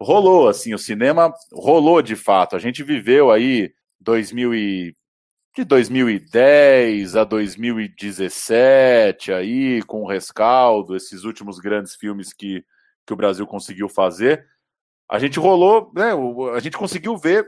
rolou, 0.00 0.48
assim, 0.48 0.74
o 0.74 0.78
cinema 0.78 1.32
rolou 1.52 2.00
de 2.00 2.14
fato. 2.14 2.54
A 2.54 2.58
gente 2.58 2.82
viveu 2.82 3.30
aí 3.30 3.72
2000 4.00 4.54
e, 4.54 4.94
de 5.56 5.64
2010 5.64 7.16
a 7.16 7.24
2017, 7.24 9.32
aí, 9.32 9.82
com 9.82 10.02
o 10.02 10.06
rescaldo, 10.06 10.94
esses 10.94 11.24
últimos 11.24 11.58
grandes 11.58 11.94
filmes 11.94 12.32
que, 12.32 12.62
que 13.06 13.12
o 13.12 13.16
Brasil 13.16 13.46
conseguiu 13.46 13.88
fazer. 13.88 14.44
A 15.10 15.18
gente 15.18 15.38
rolou, 15.38 15.90
né? 15.94 16.10
A 16.54 16.60
gente 16.60 16.76
conseguiu 16.76 17.16
ver 17.16 17.46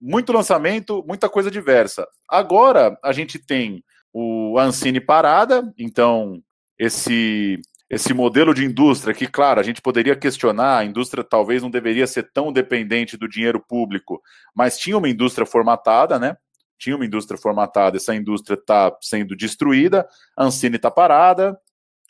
muito 0.00 0.32
lançamento, 0.32 1.04
muita 1.06 1.28
coisa 1.28 1.50
diversa. 1.50 2.06
Agora 2.28 2.98
a 3.02 3.12
gente 3.12 3.38
tem 3.38 3.84
o 4.12 4.58
Ancine 4.58 5.00
parada, 5.00 5.72
então 5.78 6.42
esse 6.78 7.60
esse 7.88 8.12
modelo 8.12 8.52
de 8.52 8.64
indústria 8.64 9.14
que, 9.14 9.26
claro, 9.28 9.60
a 9.60 9.62
gente 9.62 9.80
poderia 9.80 10.16
questionar, 10.16 10.78
a 10.78 10.84
indústria 10.84 11.22
talvez 11.22 11.62
não 11.62 11.70
deveria 11.70 12.06
ser 12.06 12.30
tão 12.32 12.52
dependente 12.52 13.16
do 13.16 13.28
dinheiro 13.28 13.60
público, 13.60 14.20
mas 14.54 14.76
tinha 14.76 14.98
uma 14.98 15.08
indústria 15.08 15.46
formatada, 15.46 16.18
né? 16.18 16.36
Tinha 16.78 16.96
uma 16.96 17.06
indústria 17.06 17.38
formatada, 17.38 17.96
essa 17.96 18.14
indústria 18.14 18.54
está 18.54 18.94
sendo 19.00 19.36
destruída, 19.36 20.06
a 20.36 20.44
Ancine 20.44 20.76
está 20.76 20.90
parada, 20.90 21.58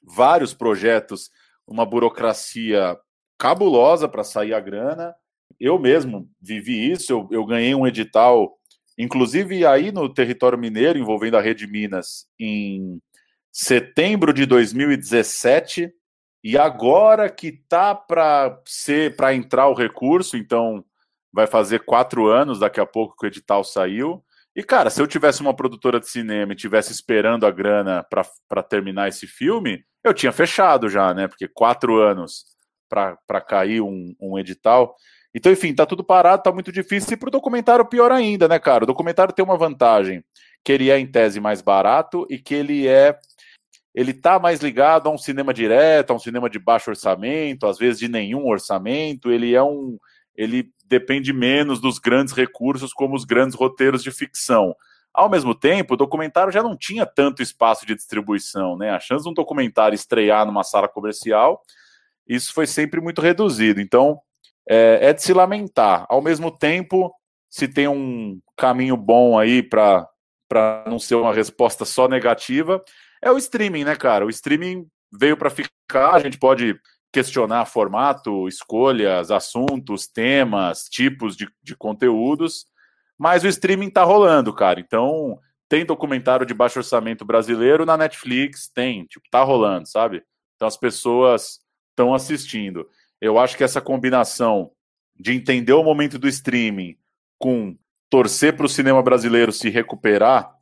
vários 0.02 0.54
projetos, 0.54 1.30
uma 1.66 1.84
burocracia 1.84 2.96
cabulosa 3.38 4.08
para 4.08 4.24
sair 4.24 4.54
a 4.54 4.60
grana. 4.60 5.14
Eu 5.60 5.78
mesmo 5.78 6.28
vivi 6.40 6.90
isso, 6.90 7.12
eu, 7.12 7.28
eu 7.30 7.44
ganhei 7.44 7.74
um 7.74 7.86
edital, 7.86 8.58
inclusive 8.96 9.64
aí 9.66 9.92
no 9.92 10.12
território 10.12 10.58
mineiro, 10.58 10.98
envolvendo 10.98 11.36
a 11.36 11.40
Rede 11.40 11.66
Minas, 11.66 12.26
em 12.40 13.00
setembro 13.58 14.34
de 14.34 14.44
2017 14.44 15.90
e 16.44 16.58
agora 16.58 17.30
que 17.30 17.50
tá 17.50 17.94
para 17.94 18.60
ser 18.66 19.16
para 19.16 19.32
entrar 19.32 19.68
o 19.68 19.74
recurso, 19.74 20.36
então 20.36 20.84
vai 21.32 21.46
fazer 21.46 21.78
quatro 21.80 22.26
anos 22.26 22.58
daqui 22.58 22.80
a 22.80 22.84
pouco 22.84 23.16
que 23.16 23.24
o 23.24 23.28
edital 23.28 23.64
saiu. 23.64 24.22
E 24.54 24.62
cara, 24.62 24.90
se 24.90 25.00
eu 25.00 25.06
tivesse 25.06 25.40
uma 25.40 25.56
produtora 25.56 25.98
de 25.98 26.06
cinema 26.06 26.52
e 26.52 26.56
tivesse 26.56 26.92
esperando 26.92 27.46
a 27.46 27.50
grana 27.50 28.06
para 28.46 28.62
terminar 28.62 29.08
esse 29.08 29.26
filme, 29.26 29.82
eu 30.04 30.12
tinha 30.12 30.32
fechado 30.32 30.86
já, 30.90 31.14
né? 31.14 31.26
Porque 31.26 31.48
quatro 31.48 31.96
anos 31.96 32.44
para 32.90 33.40
cair 33.40 33.80
um, 33.80 34.14
um 34.20 34.38
edital. 34.38 34.94
Então, 35.34 35.50
enfim, 35.50 35.74
tá 35.74 35.86
tudo 35.86 36.04
parado, 36.04 36.42
tá 36.42 36.52
muito 36.52 36.70
difícil. 36.70 37.14
E 37.14 37.16
para 37.16 37.28
o 37.28 37.32
documentário, 37.32 37.86
pior 37.86 38.12
ainda, 38.12 38.46
né, 38.46 38.58
cara? 38.58 38.84
O 38.84 38.86
documentário 38.86 39.34
tem 39.34 39.44
uma 39.44 39.56
vantagem, 39.56 40.22
que 40.62 40.72
ele 40.72 40.90
é, 40.90 40.98
em 40.98 41.06
tese, 41.06 41.40
mais 41.40 41.62
barato 41.62 42.26
e 42.28 42.38
que 42.38 42.54
ele 42.54 42.86
é 42.86 43.18
ele 43.96 44.10
está 44.10 44.38
mais 44.38 44.60
ligado 44.60 45.08
a 45.08 45.10
um 45.10 45.16
cinema 45.16 45.54
direto, 45.54 46.10
a 46.10 46.14
um 46.16 46.18
cinema 46.18 46.50
de 46.50 46.58
baixo 46.58 46.90
orçamento, 46.90 47.66
às 47.66 47.78
vezes 47.78 47.98
de 47.98 48.08
nenhum 48.08 48.46
orçamento. 48.46 49.32
Ele 49.32 49.54
é 49.54 49.62
um, 49.62 49.98
ele 50.36 50.68
depende 50.84 51.32
menos 51.32 51.80
dos 51.80 51.98
grandes 51.98 52.34
recursos 52.34 52.92
como 52.92 53.16
os 53.16 53.24
grandes 53.24 53.56
roteiros 53.56 54.02
de 54.02 54.10
ficção. 54.10 54.76
Ao 55.14 55.30
mesmo 55.30 55.54
tempo, 55.54 55.94
o 55.94 55.96
documentário 55.96 56.52
já 56.52 56.62
não 56.62 56.76
tinha 56.76 57.06
tanto 57.06 57.42
espaço 57.42 57.86
de 57.86 57.94
distribuição, 57.94 58.76
né? 58.76 58.90
A 58.90 59.00
chance 59.00 59.24
de 59.24 59.30
um 59.30 59.34
documentário 59.34 59.94
estrear 59.94 60.44
numa 60.44 60.62
sala 60.62 60.88
comercial, 60.88 61.62
isso 62.28 62.52
foi 62.52 62.66
sempre 62.66 63.00
muito 63.00 63.22
reduzido. 63.22 63.80
Então, 63.80 64.20
é, 64.68 64.98
é 65.08 65.12
de 65.14 65.22
se 65.22 65.32
lamentar. 65.32 66.04
Ao 66.10 66.20
mesmo 66.20 66.50
tempo, 66.50 67.10
se 67.48 67.66
tem 67.66 67.88
um 67.88 68.38
caminho 68.58 68.94
bom 68.94 69.38
aí 69.38 69.62
para 69.62 70.06
não 70.86 70.98
ser 70.98 71.14
uma 71.14 71.32
resposta 71.32 71.86
só 71.86 72.06
negativa, 72.06 72.84
é 73.26 73.32
o 73.32 73.38
streaming, 73.38 73.84
né, 73.84 73.96
cara? 73.96 74.24
O 74.24 74.30
streaming 74.30 74.86
veio 75.12 75.36
para 75.36 75.50
ficar, 75.50 76.14
a 76.14 76.18
gente 76.18 76.38
pode 76.38 76.78
questionar 77.12 77.64
formato, 77.64 78.46
escolhas, 78.46 79.30
assuntos, 79.30 80.06
temas, 80.06 80.84
tipos 80.84 81.36
de, 81.36 81.48
de 81.62 81.74
conteúdos, 81.76 82.66
mas 83.18 83.44
o 83.44 83.48
streaming 83.48 83.90
tá 83.90 84.04
rolando, 84.04 84.52
cara. 84.52 84.80
Então, 84.80 85.38
tem 85.68 85.84
documentário 85.84 86.46
de 86.46 86.54
baixo 86.54 86.78
orçamento 86.78 87.24
brasileiro 87.24 87.84
na 87.84 87.96
Netflix, 87.96 88.68
tem, 88.68 89.04
tipo, 89.06 89.26
tá 89.30 89.42
rolando, 89.42 89.88
sabe? 89.88 90.22
Então 90.54 90.68
as 90.68 90.76
pessoas 90.76 91.58
estão 91.90 92.14
assistindo. 92.14 92.88
Eu 93.20 93.38
acho 93.38 93.56
que 93.56 93.64
essa 93.64 93.80
combinação 93.80 94.70
de 95.18 95.32
entender 95.32 95.72
o 95.72 95.82
momento 95.82 96.18
do 96.18 96.28
streaming 96.28 96.96
com 97.38 97.76
torcer 98.08 98.56
para 98.56 98.66
o 98.66 98.68
cinema 98.68 99.02
brasileiro 99.02 99.50
se 99.50 99.68
recuperar 99.68 100.54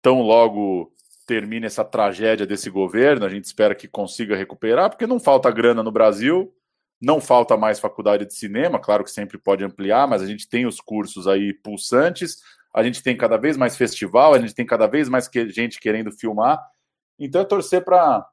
tão 0.00 0.22
logo 0.22 0.92
termine 1.26 1.66
essa 1.66 1.84
tragédia 1.84 2.46
desse 2.46 2.70
governo, 2.70 3.26
a 3.26 3.28
gente 3.28 3.44
espera 3.44 3.74
que 3.74 3.88
consiga 3.88 4.36
recuperar, 4.36 4.88
porque 4.88 5.06
não 5.06 5.18
falta 5.18 5.50
grana 5.50 5.82
no 5.82 5.90
Brasil, 5.90 6.54
não 7.00 7.20
falta 7.20 7.56
mais 7.56 7.80
faculdade 7.80 8.24
de 8.24 8.34
cinema, 8.34 8.78
claro 8.78 9.04
que 9.04 9.10
sempre 9.10 9.36
pode 9.36 9.64
ampliar, 9.64 10.06
mas 10.06 10.22
a 10.22 10.26
gente 10.26 10.48
tem 10.48 10.66
os 10.66 10.80
cursos 10.80 11.26
aí 11.26 11.52
pulsantes, 11.52 12.38
a 12.74 12.82
gente 12.82 13.02
tem 13.02 13.16
cada 13.16 13.36
vez 13.36 13.56
mais 13.56 13.76
festival, 13.76 14.34
a 14.34 14.38
gente 14.38 14.54
tem 14.54 14.64
cada 14.64 14.86
vez 14.86 15.08
mais 15.08 15.28
gente 15.48 15.80
querendo 15.80 16.12
filmar. 16.12 16.62
Então 17.18 17.40
é 17.40 17.44
torcer 17.44 17.82
para 17.84 18.26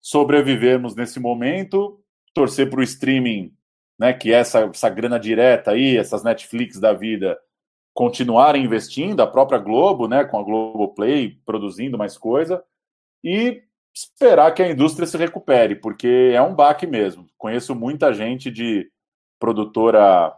sobrevivermos 0.00 0.94
nesse 0.94 1.20
momento, 1.20 2.00
torcer 2.34 2.68
para 2.68 2.80
o 2.80 2.82
streaming, 2.82 3.54
né, 3.98 4.12
que 4.12 4.32
é 4.32 4.36
essa, 4.36 4.60
essa 4.60 4.88
grana 4.88 5.18
direta 5.18 5.70
aí, 5.70 5.96
essas 5.96 6.24
Netflix 6.24 6.80
da 6.80 6.92
vida, 6.92 7.38
continuarem 7.94 8.64
investindo, 8.64 9.20
a 9.20 9.26
própria 9.26 9.58
Globo, 9.58 10.08
né, 10.08 10.24
com 10.24 10.38
a 10.38 10.42
Globoplay 10.42 11.38
produzindo 11.46 11.96
mais 11.96 12.18
coisa, 12.18 12.62
e 13.22 13.62
esperar 13.94 14.52
que 14.52 14.62
a 14.62 14.68
indústria 14.68 15.06
se 15.06 15.16
recupere, 15.16 15.76
porque 15.76 16.32
é 16.34 16.42
um 16.42 16.54
baque 16.54 16.86
mesmo. 16.86 17.26
Conheço 17.38 17.74
muita 17.74 18.12
gente 18.12 18.50
de 18.50 18.90
produtora 19.38 20.36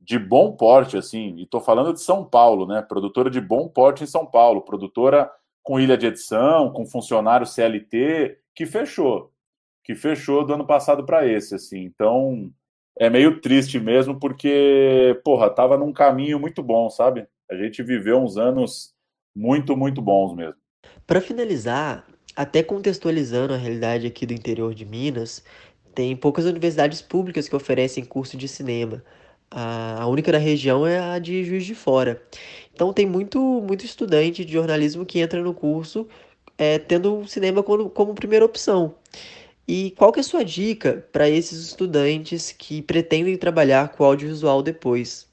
de 0.00 0.18
bom 0.18 0.52
porte, 0.52 0.96
assim, 0.96 1.36
e 1.36 1.44
estou 1.44 1.60
falando 1.60 1.92
de 1.92 2.00
São 2.00 2.24
Paulo, 2.24 2.66
né, 2.66 2.82
produtora 2.82 3.30
de 3.30 3.40
bom 3.40 3.68
porte 3.68 4.02
em 4.02 4.06
São 4.06 4.26
Paulo, 4.26 4.62
produtora 4.62 5.30
com 5.62 5.80
ilha 5.80 5.96
de 5.96 6.06
edição, 6.06 6.72
com 6.72 6.84
funcionário 6.84 7.46
CLT, 7.46 8.38
que 8.54 8.66
fechou, 8.66 9.32
que 9.84 9.94
fechou 9.94 10.44
do 10.44 10.54
ano 10.54 10.66
passado 10.66 11.04
para 11.04 11.26
esse, 11.26 11.54
assim. 11.54 11.80
Então, 11.82 12.50
é 12.98 13.10
meio 13.10 13.40
triste 13.40 13.78
mesmo, 13.78 14.18
porque, 14.18 15.20
porra, 15.24 15.50
tava 15.50 15.76
num 15.76 15.92
caminho 15.92 16.40
muito 16.40 16.62
bom, 16.62 16.88
sabe? 16.88 17.26
A 17.50 17.54
gente 17.54 17.82
viveu 17.82 18.18
uns 18.18 18.36
anos 18.36 18.94
muito, 19.34 19.76
muito 19.76 20.00
bons 20.00 20.34
mesmo. 20.34 20.56
Para 21.06 21.20
finalizar, 21.20 22.06
até 22.34 22.62
contextualizando 22.62 23.52
a 23.52 23.56
realidade 23.56 24.06
aqui 24.06 24.24
do 24.24 24.32
interior 24.32 24.74
de 24.74 24.84
Minas, 24.84 25.44
tem 25.94 26.16
poucas 26.16 26.44
universidades 26.44 27.00
públicas 27.00 27.48
que 27.48 27.56
oferecem 27.56 28.04
curso 28.04 28.36
de 28.36 28.48
cinema. 28.48 29.02
A 29.50 30.06
única 30.08 30.32
da 30.32 30.38
região 30.38 30.86
é 30.86 30.98
a 30.98 31.18
de 31.18 31.44
Juiz 31.44 31.64
de 31.64 31.74
Fora. 31.74 32.20
Então 32.74 32.92
tem 32.92 33.06
muito, 33.06 33.38
muito 33.40 33.84
estudante 33.84 34.44
de 34.44 34.52
jornalismo 34.52 35.06
que 35.06 35.20
entra 35.20 35.40
no 35.40 35.54
curso 35.54 36.08
é, 36.58 36.78
tendo 36.78 37.20
o 37.20 37.28
cinema 37.28 37.62
como, 37.62 37.88
como 37.90 38.14
primeira 38.14 38.44
opção. 38.44 38.94
E 39.68 39.90
qual 39.92 40.12
que 40.12 40.20
é 40.20 40.22
a 40.22 40.24
sua 40.24 40.44
dica 40.44 41.06
para 41.10 41.28
esses 41.28 41.58
estudantes 41.66 42.52
que 42.52 42.80
pretendem 42.80 43.36
trabalhar 43.36 43.88
com 43.88 44.04
audiovisual 44.04 44.62
depois? 44.62 45.28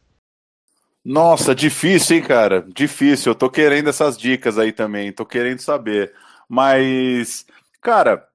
Nossa, 1.05 1.53
difícil, 1.53 2.17
hein, 2.17 2.23
cara? 2.23 2.65
Difícil. 2.73 3.31
Eu 3.31 3.35
tô 3.35 3.49
querendo 3.49 3.89
essas 3.89 4.17
dicas 4.17 4.57
aí 4.57 4.71
também, 4.71 5.11
tô 5.11 5.25
querendo 5.25 5.59
saber. 5.59 6.13
Mas, 6.47 7.45
cara, 7.81 8.25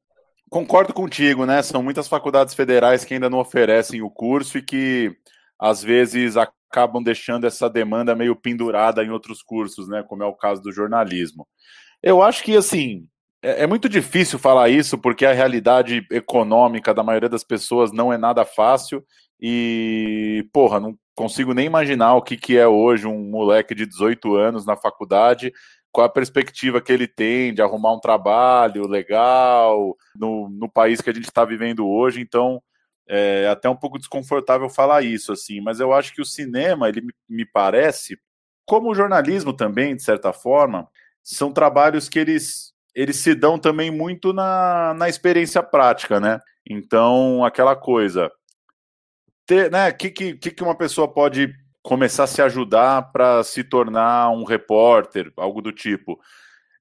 concordo 0.51 0.93
contigo, 0.93 1.47
né? 1.47 1.63
São 1.63 1.83
muitas 1.83 2.07
faculdades 2.07 2.55
federais 2.55 3.05
que 3.05 3.15
ainda 3.15 3.31
não 3.31 3.39
oferecem 3.39 4.03
o 4.03 4.11
curso 4.11 4.59
e 4.59 4.63
que 4.63 5.17
às 5.59 5.83
vezes 5.83 6.37
acabam 6.37 7.03
deixando 7.03 7.47
essa 7.47 7.69
demanda 7.69 8.15
meio 8.15 8.37
pendurada 8.37 9.03
em 9.03 9.11
outros 9.11 9.43
cursos, 9.43 9.89
né? 9.89 10.05
Como 10.07 10.23
é 10.23 10.27
o 10.27 10.35
caso 10.35 10.63
do 10.63 10.71
jornalismo. 10.71 11.49
Eu 12.03 12.23
acho 12.23 12.45
que 12.45 12.57
assim 12.57 13.09
é, 13.43 13.65
é 13.65 13.67
muito 13.67 13.89
difícil 13.89 14.39
falar 14.39 14.69
isso 14.69 14.99
porque 14.99 15.25
a 15.27 15.33
realidade 15.33 16.07
econômica 16.11 16.95
da 16.95 17.03
maioria 17.03 17.29
das 17.29 17.45
pessoas 17.45 17.93
não 17.93 18.13
é 18.13 18.19
nada 18.19 18.45
fácil 18.45 19.05
e 19.41 20.47
porra, 20.53 20.81
não 20.81 20.97
consigo 21.15 21.53
nem 21.53 21.67
imaginar 21.67 22.15
o 22.15 22.23
que, 22.23 22.37
que 22.37 22.57
é 22.57 22.67
hoje 22.67 23.07
um 23.07 23.31
moleque 23.31 23.75
de 23.75 23.87
18 23.87 24.37
anos 24.37 24.65
na 24.65 24.77
faculdade 24.77 25.53
qual 25.91 26.07
a 26.07 26.11
perspectiva 26.11 26.81
que 26.81 26.93
ele 26.93 27.09
tem 27.09 27.53
de 27.53 27.63
arrumar 27.63 27.93
um 27.93 28.01
trabalho 28.01 28.87
legal 28.87 29.97
no, 30.15 30.49
no 30.49 30.69
país 30.69 31.01
que 31.01 31.11
a 31.11 31.13
gente 31.13 31.25
está 31.25 31.45
vivendo 31.45 31.89
hoje. 31.89 32.21
Então, 32.21 32.63
é 33.09 33.49
até 33.49 33.69
um 33.69 33.77
pouco 33.77 33.99
desconfortável 33.99 34.69
falar 34.69 35.03
isso, 35.03 35.33
assim, 35.33 35.61
mas 35.61 35.81
eu 35.81 35.93
acho 35.93 36.15
que 36.15 36.21
o 36.21 36.27
cinema, 36.27 36.89
ele 36.89 37.03
me 37.29 37.47
parece, 37.47 38.19
como 38.67 38.91
o 38.91 38.95
jornalismo 38.95 39.53
também, 39.53 39.97
de 39.97 40.03
certa 40.03 40.33
forma, 40.33 40.87
são 41.23 41.53
trabalhos 41.53 42.09
que 42.09 42.19
eles, 42.19 42.73
eles 42.95 43.17
se 43.17 43.35
dão 43.35 43.59
também 43.59 43.91
muito 43.91 44.33
na, 44.33 44.95
na 44.95 45.09
experiência 45.09 45.63
prática, 45.63 46.19
né? 46.21 46.41
Então, 46.69 47.45
aquela 47.45 47.77
coisa. 47.77 48.31
Ter, 49.47 49.71
né, 49.71 49.91
que, 49.93 50.11
que, 50.11 50.35
que 50.35 50.63
uma 50.63 50.77
pessoa 50.77 51.09
pode 51.09 51.55
começar 51.83 52.25
a 52.25 52.27
se 52.27 52.43
ajudar 52.43 53.11
para 53.13 53.43
se 53.43 53.65
tornar 53.65 54.31
um 54.31 54.45
repórter, 54.45 55.33
algo 55.37 55.63
do 55.63 55.73
tipo? 55.73 56.21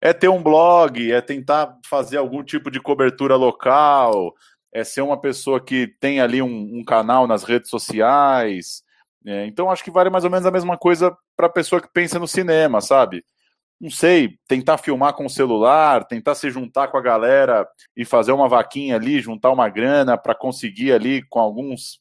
É 0.01 0.12
ter 0.12 0.28
um 0.28 0.43
blog, 0.43 1.12
é 1.12 1.22
tentar 1.22 1.78
fazer 1.89 2.18
algum 2.18 2.43
tipo 2.43 2.70
de 2.70 2.80
cobertura 2.82 3.36
local, 3.36 4.34
é 4.74 4.84
ser 4.84 5.01
uma 5.01 5.20
pessoa 5.20 5.64
que 5.64 5.88
tem 5.99 6.20
ali 6.20 6.41
um, 6.41 6.80
um 6.80 6.84
canal 6.84 7.26
nas 7.26 7.43
redes 7.43 7.70
sociais. 7.70 8.84
É, 9.26 9.45
então, 9.45 9.72
acho 9.72 9.84
que 9.84 9.91
vale 9.91 10.10
mais 10.10 10.24
ou 10.24 10.30
menos 10.30 10.45
a 10.45 10.51
mesma 10.51 10.78
coisa 10.78 11.16
para 11.36 11.47
a 11.47 11.51
pessoa 11.51 11.82
que 11.82 11.88
pensa 11.91 12.20
no 12.20 12.28
cinema, 12.28 12.82
sabe? 12.82 13.26
Não 13.80 13.91
sei, 13.91 14.39
tentar 14.47 14.80
filmar 14.80 15.13
com 15.13 15.25
o 15.25 15.30
celular, 15.30 16.03
tentar 16.05 16.34
se 16.34 16.49
juntar 16.49 16.88
com 16.88 16.97
a 16.97 17.01
galera 17.01 17.67
e 17.95 18.03
fazer 18.03 18.32
uma 18.32 18.49
vaquinha 18.49 18.95
ali, 18.95 19.21
juntar 19.21 19.51
uma 19.51 19.69
grana 19.69 20.17
para 20.17 20.34
conseguir 20.34 20.91
ali, 20.91 21.21
com 21.30 21.39
alguns 21.39 21.99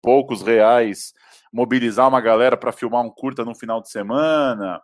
poucos 0.00 0.40
reais, 0.40 1.12
mobilizar 1.52 2.06
uma 2.06 2.20
galera 2.20 2.56
para 2.56 2.70
filmar 2.70 3.02
um 3.02 3.10
curta 3.10 3.44
no 3.44 3.56
final 3.56 3.82
de 3.82 3.90
semana. 3.90 4.80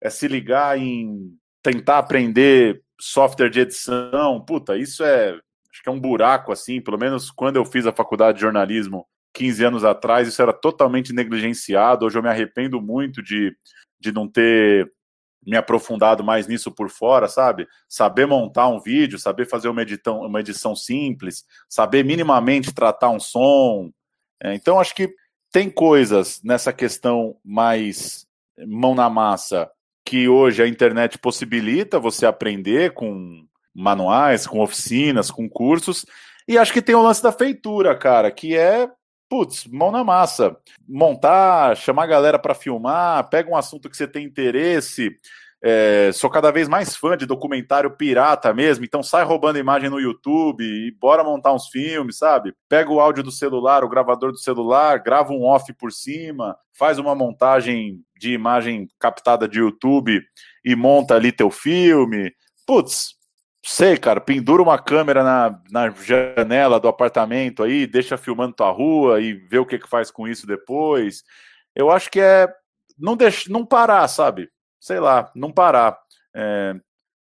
É 0.00 0.10
se 0.10 0.26
ligar 0.26 0.76
em 0.76 1.36
tentar 1.62 1.98
aprender 1.98 2.82
software 3.00 3.50
de 3.50 3.60
edição. 3.60 4.44
Puta, 4.44 4.76
isso 4.76 5.04
é 5.04 5.38
acho 5.70 5.82
que 5.82 5.88
é 5.88 5.92
um 5.92 6.00
buraco 6.00 6.50
assim, 6.52 6.80
pelo 6.80 6.98
menos 6.98 7.30
quando 7.30 7.56
eu 7.56 7.64
fiz 7.64 7.86
a 7.86 7.92
faculdade 7.92 8.36
de 8.36 8.42
jornalismo 8.42 9.06
15 9.34 9.64
anos 9.64 9.84
atrás, 9.84 10.26
isso 10.26 10.40
era 10.40 10.52
totalmente 10.52 11.12
negligenciado. 11.12 12.06
Hoje 12.06 12.18
eu 12.18 12.22
me 12.22 12.30
arrependo 12.30 12.80
muito 12.80 13.22
de, 13.22 13.54
de 14.00 14.10
não 14.10 14.26
ter 14.26 14.90
me 15.46 15.56
aprofundado 15.56 16.24
mais 16.24 16.48
nisso 16.48 16.72
por 16.72 16.90
fora, 16.90 17.28
sabe? 17.28 17.68
Saber 17.88 18.26
montar 18.26 18.68
um 18.68 18.80
vídeo, 18.80 19.18
saber 19.18 19.46
fazer 19.46 19.68
uma, 19.68 19.82
editão, 19.82 20.22
uma 20.22 20.40
edição 20.40 20.74
simples, 20.74 21.44
saber 21.68 22.04
minimamente 22.04 22.74
tratar 22.74 23.10
um 23.10 23.20
som. 23.20 23.90
É, 24.42 24.54
então, 24.54 24.80
acho 24.80 24.94
que 24.94 25.08
tem 25.52 25.70
coisas 25.70 26.40
nessa 26.42 26.72
questão 26.72 27.36
mais 27.44 28.26
mão 28.66 28.94
na 28.94 29.08
massa 29.08 29.70
que 30.04 30.28
hoje 30.28 30.62
a 30.62 30.68
internet 30.68 31.18
possibilita 31.18 31.98
você 31.98 32.26
aprender 32.26 32.92
com 32.92 33.44
manuais, 33.74 34.46
com 34.46 34.60
oficinas, 34.60 35.30
com 35.30 35.48
cursos. 35.48 36.06
E 36.48 36.56
acho 36.56 36.72
que 36.72 36.82
tem 36.82 36.94
o 36.94 37.02
lance 37.02 37.22
da 37.22 37.32
feitura, 37.32 37.96
cara, 37.96 38.30
que 38.30 38.56
é, 38.56 38.88
putz, 39.28 39.66
mão 39.66 39.90
na 39.90 40.04
massa. 40.04 40.56
Montar, 40.88 41.76
chamar 41.76 42.04
a 42.04 42.08
galera 42.08 42.38
para 42.38 42.54
filmar, 42.54 43.28
pega 43.28 43.50
um 43.50 43.56
assunto 43.56 43.88
que 43.90 43.96
você 43.96 44.06
tem 44.06 44.24
interesse. 44.24 45.10
É, 45.62 46.12
sou 46.12 46.28
cada 46.28 46.52
vez 46.52 46.68
mais 46.68 46.94
fã 46.94 47.16
de 47.16 47.26
documentário 47.26 47.90
pirata 47.96 48.52
mesmo, 48.52 48.84
então 48.84 49.02
sai 49.02 49.24
roubando 49.24 49.58
imagem 49.58 49.88
no 49.88 49.98
YouTube 49.98 50.62
e 50.62 50.92
bora 50.92 51.24
montar 51.24 51.52
uns 51.52 51.68
filmes, 51.68 52.18
sabe? 52.18 52.54
Pega 52.68 52.90
o 52.90 53.00
áudio 53.00 53.22
do 53.22 53.32
celular, 53.32 53.82
o 53.82 53.88
gravador 53.88 54.30
do 54.30 54.38
celular, 54.38 54.98
grava 54.98 55.32
um 55.32 55.44
off 55.44 55.72
por 55.72 55.90
cima, 55.90 56.56
faz 56.72 56.98
uma 56.98 57.14
montagem 57.14 58.00
de 58.16 58.32
imagem 58.32 58.86
captada 58.98 59.48
de 59.48 59.58
YouTube 59.58 60.20
e 60.64 60.76
monta 60.76 61.14
ali 61.14 61.32
teu 61.32 61.50
filme. 61.50 62.32
Putz, 62.66 63.15
sei, 63.68 63.96
cara, 63.96 64.20
pendura 64.20 64.62
uma 64.62 64.78
câmera 64.78 65.24
na, 65.24 65.60
na 65.70 65.90
janela 65.90 66.78
do 66.78 66.86
apartamento 66.86 67.64
aí, 67.64 67.84
deixa 67.84 68.16
filmando 68.16 68.54
tua 68.54 68.70
rua 68.70 69.20
e 69.20 69.32
vê 69.32 69.58
o 69.58 69.66
que, 69.66 69.78
que 69.78 69.88
faz 69.88 70.08
com 70.08 70.28
isso 70.28 70.46
depois. 70.46 71.24
Eu 71.74 71.90
acho 71.90 72.08
que 72.08 72.20
é 72.20 72.48
não 72.96 73.16
deixa, 73.16 73.50
não 73.50 73.66
parar, 73.66 74.06
sabe? 74.08 74.48
Sei 74.80 75.00
lá, 75.00 75.30
não 75.34 75.50
parar. 75.50 75.98
É, 76.34 76.74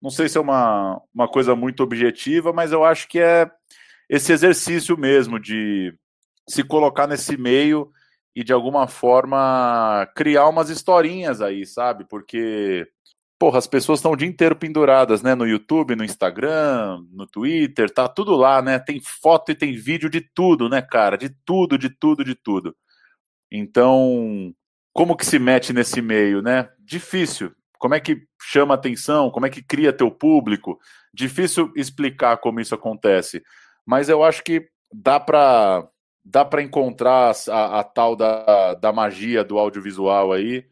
não 0.01 0.09
sei 0.09 0.27
se 0.27 0.37
é 0.37 0.41
uma, 0.41 0.99
uma 1.13 1.27
coisa 1.27 1.55
muito 1.55 1.83
objetiva, 1.83 2.51
mas 2.51 2.71
eu 2.71 2.83
acho 2.83 3.07
que 3.07 3.19
é 3.19 3.49
esse 4.09 4.33
exercício 4.33 4.97
mesmo 4.97 5.39
de 5.39 5.93
se 6.49 6.63
colocar 6.63 7.05
nesse 7.05 7.37
meio 7.37 7.91
e 8.35 8.43
de 8.43 8.51
alguma 8.51 8.87
forma 8.87 10.09
criar 10.15 10.49
umas 10.49 10.69
historinhas 10.69 11.39
aí, 11.39 11.67
sabe? 11.67 12.03
Porque 12.09 12.87
porra, 13.41 13.57
as 13.57 13.65
pessoas 13.65 13.97
estão 13.97 14.11
o 14.11 14.15
dia 14.15 14.27
inteiro 14.27 14.55
penduradas, 14.55 15.23
né? 15.23 15.33
No 15.33 15.47
YouTube, 15.47 15.95
no 15.95 16.03
Instagram, 16.03 17.03
no 17.11 17.25
Twitter, 17.25 17.89
tá 17.91 18.07
tudo 18.07 18.35
lá, 18.35 18.61
né? 18.61 18.77
Tem 18.77 19.01
foto 19.01 19.51
e 19.51 19.55
tem 19.55 19.73
vídeo 19.73 20.11
de 20.11 20.21
tudo, 20.21 20.69
né, 20.69 20.79
cara? 20.79 21.17
De 21.17 21.27
tudo, 21.43 21.75
de 21.75 21.89
tudo, 21.89 22.23
de 22.23 22.35
tudo. 22.35 22.75
Então, 23.51 24.53
como 24.93 25.17
que 25.17 25.25
se 25.25 25.39
mete 25.39 25.73
nesse 25.73 26.03
meio, 26.03 26.43
né? 26.43 26.69
Difícil. 26.77 27.51
Como 27.79 27.95
é 27.95 27.99
que 27.99 28.21
chama 28.39 28.75
atenção? 28.75 29.31
Como 29.31 29.47
é 29.47 29.49
que 29.49 29.63
cria 29.63 29.91
teu 29.91 30.11
público? 30.11 30.79
Difícil 31.11 31.73
explicar 31.75 32.37
como 32.37 32.59
isso 32.59 32.75
acontece. 32.75 33.41
Mas 33.83 34.07
eu 34.07 34.23
acho 34.23 34.43
que 34.43 34.67
dá 34.93 35.19
para 35.19 35.89
dá 36.23 36.45
para 36.45 36.61
encontrar 36.61 37.33
a, 37.49 37.79
a, 37.79 37.83
tal 37.83 38.15
da, 38.15 38.75
da 38.75 38.93
magia 38.93 39.43
do 39.43 39.57
audiovisual 39.57 40.31
aí 40.31 40.63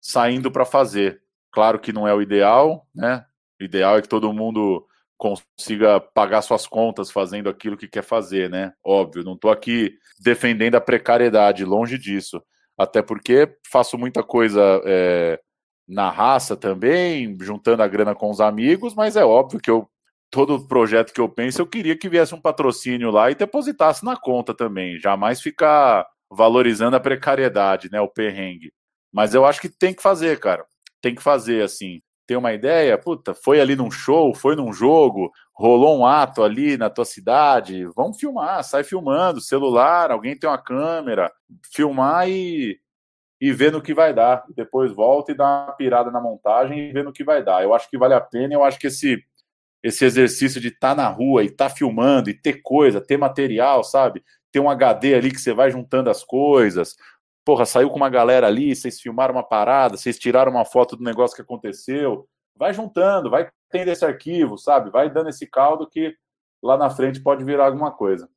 saindo 0.00 0.50
para 0.50 0.64
fazer. 0.64 1.22
Claro 1.54 1.78
que 1.78 1.92
não 1.92 2.06
é 2.08 2.12
o 2.12 2.20
ideal, 2.20 2.84
né? 2.92 3.24
O 3.60 3.64
ideal 3.64 3.96
é 3.96 4.02
que 4.02 4.08
todo 4.08 4.32
mundo 4.32 4.84
consiga 5.16 6.00
pagar 6.00 6.42
suas 6.42 6.66
contas 6.66 7.12
fazendo 7.12 7.48
aquilo 7.48 7.76
que 7.76 7.86
quer 7.86 8.02
fazer, 8.02 8.50
né? 8.50 8.72
Óbvio, 8.84 9.22
não 9.22 9.34
estou 9.34 9.52
aqui 9.52 9.96
defendendo 10.20 10.74
a 10.74 10.80
precariedade, 10.80 11.64
longe 11.64 11.96
disso. 11.96 12.42
Até 12.76 13.00
porque 13.02 13.56
faço 13.70 13.96
muita 13.96 14.20
coisa 14.24 14.82
é, 14.84 15.40
na 15.86 16.10
raça 16.10 16.56
também, 16.56 17.36
juntando 17.40 17.84
a 17.84 17.88
grana 17.88 18.16
com 18.16 18.30
os 18.30 18.40
amigos, 18.40 18.92
mas 18.92 19.14
é 19.14 19.24
óbvio 19.24 19.60
que 19.60 19.70
eu 19.70 19.88
todo 20.32 20.66
projeto 20.66 21.12
que 21.12 21.20
eu 21.20 21.28
penso, 21.28 21.62
eu 21.62 21.66
queria 21.68 21.96
que 21.96 22.08
viesse 22.08 22.34
um 22.34 22.40
patrocínio 22.40 23.12
lá 23.12 23.30
e 23.30 23.36
depositasse 23.36 24.04
na 24.04 24.16
conta 24.16 24.52
também, 24.52 24.98
jamais 24.98 25.40
ficar 25.40 26.04
valorizando 26.28 26.96
a 26.96 27.00
precariedade, 27.00 27.88
né, 27.92 28.00
o 28.00 28.08
perrengue. 28.08 28.72
Mas 29.12 29.34
eu 29.34 29.46
acho 29.46 29.60
que 29.60 29.68
tem 29.68 29.94
que 29.94 30.02
fazer, 30.02 30.40
cara 30.40 30.66
tem 31.04 31.14
que 31.14 31.22
fazer 31.22 31.62
assim. 31.62 32.00
Tem 32.26 32.34
uma 32.34 32.54
ideia? 32.54 32.96
Puta, 32.96 33.34
foi 33.34 33.60
ali 33.60 33.76
num 33.76 33.90
show, 33.90 34.34
foi 34.34 34.56
num 34.56 34.72
jogo, 34.72 35.30
rolou 35.52 35.98
um 35.98 36.06
ato 36.06 36.42
ali 36.42 36.78
na 36.78 36.88
tua 36.88 37.04
cidade, 37.04 37.84
vamos 37.94 38.18
filmar, 38.18 38.64
sai 38.64 38.82
filmando, 38.82 39.38
celular, 39.38 40.10
alguém 40.10 40.34
tem 40.34 40.48
uma 40.48 40.56
câmera, 40.56 41.30
filmar 41.70 42.26
e, 42.30 42.80
e 43.38 43.52
ver 43.52 43.70
no 43.70 43.82
que 43.82 43.92
vai 43.92 44.14
dar. 44.14 44.44
Depois 44.56 44.92
volta 44.92 45.32
e 45.32 45.36
dá 45.36 45.44
uma 45.44 45.72
pirada 45.72 46.10
na 46.10 46.22
montagem 46.22 46.88
e 46.88 46.92
ver 46.92 47.04
no 47.04 47.12
que 47.12 47.22
vai 47.22 47.44
dar. 47.44 47.62
Eu 47.62 47.74
acho 47.74 47.90
que 47.90 47.98
vale 47.98 48.14
a 48.14 48.20
pena, 48.20 48.54
eu 48.54 48.64
acho 48.64 48.78
que 48.78 48.86
esse, 48.86 49.22
esse 49.82 50.06
exercício 50.06 50.58
de 50.58 50.68
estar 50.68 50.94
tá 50.96 51.02
na 51.02 51.08
rua 51.08 51.42
e 51.42 51.48
estar 51.48 51.68
tá 51.68 51.76
filmando 51.76 52.30
e 52.30 52.34
ter 52.34 52.62
coisa, 52.62 52.98
ter 52.98 53.18
material, 53.18 53.84
sabe? 53.84 54.24
Ter 54.50 54.60
um 54.60 54.70
HD 54.70 55.14
ali 55.14 55.30
que 55.30 55.40
você 55.40 55.52
vai 55.52 55.70
juntando 55.70 56.08
as 56.08 56.24
coisas, 56.24 56.96
porra, 57.44 57.66
saiu 57.66 57.90
com 57.90 57.96
uma 57.96 58.08
galera 58.08 58.46
ali, 58.46 58.74
vocês 58.74 59.00
filmaram 59.00 59.34
uma 59.34 59.42
parada, 59.42 59.96
vocês 59.96 60.18
tiraram 60.18 60.50
uma 60.50 60.64
foto 60.64 60.96
do 60.96 61.04
negócio 61.04 61.36
que 61.36 61.42
aconteceu. 61.42 62.26
vai 62.56 62.72
juntando, 62.72 63.30
vai 63.30 63.48
tendo 63.70 63.90
esse 63.90 64.04
arquivo, 64.04 64.56
sabe? 64.56 64.90
Vai 64.90 65.10
dando 65.10 65.28
esse 65.28 65.46
caldo 65.46 65.88
que 65.88 66.16
lá 66.62 66.76
na 66.76 66.88
frente 66.88 67.20
pode 67.20 67.44
virar 67.44 67.66
alguma 67.66 67.90
coisa. 67.90 68.28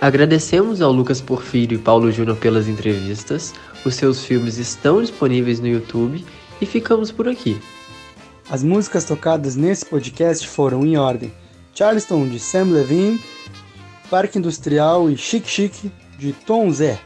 Agradecemos 0.00 0.80
ao 0.80 0.92
Lucas 0.92 1.20
Porfírio 1.20 1.76
e 1.76 1.82
Paulo 1.82 2.12
Júnior 2.12 2.36
pelas 2.36 2.68
entrevistas. 2.68 3.52
Os 3.84 3.96
seus 3.96 4.24
filmes 4.24 4.56
estão 4.56 5.00
disponíveis 5.00 5.58
no 5.58 5.66
YouTube 5.66 6.24
e 6.60 6.66
ficamos 6.66 7.10
por 7.10 7.28
aqui. 7.28 7.60
As 8.50 8.62
músicas 8.62 9.04
tocadas 9.04 9.56
nesse 9.56 9.84
podcast 9.84 10.48
foram 10.48 10.86
em 10.86 10.96
ordem: 10.96 11.30
Charleston 11.74 12.26
de 12.28 12.40
Sam 12.40 12.64
Levine, 12.64 13.20
Parque 14.08 14.38
Industrial 14.38 15.10
e 15.10 15.16
Chic 15.16 15.46
Chic 15.46 15.92
de 16.18 16.32
Tom 16.32 16.70
Zé. 16.70 16.98